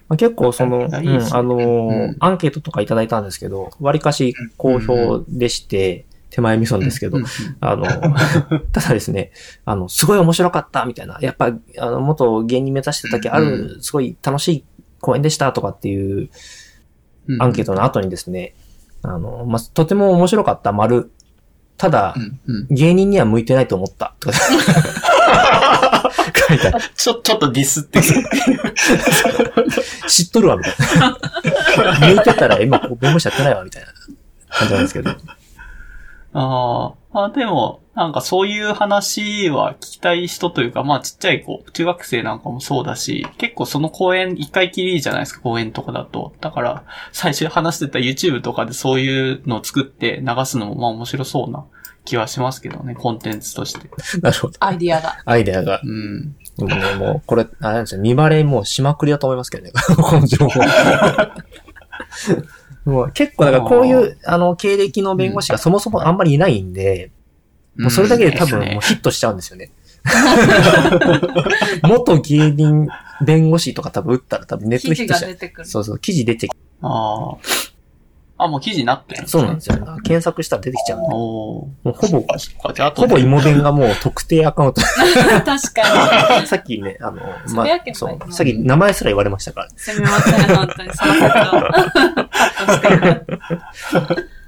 [0.09, 7.25] まあ、結構その、いやいねうん、あのーうんアンケートとかいただいたんですけど、割かし好評でして、手前味噌ですけど、うん
[7.61, 7.85] あの、
[8.73, 9.31] ただですね、
[9.65, 14.65] あの、すごい面白かったみたいな、やっぱ、あの、元芸人目指してた時ある、すごい楽しい
[14.99, 16.29] 公演でしたとかっていう
[17.27, 18.55] うんアンケートの後にですね、
[19.03, 21.11] あの、まあ、とても面白かった丸、
[21.77, 22.15] ただ
[22.71, 24.15] 芸人には向いてないと思った。
[24.19, 24.37] とか
[26.47, 26.79] 書いてある。
[26.95, 28.01] ちょ、ちょっとディスって。
[30.07, 31.17] 知っとるわ、みたいな。
[32.07, 33.89] 向いてたら今、弁護士やってないわ、みたいな
[34.49, 35.11] 感じなんですけど。
[36.33, 46.33] ああ、あでも、なんかそういう話は聞きたい人というか、まあちっちゃい子、中学生なんかもそうだし、結構その公演一回きりじゃないですか、公演とかだと。
[46.41, 51.65] だから、最初話してた YouTube とかでそういうのを作って流すのもまあ面白そうな
[52.03, 53.89] 気はしますけどね、コンテンツとして。
[54.21, 54.53] なるほど。
[54.59, 55.17] アイディアが。
[55.25, 55.79] アイデアが。
[55.83, 56.35] うん。
[56.57, 58.01] 僕ね、もう、これ、あれなんですよ。
[58.01, 59.71] 見バレもうしまくりだと思いますけどね。
[59.97, 60.61] この情報。
[62.85, 67.11] もう結構、だからこういう、あの、経歴の弁護士がそもそもあんまりいないんで、
[67.77, 69.71] もうそれだけで多分もうヒットしちゃうんですよね。
[71.83, 72.87] 元芸人
[73.25, 75.29] 弁護士とか多分打ったら多分ネットでヒットしちゃう。
[75.29, 75.67] が出てくる。
[75.67, 76.51] そうそう、記事出てき
[76.81, 77.37] ああ。
[78.43, 79.75] あ、もう記事になってるんそうなんですよ。
[80.03, 81.09] 検索したら出てきちゃうんで。
[81.09, 82.25] もうほぼ、
[82.95, 84.81] ほぼ芋弁がもう特定アカウント。
[85.45, 86.47] 確かに。
[86.47, 89.67] さっきね、あの、つまそうの、さっき名前すら言われましたから。
[89.75, 90.89] すみません、本当に。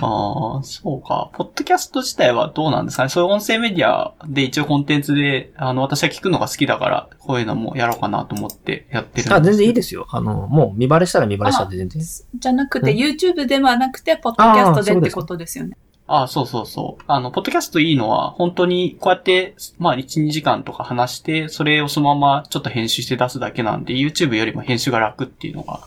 [0.00, 1.30] ああ、そうか。
[1.34, 3.08] ポッドキャスト自体はどうなんですかね？
[3.08, 10.06] そういう音声メディアで一応コンテンツで、あの、私は聞くのが好きだから、こういうのもやろうかなと思ってやってるんですけどあ、全然いいですよ。
[10.10, 12.02] あの、もう見バレしたら見バレしたで全然。
[12.38, 15.76] じゃなくて、うん YouTube ではなくて、ポッドキャストでってことですよね。
[16.08, 17.04] ああ、そうそうそう。
[17.08, 25.80] あの、ポッドキャストいいのは、本当にこうやって、まあ、1、2時間とか話して、それをそのままちょっと編集して出すだけなんで、YouTube よりも編集が楽っていうのが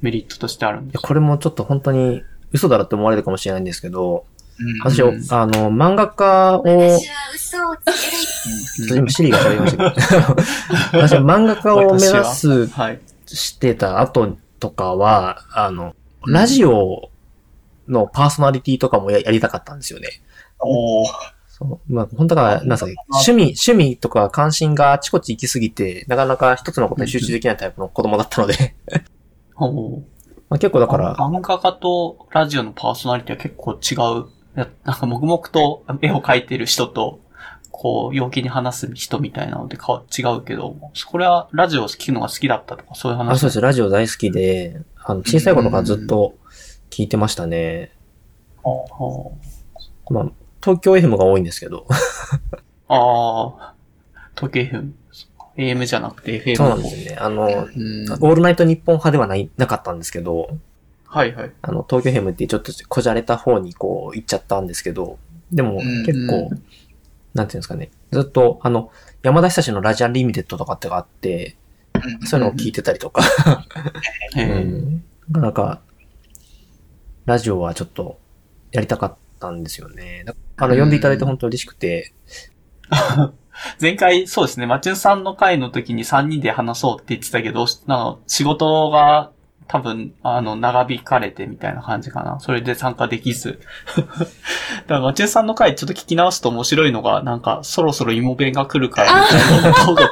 [0.00, 1.00] メリットとしてあるんですよ。
[1.04, 2.24] これもちょっと本当に
[2.54, 4.24] 嘘だろって思われるかもしれないんですけど、
[4.84, 7.84] 私、うんあの、漫画家を、私は嘘をつ
[8.86, 8.98] けない。
[9.00, 10.00] 今シリが喋りましたけ
[10.94, 13.00] ど、私は漫画家を目指す はい。
[13.26, 17.10] してた後とかは、あの、ラジオ
[17.88, 20.08] のパーソナリティとかもややりたかったんですよね。
[20.60, 21.06] おー
[21.48, 21.92] そう。
[21.92, 28.76] まあ、本当だから、なんすか、趣味、趣味とか関心があちこち行きすぎて、なかなか一つのことに集中できないタイプの子供だったので、
[30.48, 34.26] まあ、結構だから、漫画家とラジオのパーソナリティは結構違う。
[34.54, 37.20] やなんか黙々と絵を描いてる人と、
[37.70, 40.76] こう、陽気に話す人みたいなのでか違うけど、
[41.06, 43.32] これはラジオを聞くのが好きだったとか、そういう話。
[43.32, 43.60] あ、そうです。
[43.60, 46.34] ラジオ大好きで、あの、小さい頃からずっと
[46.90, 47.92] 聞いてましたね。
[48.62, 49.32] ほ
[50.08, 50.30] うまあ、
[50.62, 51.86] 東京 FM が多いんですけど。
[52.88, 53.74] ああ、
[54.34, 54.92] 時計 FM。
[55.56, 57.16] AM じゃなくて FM そうなんですよね。
[57.18, 57.52] あの、うん。
[57.52, 60.48] オールナイト日本派ではない、なかったんですけど、
[61.06, 61.52] はいはい。
[61.62, 65.18] あの、東京 FM ってちょっとこじゃれた方にこう行っちゃったんですけど、
[65.52, 66.50] でもうん結構、
[67.34, 67.90] なんていうんですかね。
[68.10, 68.90] ずっと、あの、
[69.22, 71.56] やまだひさしのラジアンリミテッドとかってがあって、
[72.24, 73.22] そういうのを聞いてたりとか、
[74.36, 75.04] えうー ん。
[75.30, 75.80] なかなか、
[77.26, 78.18] ラジオはちょっと
[78.72, 80.24] やりたかったんですよね。
[80.26, 82.12] だあの、呼んでいただいて本当に嬉しくて、
[83.80, 89.30] 前回、そうですね、マチュンさんの回の時に3人で話そうって言ってたけど、なんか仕事が
[89.66, 92.38] 多分、あの、長引かれてみたいな感じかな。
[92.38, 93.60] それで参加できず。
[93.96, 94.14] だか
[94.88, 100.04] ら、マチュンさんの回ちょっと聞き直すと面白いのが、なんか、そろそろ芋弁が来るから、みたいなこと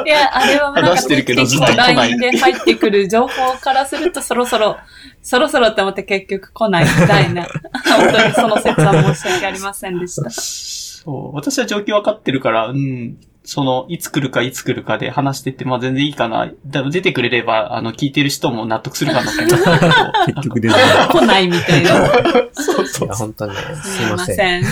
[0.00, 4.78] を いや、あれはなんか、話してるけどずっと来ない LINE で入ってくる情報からすると、そろそろ、
[5.22, 7.42] そろそろって思って結局来ないみたいな。
[7.42, 10.89] 本当にその説は申し訳ありませんでした。
[11.10, 11.34] そう。
[11.36, 13.18] 私は状況分かってるから、うん。
[13.42, 16.50] その、いつ来るかいつ来るかで話してって、まあ全然いいかな。
[16.66, 19.78] でも出てくれれば、あの、聞いてる人も納得するかなと思った
[20.26, 20.34] けど。
[20.40, 20.82] 結局ですね。
[21.10, 21.90] 来ないみたいな。
[22.52, 23.14] そうそいうや、。
[23.16, 24.62] 本当にね、すいません。
[24.62, 24.64] い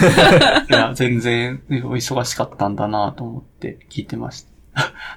[0.68, 4.48] や、全然、お忙しかったんだなと思って聞いてました。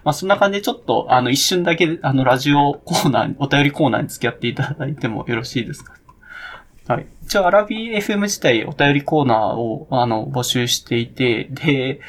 [0.03, 5.93] まあそんな感じでちょっと、あの、一瞬だけ、あの、ラジオコーナーに、お便りコーナーに付き合っていただいてもよろしいですか？
[6.87, 7.07] はい。
[7.23, 11.99] 一応、アラビー FM 自体お便りコーナーを、あの、募集していて、で、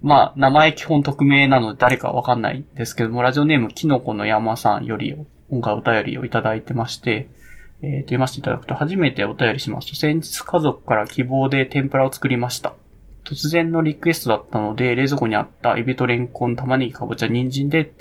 [0.00, 5.14] まあ、名前基本匿名なので誰かわかんないんですけども、ラジオネームキノコの山さんより、
[5.50, 7.28] 今回お便りをいただいてまして、
[7.82, 12.74] えー、と読ませていただくと、初めてお便りしますと、先日家族から希望で天ぷらを作りました。
[13.24, 17.92] 突然のリクエストだったので、冷蔵庫にあったエビとレンコン、玉ねぎ、かぼちゃ、人参で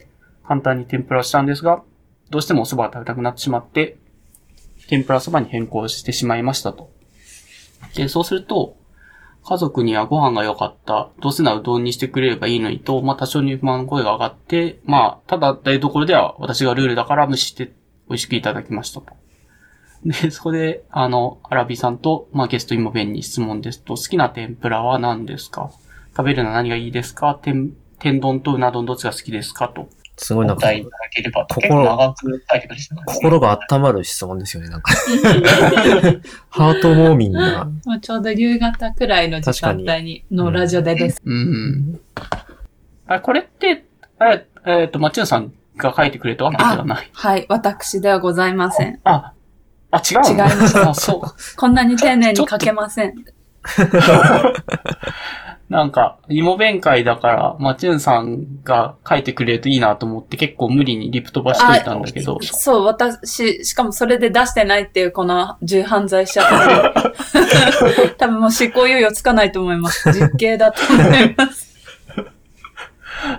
[0.48, 1.84] 簡単に天ぷらをしたんですが、
[2.32, 3.98] どうしてもお蕎麦が食べたくなってしまって、
[4.92, 6.92] 天ぷらそばに変更してしまいましたと。
[7.96, 8.76] で、そうすると、
[9.46, 17.68] 家族にはご飯が良かった、どうせならうどんにしてくれればいいのにと、まあ多少に不満の声が上がって、まあ、ただ台所では私がルールだから無視して
[18.10, 19.14] 美味しくいただきましたと。
[20.04, 25.72] で、そこで、あの、アラビさんと、まあゲストイモベンに質問ですと、好きな天ぷらは何ですか？
[26.18, 27.40] 食べるのは何がいいですか？
[27.42, 29.70] 天、天丼とうな丼どっちが好きですか？
[29.70, 29.88] と。
[30.24, 31.56] すごいなんかお答えいただければと。
[31.56, 31.84] 心
[33.06, 34.94] 心が温まる質問ですよね、なんか。
[36.50, 37.68] ハートウォーミングな。
[38.00, 41.20] ちょうど夕方くらいの時間帯に、のラジオでです。
[41.26, 42.00] うん。
[43.08, 43.86] あ、これって、
[44.22, 47.10] え、えっ、と、マチュンさんが書いてくれたわけではない。
[47.12, 49.00] はい、私ではございません。
[49.04, 49.34] あ、
[49.90, 50.30] あ、違うの？
[50.30, 51.58] 違いますあ、そう。
[51.58, 53.16] こんなに丁寧に書けません。
[55.72, 62.40] なんか、芋弁会だから、マチュンさんが書いてくれるといいなと思って結構無理にリプ飛ばしといたんだけど。
[62.42, 66.48] そう、私、しかもそれで出してないっていうこの重犯罪しちゃっ
[67.86, 70.12] てる 多分もう執行猶予つかないと思います。
[70.12, 71.74] 実刑だと思います。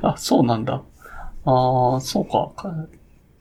[0.00, 0.80] あ、そうなんだ。
[1.44, 2.74] ああ、そうかか。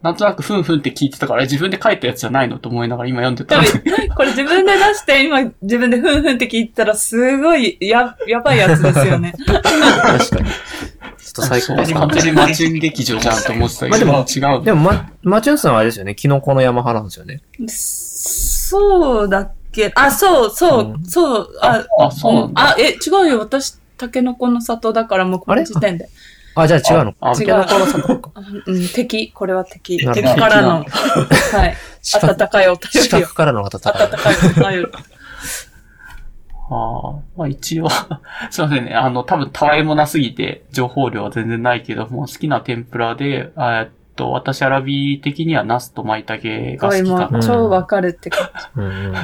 [0.02, 3.58] なんとなくふんふんって聞いてたから、え自分で書いたやつじゃないのと思いながら今読んでた
[4.16, 9.34] これ自分で出して、今自分でふんふんって聞いたら、すごいや、やばいやつですよね。
[9.46, 10.22] 確かに。
[10.22, 10.38] ちょ
[11.30, 14.64] っと最高です完全にマチュン劇場じゃんと思ってたけど、まあ違う。
[14.66, 17.42] でも、ま、マチュンさんはあれですよね、キノコの山派なんですよね。
[17.68, 22.62] そうだっけあ、そう、そうう、んそう、あ、あ、そうなんだ。
[22.72, 23.40] あ、え、違うよ。
[23.40, 26.06] 私、タケノコの里だからもうこの時点で。
[26.06, 26.08] あ、
[26.68, 27.16] じゃあ違うの。
[27.22, 28.22] あ違う。
[28.66, 29.32] うん、敵。
[29.32, 30.04] これは敵。
[30.06, 30.86] なるほど敵からの、はい。
[32.02, 33.28] 四温角かいお便四りを。
[33.28, 34.10] 角からの温温かい。
[34.10, 34.92] かいお便り。
[36.74, 37.90] ああ、まあ一応、
[38.50, 38.94] すいませんね。
[38.96, 47.44] あの、多分たわいもなすぎて、情報量は全然ないけども、好きな天ぷらで、えっと、私アラビ的にはナスと舞茸が好きかな。
[47.44, 49.16] 超わかるって感うんうん。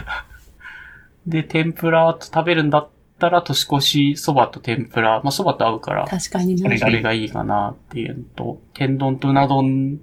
[1.26, 6.78] で、天ぷらと食べるんだったら、年越しそばと天ぷら、まあそばと合うからじ。、確かにね。
[6.78, 10.00] それがいいかなっていうのと、天丼とうな丼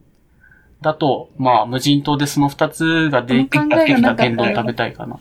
[0.81, 3.51] だと、まあ無人島でその二つが出てき
[4.03, 5.19] た天丼食べたいかな。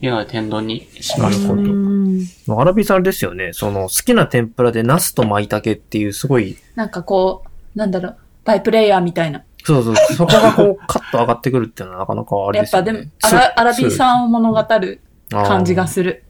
[0.00, 1.54] いうので天丼にしました。
[1.54, 7.44] なるほどうんアラビさんあれですよね、その好きな天ぷらでナスと舞茸っていうすごい、なんかこ
[7.74, 9.42] う、なんだろう、バイプレイヤーみたいな。
[9.64, 13.00] そうそう、そこがこう カッと上がってくるっていうのはなかなかあれやっぱですよね。
[13.00, 15.00] でも、アラアラビーさんを物語る
[15.30, 16.24] 感じがする。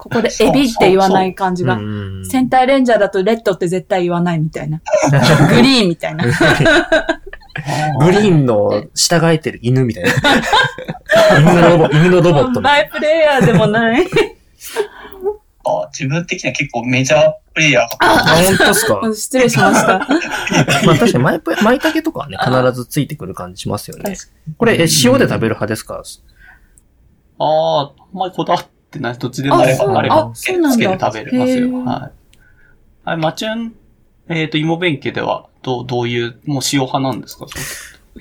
[0.00, 1.74] ここでエビって言わない感じが。
[1.74, 4.80] うん戦隊レンジャーだとレッドって絶対言わないみたいな。
[5.50, 6.24] グリーンみたいな。
[8.00, 10.10] グリーンの従えてる犬みたいな。
[11.52, 14.06] 犬のロボ犬のロボットみたいバイプレイヤーでもない。
[15.62, 17.86] あ自分的には結構メジャープレイヤー。
[18.00, 19.00] あ、本当ですか？
[19.14, 19.98] 失礼しました。
[19.98, 24.16] まあ確かに舞舞茸とかはね、必ずついてくる感じしますよね。
[24.56, 26.02] これ、え、塩で食べる派ですか？
[27.38, 29.18] ああ、あんまりこだわってない。
[29.18, 30.32] どっちでもあ、あれば、あれば。
[30.34, 30.58] つけて
[30.98, 31.84] 食べれますよ。
[31.84, 32.12] はい。
[33.04, 33.74] あれ、マチュン、
[34.28, 37.46] えっ、と、芋弁慶では、どう、どういう、もう塩派なんですか？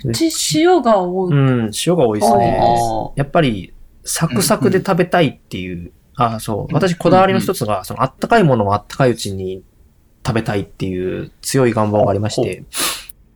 [0.04, 1.34] うち塩が多い。
[1.34, 2.60] うん、塩が多いですね。
[2.62, 3.74] あやっぱり、
[4.04, 6.74] サクサクで食べたいっていう、あそう。
[6.74, 9.64] 私、こだわりの一つが、その、あったかいものをあったかいうちに
[10.26, 12.64] 食べたいっていう強い願望がありまして、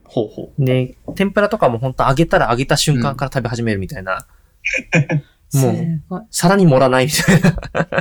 [0.03, 5.23] ほうほで、天ぷらとかも本当揚げたら揚げた瞬間から食べ始めるみたいな、もう、す
[5.57, 6.21] ごい。
[6.31, 7.57] 皿に盛らないみたいな。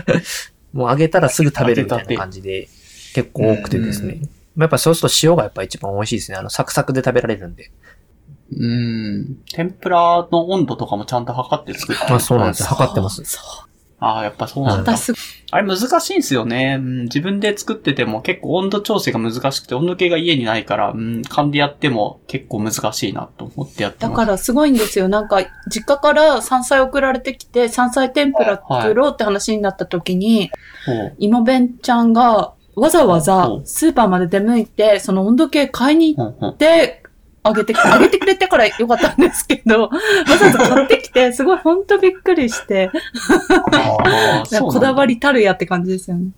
[0.73, 2.69] もう揚げたらすぐ食べるみたいな感じで、
[3.15, 4.21] 結構多くてですね。
[4.57, 6.39] やっぱそうすると塩がやっぱ一番美味しいですね。
[6.39, 7.71] あの、サクサクで食べられるんで。
[8.53, 8.67] う。
[8.67, 9.39] うん。
[9.53, 12.67] 天ぷらの温度とかもちゃんと測って作ってまあそうなんですよ。
[12.69, 13.23] 測ってます。
[14.05, 14.97] ああ、やっぱそうなんだ。
[14.97, 15.13] 私、
[15.53, 16.77] あれ難しいんですよね。
[16.81, 24.11] うん、自分で作ってても結構温度調整が難しくて、温度計が家にないから、うん、勘でやっても結構難しいなと思ってやってます。
[24.11, 25.09] だからすごいんですよ。
[25.09, 25.39] なんか、
[25.69, 30.51] 実家から山菜送られてきて、山菜天ぷら作ろうって話になった時に、
[30.85, 37.02] ほう芋弁ちゃんがわざわざうんスーパーまで出向いて、その温度計買いに行って、
[37.45, 39.91] あげて、あげてくれてからよかったんですけど、 わ
[40.39, 42.91] ざわざ買ってきて、すごいほんとびっくりして、
[44.61, 46.31] こだわりたるやって感じですよね。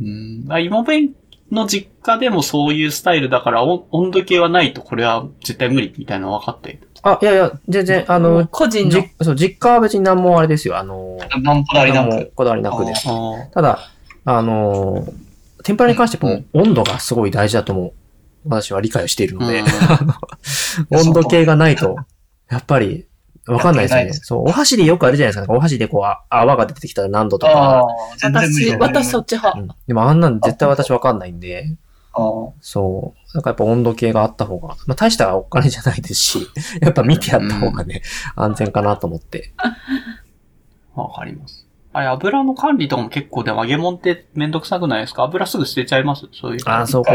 [0.00, 0.46] うん。
[0.48, 1.14] あ、芋弁
[1.50, 6.78] の実家でもそういうスタイルだから、お温度計はないとこれは絶対無理みたいなの分かって。
[7.02, 10.78] あ、いやいや、全然、あの、個人のじ、そう、実家は別に何もあれですよ。
[10.78, 12.32] あの、何こだわりなく。
[12.36, 13.08] こだわりなくです。
[13.52, 13.80] ただ、
[14.24, 15.04] あの、
[15.64, 17.92] 天ぷらに関しても温度がすごい大事だと思う。
[18.44, 19.62] 私は理解をしているので、
[20.90, 21.96] 温度計がないと、
[22.50, 23.06] やっぱり
[23.46, 24.12] わかんないですよね。
[24.12, 25.52] そう、お箸でよくあるじゃないですか。
[25.52, 27.86] お箸でこう、あ泡が出てきたら何度とあか。
[28.22, 29.58] 私、だ私そっちう派。
[29.60, 31.76] んでもあんなん絶対私わかんないんで、
[32.14, 33.34] ああそう。
[33.34, 36.46] なんかやっぱ温度計があった方が、まあ大したお金じゃないですし、
[36.80, 38.02] やっぱ見てやった方がね、
[38.36, 39.54] 安全かなと思って。
[40.94, 41.61] わかります。
[41.94, 45.24] あれ、油の管理とかも結構でも揚げ物ってめんどくさくないですか？
[45.24, 46.26] 油すぐ捨てちゃいます？
[46.32, 46.60] そういう。
[46.66, 47.12] あ、そこ、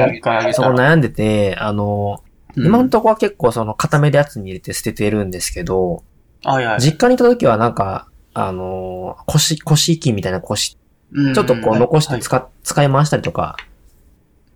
[0.53, 0.61] そ。
[0.63, 2.21] こ悩んでて、あの、
[2.55, 6.03] うん今んとこは結構その固めるやつに入れて捨ててるんですけど、
[6.43, 6.79] はいはい。
[6.81, 10.75] 実家にいた時はなんか、あの、腰、腰器みたいな腰、
[11.11, 13.57] うんちょっとこう残してはい使、使い回したりとか、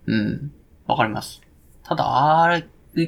[0.06, 0.52] うん。
[0.86, 1.40] わかります。
[1.84, 2.66] ただ、あれ、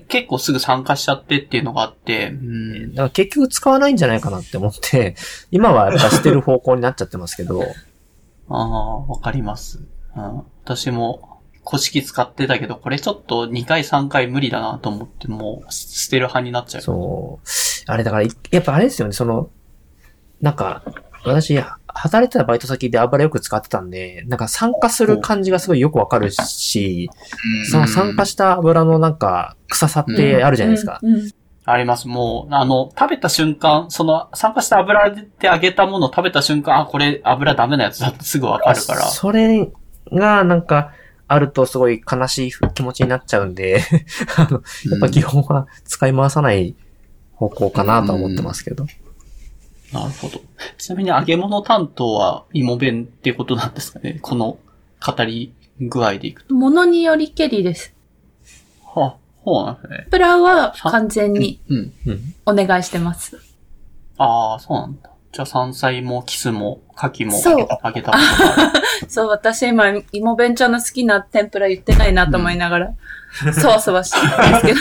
[0.08, 2.90] 結構すぐ参加しちゃってっていうのがあって、うん。
[2.90, 5.14] だから結局使わないんじゃないかなって思って、
[5.50, 7.62] 今はやっぱ捨てる方向になっちゃってますけど、
[8.48, 9.80] ああ、わかります。
[10.16, 10.42] うん。
[10.64, 16.82] 私も、古式使ってたけど、これちょっと2回3回無理だなと思って、もう捨てる派になっちゃう。
[16.82, 17.48] そう。
[17.86, 19.50] あれだから、いやっぱあれですよね、その、
[20.40, 20.82] なんか、
[21.24, 27.10] 私、働いてたバイト先で油よく使ってたんで、なんか酸化する感じがすごいよくわかるし、
[27.70, 31.00] その酸化した油のなんか臭さってあるじゃないですか。
[31.02, 31.30] うんうん
[31.66, 32.08] あります。
[32.08, 39.00] もう、あの、食べた瞬間、その、酸化した油で揚げたものを食べた瞬間、あ、これ油ダメなやつだってすぐわかるから。
[39.08, 39.70] それ
[40.12, 40.92] がなんか
[41.26, 43.82] あるとすごい悲しい気持ちになっちゃうんで、
[44.36, 46.76] あのやっぱ基本は使い回さない
[47.32, 48.86] 方向かなとは思ってますけど。
[49.94, 50.40] なるほど。
[50.76, 54.18] ちなみに揚げ物担当は芋弁っていうことなんですかね？
[54.20, 54.58] この
[55.04, 56.54] 語り具合でいくと。
[56.54, 57.94] ものによりけりです。
[58.84, 60.06] は、そうなんですね。
[60.10, 61.92] プラは完全にうん。
[62.06, 62.34] うん。
[62.46, 63.38] お願いしてます。
[64.18, 65.10] ああ、そうなんだ。
[65.32, 68.82] じゃあ山菜もキスも牡蠣もそう揚げた揚げたことがある。
[69.10, 72.94] そう、私今、芋弁ちゃんの好きな天ぷら言ってないなと思いながら、
[73.60, 74.80] そわそわしてたんですけど。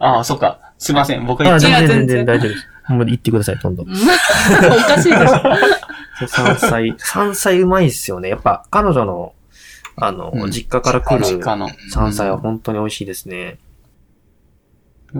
[0.04, 0.72] ああ、そっか。
[0.78, 1.26] すいません。
[1.26, 2.68] 僕があ、一番全然大丈夫です。
[2.88, 3.86] もう言ってください、どんどん。
[3.90, 6.26] おかしいでしょ。
[6.26, 6.94] 山菜。
[6.98, 8.28] 山菜うまいっすよね。
[8.28, 9.34] やっぱ彼女の、
[9.96, 11.70] あの、うん実家から来る実家の。
[11.90, 13.58] 山菜は本当に美味しいですね。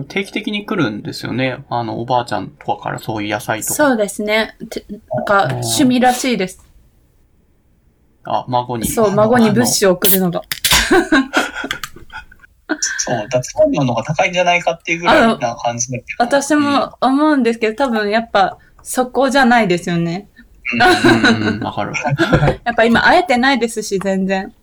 [0.07, 1.63] 定期的に来るんですよね。
[1.69, 3.73] あの、おばあちゃんとかからそういう野菜とか。
[3.73, 4.57] そうですね。
[4.69, 6.65] てなんか、趣味らしいです。
[8.23, 8.87] あ、孫に。
[8.87, 10.41] そう、孫に物資を送るのが。
[12.99, 16.23] そう、脱毛量の方が高いんじゃないかっていうぐらいな感じだけど。
[16.23, 20.29] 私も思うんですけど、多分やっぱ、そこじゃないですよね。
[20.35, 21.93] うん わかる。
[22.63, 24.53] やっぱ今会えてないですし、全然。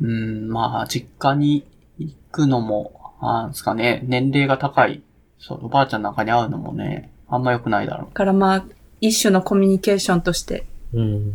[0.00, 1.64] うん、まあ、実家に
[1.98, 5.02] 行くのも、なんですかね、年齢が高い、
[5.38, 8.64] そう、おばあちゃんなんかに会うのもね、あんま良くないだろだからまあ、
[9.00, 10.66] 一種のコミュニケーションとして。
[10.92, 11.02] うん。
[11.02, 11.32] う。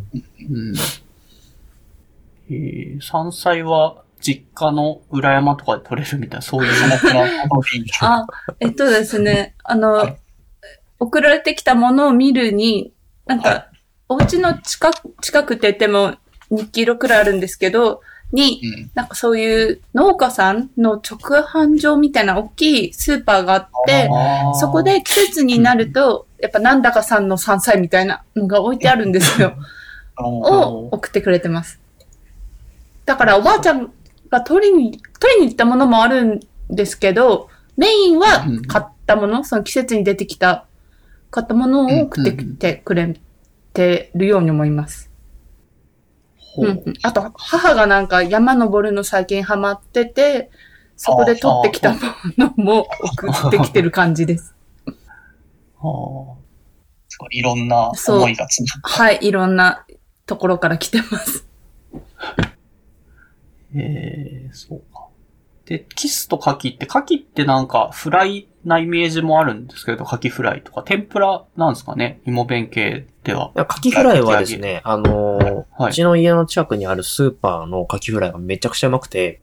[0.49, 0.75] うん。
[2.49, 6.73] えー、山菜は、実家の裏山とかで取れるみたいな、そういう。
[6.73, 8.25] 素朴なことでいいあ、
[8.59, 10.17] えっとですね、あの、はい
[11.03, 12.93] 送られてきたものを見るに、
[13.25, 13.67] なんか、は
[14.09, 16.15] お家の近く、近くって言っても
[16.51, 18.01] 2キロくらいあるんですけど、
[18.31, 18.91] に、うん。
[18.95, 24.09] なんかそういう農家さんの直販場みたいな大きいスーパーがあって、
[24.59, 29.55] そこ、で季節になると、やっぱなんだかさんの山菜みたいなのが置いてあるんですよ。
[30.17, 31.79] を送ってくれてます。
[33.05, 33.91] だからおばあちゃん
[34.33, 36.39] が取りに、取りに行ったものもあるん
[36.69, 40.65] ですけど、メインは買ったもの、その季節に出てきた、
[41.29, 43.15] 買ったものを送ってきてくれ
[43.73, 45.11] てるように思います。
[46.37, 46.83] ほううん。
[46.85, 50.49] うんあと、母がなんか山登るの最近ハマってて、
[50.95, 51.99] そこで取ってきたも
[52.37, 54.55] のも送ってきてる感じです。
[54.87, 54.93] あー。
[55.81, 59.85] そういろんな思いがつなはい、いろんな
[60.25, 61.45] ところから来てます。
[63.75, 65.07] えー、そうか。
[65.65, 73.51] で、キスと牡蠣って、牡蠣ってなんかフライなイメージもあるんですけど、牡蠣フライとか、天ぷらなんですかね芋弁系では。
[73.55, 79.41] いや、カキフライはですね、あのーはいうちの家の近くにあるスーパーのカキフライがめちゃくちゃうまくて、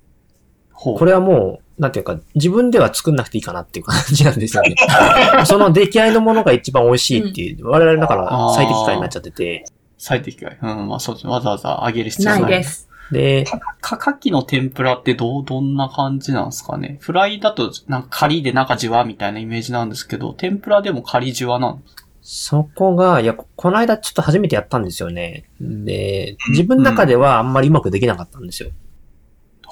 [0.73, 0.99] ほう。
[0.99, 4.75] これはもう、なんていうか、自分では作んなくていいかなっていう感じなんですよね。
[5.47, 9.65] その出来合いのものが一番美味しいっていう、我々だから最適解になっちゃってて、
[9.97, 10.59] 最適解。
[10.61, 11.33] うん、まあそうですね。
[11.33, 12.55] わざわざ揚げる必要なないい。
[12.57, 12.65] で。
[12.65, 12.90] す。
[13.11, 25.49] で、か、牡蠣の天ぷらってどう、どんな感じなんですかねフライだと、なんかカリで中じわみたいなイメージなんですけど、天ぷらでもカリじわなんですかそこが、いや、ここの間ちょっと初めてやったんですよね。
[25.61, 28.71] で、自分の中ではあんまりうまくできなかったんですよ。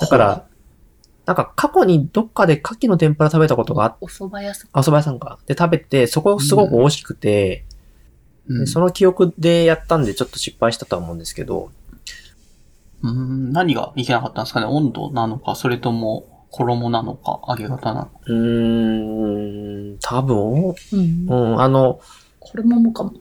[0.01, 0.45] だから、
[1.27, 4.71] なんか過去にどっかで牡蠣の天ぷら食べたことがあっお蕎麦屋さん。
[4.73, 5.39] あ、お蕎麦屋さんか。
[5.47, 7.65] で、食べて、そこすごく美味しくて、
[8.49, 11.71] うん、でその記憶でやったんでちょっと失敗したとは思うんですけど、
[13.03, 14.67] うん、何がいけなかったんですかね？
[14.67, 18.11] 温度なのか、それとも、衣なのか、揚げ方なのか。
[18.27, 21.35] うーん、多分、うんう。
[21.57, 22.01] ん、あの、
[22.41, 23.13] これももかも。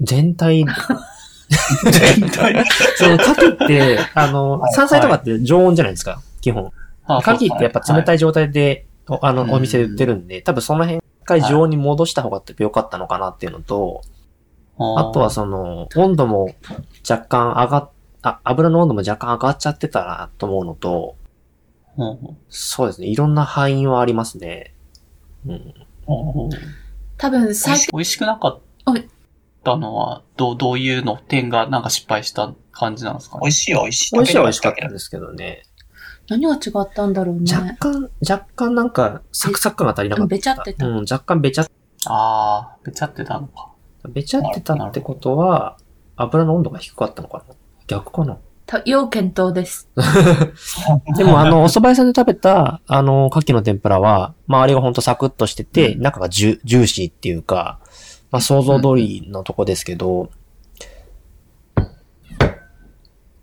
[0.00, 2.64] 全体、全体？
[2.96, 6.70] その、牡蠣って、 あのは、い山菜とかって常温じゃないですか、基本。
[7.06, 8.16] あ牡蠣ってやっぱ冷たい。
[8.16, 14.02] い状態で、おあの、うんお店で売ってるんで、多分その辺一回常温に戻した方が良かったのかなっていうのと、
[14.78, 16.50] あとはその、温度も
[17.08, 17.90] 若干上がっ、
[18.28, 21.16] あ、油の温度も若干上がっちゃってたなと思うのと、
[21.96, 24.74] の、うんそうですね、いろんな範囲はありますね。
[25.46, 25.52] うん。
[25.52, 26.50] うん
[27.18, 28.58] 多分、最美味しくなかっ
[29.64, 33.40] たのは、どう、どういうの点がなんか失敗した感じなんですかね？
[33.42, 34.14] 美味しいは美味しい。
[34.14, 35.62] 美味しいは美味しかったんですけどね。
[36.28, 37.76] 何が違ったんだろう若ね。
[37.80, 40.28] 干、若干なんか、サクサク感が足りなかった。
[40.28, 41.68] べちゃってたうん、若干べちゃ、あ
[42.06, 43.70] あ、べちゃってたのか。
[44.08, 45.78] べちゃってたってことは、
[46.16, 47.54] 油の温度が低かったのかな
[47.86, 48.38] 逆かな？
[48.66, 49.88] た要検討です。
[51.16, 57.78] でも、あの、お蕎麦屋さんで食べた、あの、牡蠣の天ぷらは、周りがほんとサクッとしてて、うん中がジュジューシーっていうか、
[58.32, 60.30] まあ、想像通りのとこですけど、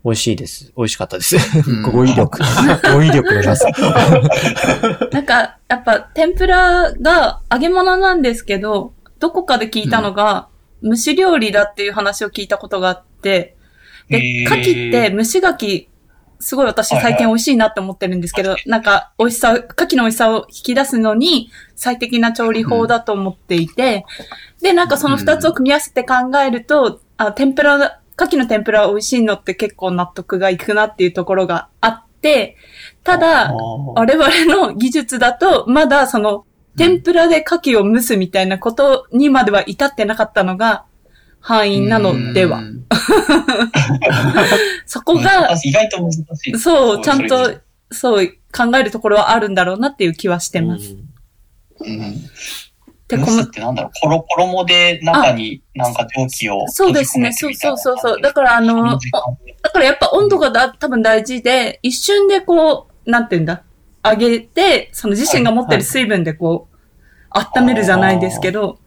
[0.04, 0.74] 美味しいです。
[0.76, 1.38] 美味しかったです。
[1.66, 2.40] うん語彙力。
[2.94, 3.68] 語彙力のなさ。
[5.14, 10.50] なんか、やっぱ、天ぷらが揚げ物なんですけど、どこかで聞いたのが、
[10.84, 13.53] 蒸し料理だっていう話を聞いたことがあって、
[14.10, 15.88] で、牡蠣って蒸し牡蠣、
[16.40, 24.06] すごい私最近美味しいなって思ってるんですけど、なんか美味しさ、牡蠣の美味しさを引き出すのに最適な調理法だと思っていて、
[24.62, 26.16] で、なんかその二つを組み合わせて考
[26.46, 32.58] えると、あ、天ぷら、牡蠣の天ぷら美味しいのって結構納得がいくなっていうところがあって、
[33.04, 40.86] ただ、我々の技術だと、まだその、天ぷらで牡蠣を蒸すみたいなことにまでは至ってなかったのが、
[41.44, 42.60] 範囲なのでは。
[42.60, 42.84] うん
[44.86, 46.60] そこが、意外と難しい。
[46.60, 47.60] そう、ちゃんと、
[47.92, 50.96] そう、考えるところはあるんだろうなっていう気はしてます。
[51.80, 52.16] うん。
[53.08, 58.22] で、このってなんだろう、コロ衣で中になんか蒸気をそうですね、そうそうそうそう。
[58.22, 59.00] だからあの、おだ
[59.72, 63.64] からやっぱ温度がだ多分大事で、一瞬でこう、なんて言うんだ、
[64.04, 66.78] 上げて、その自身が持ってる水分でこう、
[67.58, 68.80] 温めるじゃないですけど、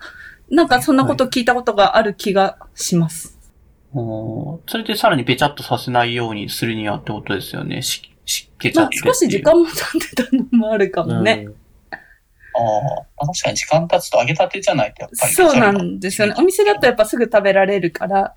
[0.50, 3.38] なんかそんなこと聞いたことがある気がします。
[3.92, 7.82] おーそれでさらにべちゃっとさせないようにするにはってことですよね。
[7.82, 8.98] し湿気ちゃまあって。
[8.98, 9.74] 少し時間も経っ
[10.14, 11.48] てたのもあるかもね。
[11.90, 11.98] あ
[13.22, 15.32] あ、確かに時間経つと揚げたてじゃないとやっぱり。
[15.32, 16.34] そうなんですよね。
[16.38, 18.34] お店だとやっぱすぐ食べられるから。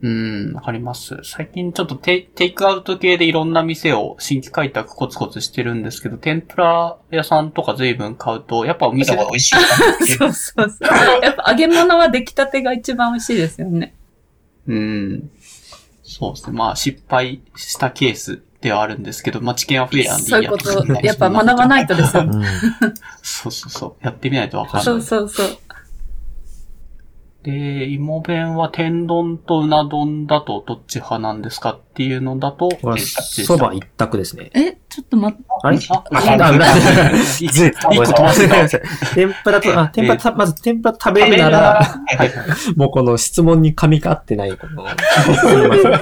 [0.00, 1.18] うん、わかります。
[1.24, 9.60] 最近ちょっとテテイクアウト系でいろんな店を新規開拓コツコツしてるんですけど、天ぷら屋さんとか随分買うと、やっぱお店が美味しいか
[10.06, 10.76] そうそうそ
[11.18, 11.24] う。
[11.24, 13.94] やっぱ揚げ物は出来たてが一番美味しいですよね。
[14.68, 15.30] うん。
[16.04, 16.56] そうですね。
[16.56, 22.30] まあ失敗したケースではあるんですけど、まあ知見は増えたんでそういうこと、やっぱ学ばないとですよね。
[22.36, 24.04] うんそうそうそう。
[24.04, 24.84] やってみないとわかんない。
[24.84, 25.58] そうそうそう。
[27.50, 34.50] で、芋弁は天丼とうな丼だとどっち派なんですかっていうのだと、これはそば一択ですね。
[34.54, 35.46] え、ちょっと待って。
[35.62, 35.78] あれ？
[35.88, 36.76] ああ、あ、裏
[37.40, 39.14] 一個飛ばしてた。
[39.14, 41.80] 天ぷらと、あ、天ぷらた、まず天ぷら食べるなら、
[42.76, 45.92] もうこの質問に噛み合ってない、この、すいません。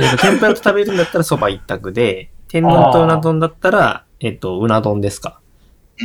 [0.00, 5.38] えっと天ぷらと食べるんだったらそば一択で、天丼とうな丼だったら、えっと、うな丼ですか。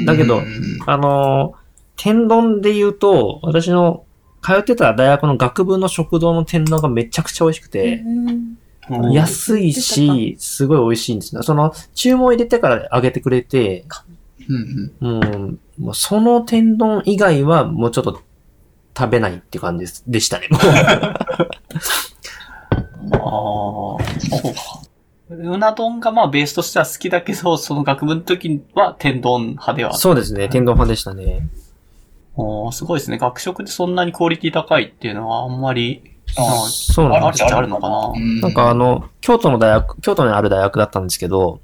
[0.05, 1.61] だけどうんあのー、
[1.95, 4.03] 天丼で言うと、私の
[4.41, 8.03] 通ってた大学の学部の食堂の天丼がめちゃくちゃ美味しくて、
[9.11, 11.43] 安いし、すごい美味しいんですね。
[11.43, 13.85] その、注文入れてから揚げてくれて、
[14.49, 18.21] うんうんもう、もうその天丼以外はもうちょっと
[18.97, 20.47] 食べないっていう感じですでしたね。
[23.01, 24.59] もうああ、そうか。
[25.29, 29.93] うな丼がまあベースとしては好きだけど、その学部の時は天丼派では。
[29.93, 31.47] そうですね、天丼派でしたね。
[32.35, 33.17] おーすごいですね。
[33.17, 36.03] 学食でそんなにクオリティ高いっていうのはあんまり、
[36.37, 38.13] あそうなんですあるっちゃあるのかな。
[38.41, 41.59] なんかあ、の、京都の大学、京都にある大学だったんですけど、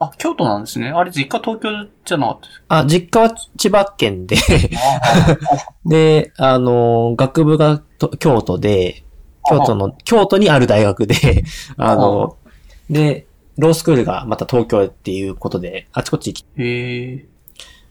[0.00, 0.88] あ、京都なんですね。
[0.88, 4.36] あれ実家東京じゃなかったですあ、実家は千葉県で、
[5.02, 5.36] あ
[5.86, 9.04] で、あの、学部がと京都で、
[9.48, 11.44] 京都の、京都にある大学で、
[11.76, 12.36] あの、
[12.88, 13.26] で、
[13.58, 17.26] ロースクールがまた東京っていうことで、あちこち行き、へえ。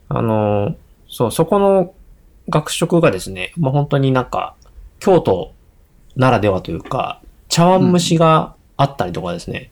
[0.09, 0.75] あの、
[1.07, 1.93] そう、そこの
[2.49, 4.55] 学食がですね、もう本当になんか、
[4.99, 5.53] 京都
[6.15, 9.71] ならではというか、茶碗蒸しがあったりとかですね、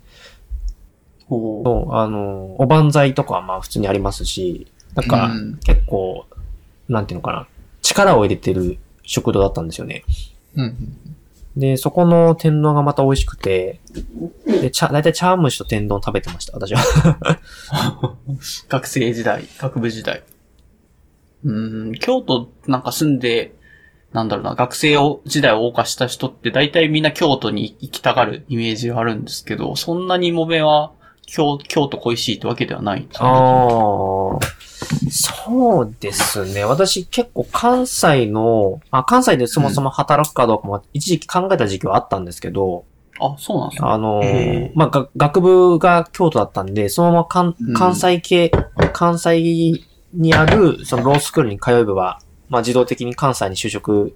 [1.27, 1.63] ほう。
[1.63, 6.25] そうあの、おばんざいとかはまあ普通にありますし、なんか、うん結構、
[6.87, 7.47] なんていうのかな、
[7.81, 10.03] 力を入れてる食堂だったんですよね。
[10.55, 10.97] うん。
[11.57, 13.79] で、そこの天丼がまた美味しくて、
[14.45, 16.83] で、ちゃ、だいたい茶碗蒸しと天丼食べてました、私は。
[18.69, 20.23] 学生時代、学部時代。
[21.47, 23.53] うーん、京都なんか住んで、
[24.13, 30.91] なんだろうな、学生を時代を謳歌した人って大体みんな京都に行きたがるイメージがあるんですけど、そんなにもめは
[31.25, 35.11] 京京都恋しいってわけではないんですああね。
[35.11, 36.63] そうですね。
[36.63, 42.85] 私結構関西の、あ、関西でそもそも働くかどうかも一時期考えた時期はあったんですけど、
[43.19, 43.89] あ、そうなんですね。
[43.89, 48.51] あのへーまあ、が学部が京都だったんで、そのまま関うん関西系、
[48.93, 49.83] 関西
[50.13, 54.15] にある、そのロースクールに通えば、まあ、自動的に関西に就職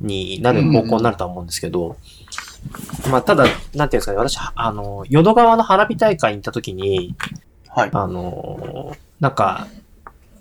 [0.00, 1.96] になる方向になるとは思うんですけど、
[3.10, 7.14] まあ、ただ、なんていうんですかね、私、あの、淀川の花火大会に行った時に、
[7.68, 7.90] はい。
[7.92, 9.66] あの、なんか、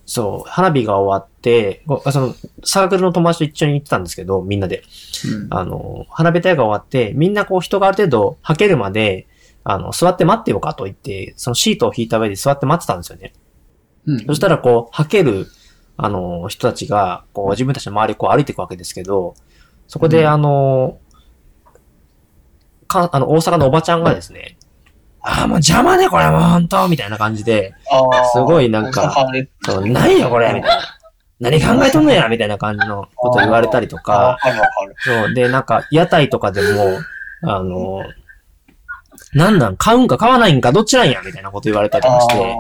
[0.05, 4.83] そう、花火が終わって、ごその、サークルの友達と一緒に行ってたんですけど、みんなで。
[5.25, 9.27] うんあの、花火大会が終わって、みんなこう人がある程度吐けるまで、
[9.63, 13.33] あの、座って待ってようかと言って、そのシートを引いた上で座って待ってたんですよね。
[14.05, 14.25] うん。
[14.25, 15.47] そしたらこう、吐ける、
[15.97, 19.35] あの、人たちが、こう、自分たちの周りをこう歩いていくわけですけど、
[19.87, 20.27] そこで、うん。
[20.29, 20.99] あの、
[22.87, 24.57] か、あの、大阪のおばちゃんがですね、
[25.23, 27.75] ああ、もう邪魔ね、これもう本当みたいな感じで、
[28.33, 29.13] すごいなんか
[29.63, 31.01] そう、何よこれみたいな。
[31.39, 34.37] 何考えとんのやみたいな感じのこと言われたりとあか。
[34.99, 36.99] そう、で、なんか、屋台とかでも、
[37.43, 38.03] あの、
[39.33, 42.57] なんなん買うんか買わないんかどっちなんやみたいなこと言われたりとかして、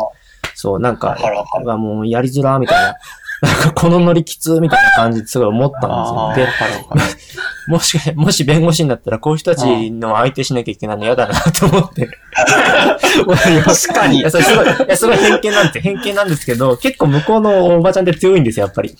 [0.61, 2.95] そう、なんかわかるわか、るうわもうやりづら、みたいな。
[3.41, 6.45] なんか、このノリきつみたいな感じですごい思ったんですよ。
[6.45, 6.51] で、
[7.67, 12.07] もし、もし弁護士になったら、こういう人たちの相手しなきゃいけないの嫌だなと思って。
[13.65, 15.81] 確かにいや、それすごい、いや、すごい偏見なんですよ。
[15.81, 18.95] 偏見なんですけど、結構向こうのおばちゃんって強いんですよ、やっぱり。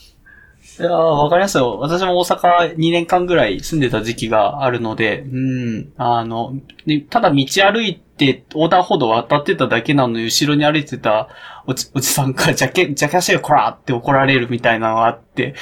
[0.78, 1.78] いやーわかりますよ。
[1.78, 6.54] 私も大阪2年間ぐらい住んでた時期があるので、うん、あの、
[6.86, 11.28] でただ道歩いて横断歩道渡ってただけなのに、後ろに歩いてた
[11.66, 15.54] おじおじさんから、ジャケ、ジャケ足よ、こらって怒られるみたいなのがあって、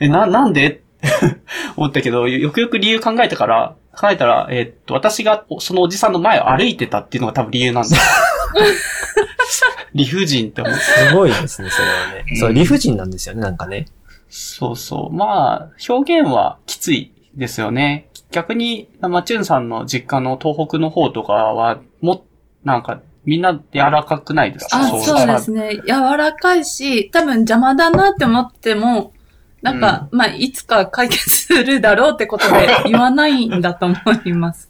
[0.00, 0.68] え、えな、なんで？
[0.68, 0.82] っ て
[1.76, 8.00] 思ったけど、よくよく理由考えたから、考えたら、えっと、私がそのおじさんの前を歩いてたっていうのが多分理由なんですよ。
[9.94, 10.80] 理不尽って思って。
[10.80, 12.24] すごいですね、それはね。
[12.30, 13.86] うんそう、理不尽なんですよね、なんかね。
[14.28, 15.14] そうそう。
[15.14, 18.08] まあ、表現はきついですよね。
[18.30, 22.24] 逆に、マチュンさんの実家の東北の方とかは、も、
[22.64, 24.78] なんか、みんな柔らかくないですか？
[24.80, 25.76] あ、そうですね。
[25.86, 29.12] 柔らかいし、多分邪魔だなって思っても、
[29.62, 34.68] なんか、まあ、いつか解決するだろうってことで言わないんだと思います。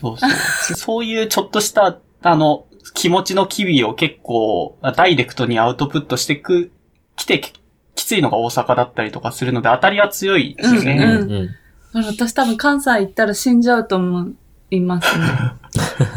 [0.00, 0.30] そうそう。
[0.74, 2.64] そういうちょっとした、あの、
[2.94, 6.72] 気持ちの機微を結構、ダイレクトにアウトプットしてく、
[7.14, 7.52] 来て、き
[7.94, 10.94] きついのが大阪だったりとかするので、当たりは強いですよね。
[11.20, 12.04] うんうん。
[12.04, 14.30] 私多分関西行ったら死んじゃうと思
[14.70, 15.24] いますね。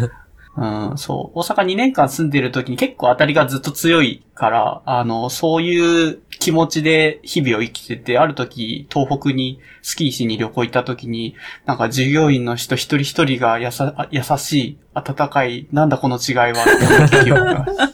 [0.57, 1.39] うん、そう。
[1.39, 17.65] 大阪2年間住んでる時に結構当たりがずっと強いから、あの、そういう気持ちで日々を生きてて、ある時、東北にスキーしに旅行行った時に、なんか従業員の人一人一人がやさ、優しい、温かい、なんだこの違いは、って思った記憶が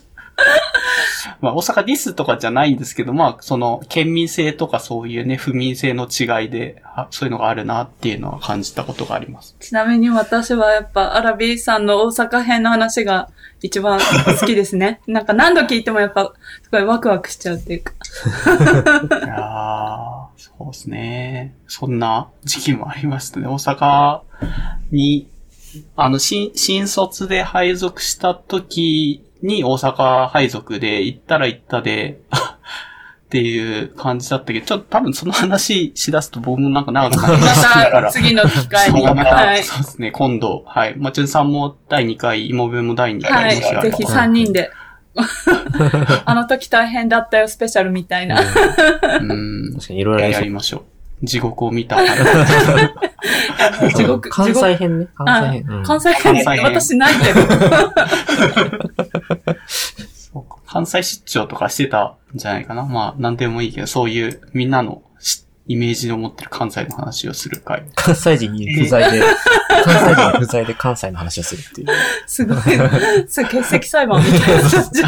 [1.40, 9.56] まあ、大阪ディスとかじゃないんですけど、まあ、その、県民性とかそういうね、不民性の違いで、あそういうのがあるなっていうのは感じたことがあります。
[9.60, 13.30] ちなみに私はやっぱアラビーさんの大阪編の話が
[13.62, 15.02] 一番好きですね。
[15.08, 16.34] なんか何度聞いてもやっぱ
[16.64, 17.94] すごいワクワクしちゃうっていうか。
[19.26, 21.54] いやーそうですね。
[21.68, 23.48] そんな時期もありましたね。
[23.48, 24.22] 大阪
[24.92, 25.28] に、
[25.96, 32.20] あの、新、新卒で配属した時に大阪配属で行ったら行ったで、
[33.28, 38.12] っていう感じだったけど、ちょっと多分その話しだすと僕もなんか長くなりまだからた。
[38.16, 39.02] 次の機会に。
[39.02, 39.64] そうまたはい。
[39.64, 40.96] そうですね、今度、はい。
[40.98, 43.56] まちゅんさんも第2回、妹分も第2回、はい。
[43.58, 44.72] ぜひ3人で。
[46.26, 48.40] あの時大変だったよ、スペシャルみたいな。
[48.40, 49.74] うん。
[49.74, 50.84] 確かにいろいろやりましょう。
[51.24, 51.98] 地獄を見た。
[53.96, 55.08] 地獄、関地獄西編ね。
[55.16, 55.66] 関西編。
[55.68, 57.42] うん関西編関西編私ないけど。
[60.68, 62.84] 関西出張とかしてたんじゃないかな。
[62.84, 67.84] まあ、なんでもいいけど、そういうみんなのしイメージを持ってる関西の話をする回。
[67.96, 69.22] 関西人に不在で、
[69.84, 71.88] 関西人不在で関西の話をするっていう。
[72.26, 72.58] すごい。
[73.28, 75.04] そう、欠席裁判みたいな感じ。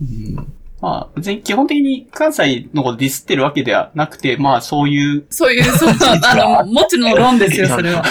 [0.00, 0.04] う
[0.40, 0.52] ん、
[0.82, 8.02] まあ、別に基本的に関西のことディスってるわけではなくて、まあ、そういう、そういう、そう、あの、もちろん論ですよ、 それは。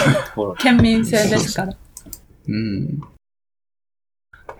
[0.57, 1.73] 県民性ですから。
[2.47, 3.01] うん。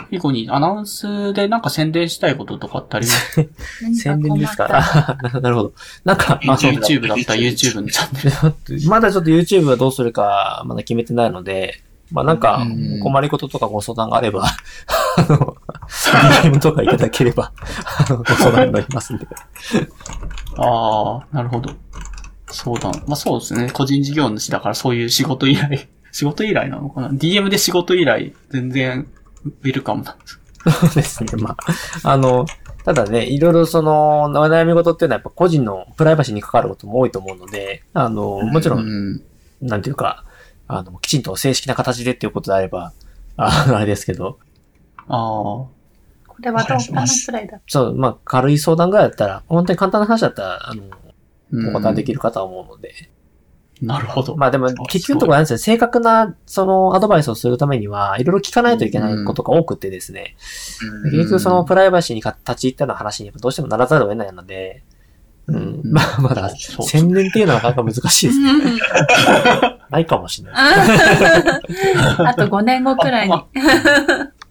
[0.09, 3.49] 最後にアナウンスでなんか宣伝したいこととかってあります？
[3.97, 4.67] 宣伝ですか？
[5.41, 5.73] なるほど。
[6.03, 8.89] なんか、まあ、そう ?YouTube だったら YouTube のチャンネル。
[8.89, 11.81] まだちょっと YouTube はどうするか、まだ決めてないので、
[12.11, 14.45] まあなんかうん、困りごととかご相談があれば、
[15.17, 15.55] あの、
[16.43, 17.51] DM とかいただければ、
[18.07, 19.27] あのご相談になりますんで。
[20.57, 21.73] ああ、なるほど。
[22.49, 22.91] そうだ。
[23.07, 23.69] まあそうですね。
[23.71, 25.79] 個人事業主だからそういう仕事依頼、
[26.11, 29.07] 仕事依頼なのかな ?DM で仕事依頼、全然、
[29.45, 30.39] ウェルカムなんです。
[30.69, 31.29] そうですね。
[31.37, 31.57] ま
[32.03, 32.45] あ、あの、
[32.83, 39.21] ただね、いろいろその、お悩み事っていうのはやっぱ個人のプライバシーに関わることも多いと思うので、あの、もちろ、うんん。
[39.61, 40.25] なんていうか、
[40.67, 42.93] あの、きちんと正式な形でっていうことであれば、
[43.37, 44.39] ああれですけど、
[45.11, 45.67] ああ。
[46.27, 47.59] これはどうかなくらいだ。
[47.67, 50.91] そう、まあ、軽い相談ぐらいだったら、本当に簡単な話だったら、あの、うん
[51.53, 53.11] お答えできるかとは思うので。
[53.81, 54.37] なるほど。
[54.37, 55.57] まあでも、結局のところなんですよ。
[55.57, 60.37] 正確な、その、アドバイスをするためには、いろいろ聞かないといけないことが多くてですね。
[61.03, 64.83] うん結局そのプライバシーにか立ち入ったような話にどうしてもならざるを得ないので、
[65.47, 65.81] うん。
[65.83, 68.53] まあ、まだ、宣伝っていうのはなかなか難しいですね。
[69.89, 70.55] ないかもしれない。
[72.25, 73.33] あと5年後くらいに。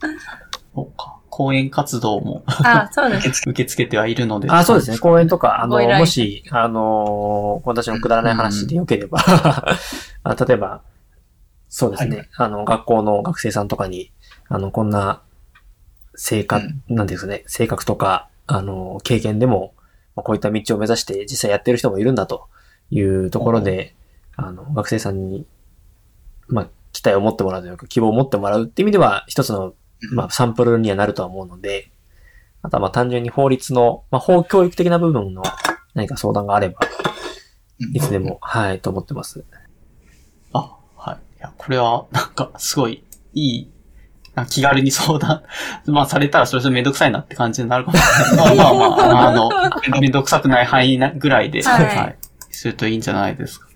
[0.72, 1.16] あそうか。
[1.30, 3.48] 講演活動もあ、そうです。
[3.48, 4.50] 受け付けてはいるので。
[4.50, 4.98] あ、そうですね。
[4.98, 9.18] 講演とか、あの、もし、あの、私のくだらない話でよければ、
[10.24, 10.82] あ例えば、
[11.68, 14.10] そうですね、はいあの、学校の学生さんとかに、
[14.48, 15.22] あの、こんな、
[16.16, 19.72] 性格、うんなんていうんですかね、性格とか、あの、経験でも、
[20.16, 22.48] まあこういった道を目指して実際やってる人もいるんだと
[22.90, 23.94] いうところで、
[24.36, 25.46] あの、学生さんに、
[26.48, 29.74] まあ、期待を持ってもらうというか、希望を持ってもらうっていう意味では、一つの、
[30.12, 31.90] まあ、サンプルにはなるとは思うので、
[32.62, 35.42] あとはまあ単純に法律の、まあ法教育的な部分の
[35.94, 39.42] 何か相談があれば、うんいつでも、はい、と思ってます。
[40.52, 41.16] あ、はい。
[41.38, 43.02] いや、これは、なんか、すごい、
[43.32, 43.70] いい、
[44.50, 45.42] 気軽に相談、
[45.88, 48.02] まあ、されたらそれぞれめんどくさいなって感じになるかもし
[48.32, 48.56] れない。
[48.56, 49.48] まあまあまあ、あの、
[49.98, 52.18] めんどくさくない範囲なぐらいで、はいはい。
[52.50, 53.68] するといいんじゃないですか。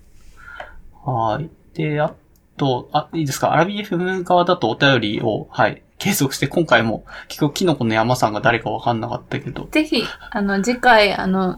[1.03, 1.49] はい。
[1.73, 2.13] で、あ
[2.57, 3.53] と、あ、いいですか？
[3.53, 11.57] アラビ FM 側だとお便りを、はい、継続して、今回も、結局、キノコの山さんが誰かわかんなかったけど、ぜひ、あの、次回、あの、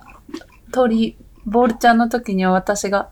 [0.72, 3.09] 鳥、ボールちゃんの時には私が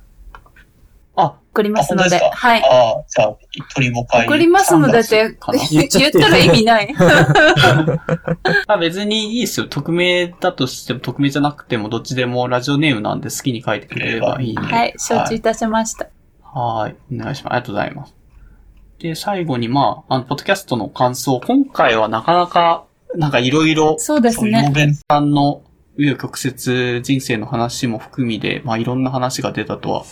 [1.17, 2.63] あ、送りますので、はい。
[2.63, 3.37] ああ、じゃあ、
[3.73, 4.25] 鳥も会。
[4.25, 5.37] 送りますのでって
[5.71, 6.93] 言ったら意味ない。
[8.67, 9.67] あ別にいいですよ。
[9.67, 14.55] 匿名だとしても、匿名じゃなくても、どっちでもラジオネームなんで好きに書いてくれればいい。
[14.55, 16.07] はい、承知いたしました。
[16.43, 16.95] はい。
[17.13, 17.53] お願いします。
[17.53, 18.15] ありがとうございます。
[18.99, 21.41] で、最後に、まあ、あの、ポッドキャストの感想。
[21.45, 22.85] 今回はなかなか、
[23.15, 24.71] なんかいろいろ、そうですね。
[24.73, 25.63] 弁さんの、
[25.97, 30.03] 紆余曲折人生の話も含みで、まあいろんな話が出たとは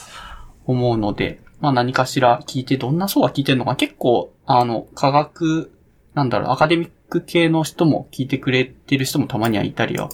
[0.66, 5.72] 思うので、まあ何かしら聞いて、どんな層が聞いてるのか、結構、あの、科学、
[6.14, 10.10] なんだろう、アカデミック系の人も聞いてくれてる人もたまにはいたりは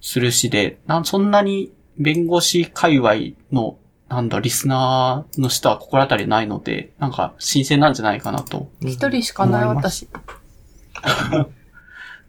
[0.00, 3.14] するしで、なんそんなに弁護士界隈
[3.52, 3.78] の、
[4.08, 10.08] なんだ、リスナーの人は心当たりないので、なんか新鮮なんじゃないかなと一人しかない私。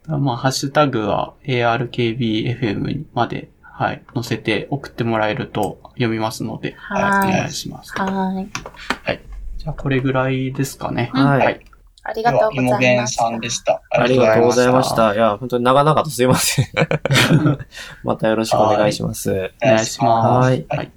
[0.07, 7.91] まあ、ハッシュタグは ARKBFM まで、はい、載せて送ってもらえると読みますので、はいお願いします。
[7.93, 8.49] はーい。
[9.57, 11.09] じゃあ、これぐらいですかね。
[11.13, 11.65] はいはい。
[12.03, 13.15] ありがとうございます。
[13.15, 13.81] さんでした。
[13.89, 15.15] ありがとうございましあた。
[15.15, 16.65] いや、本当に長々とすいません。
[18.05, 19.51] またよろしくお願いします。
[19.63, 20.49] お願いします。
[20.49, 20.91] はいはい。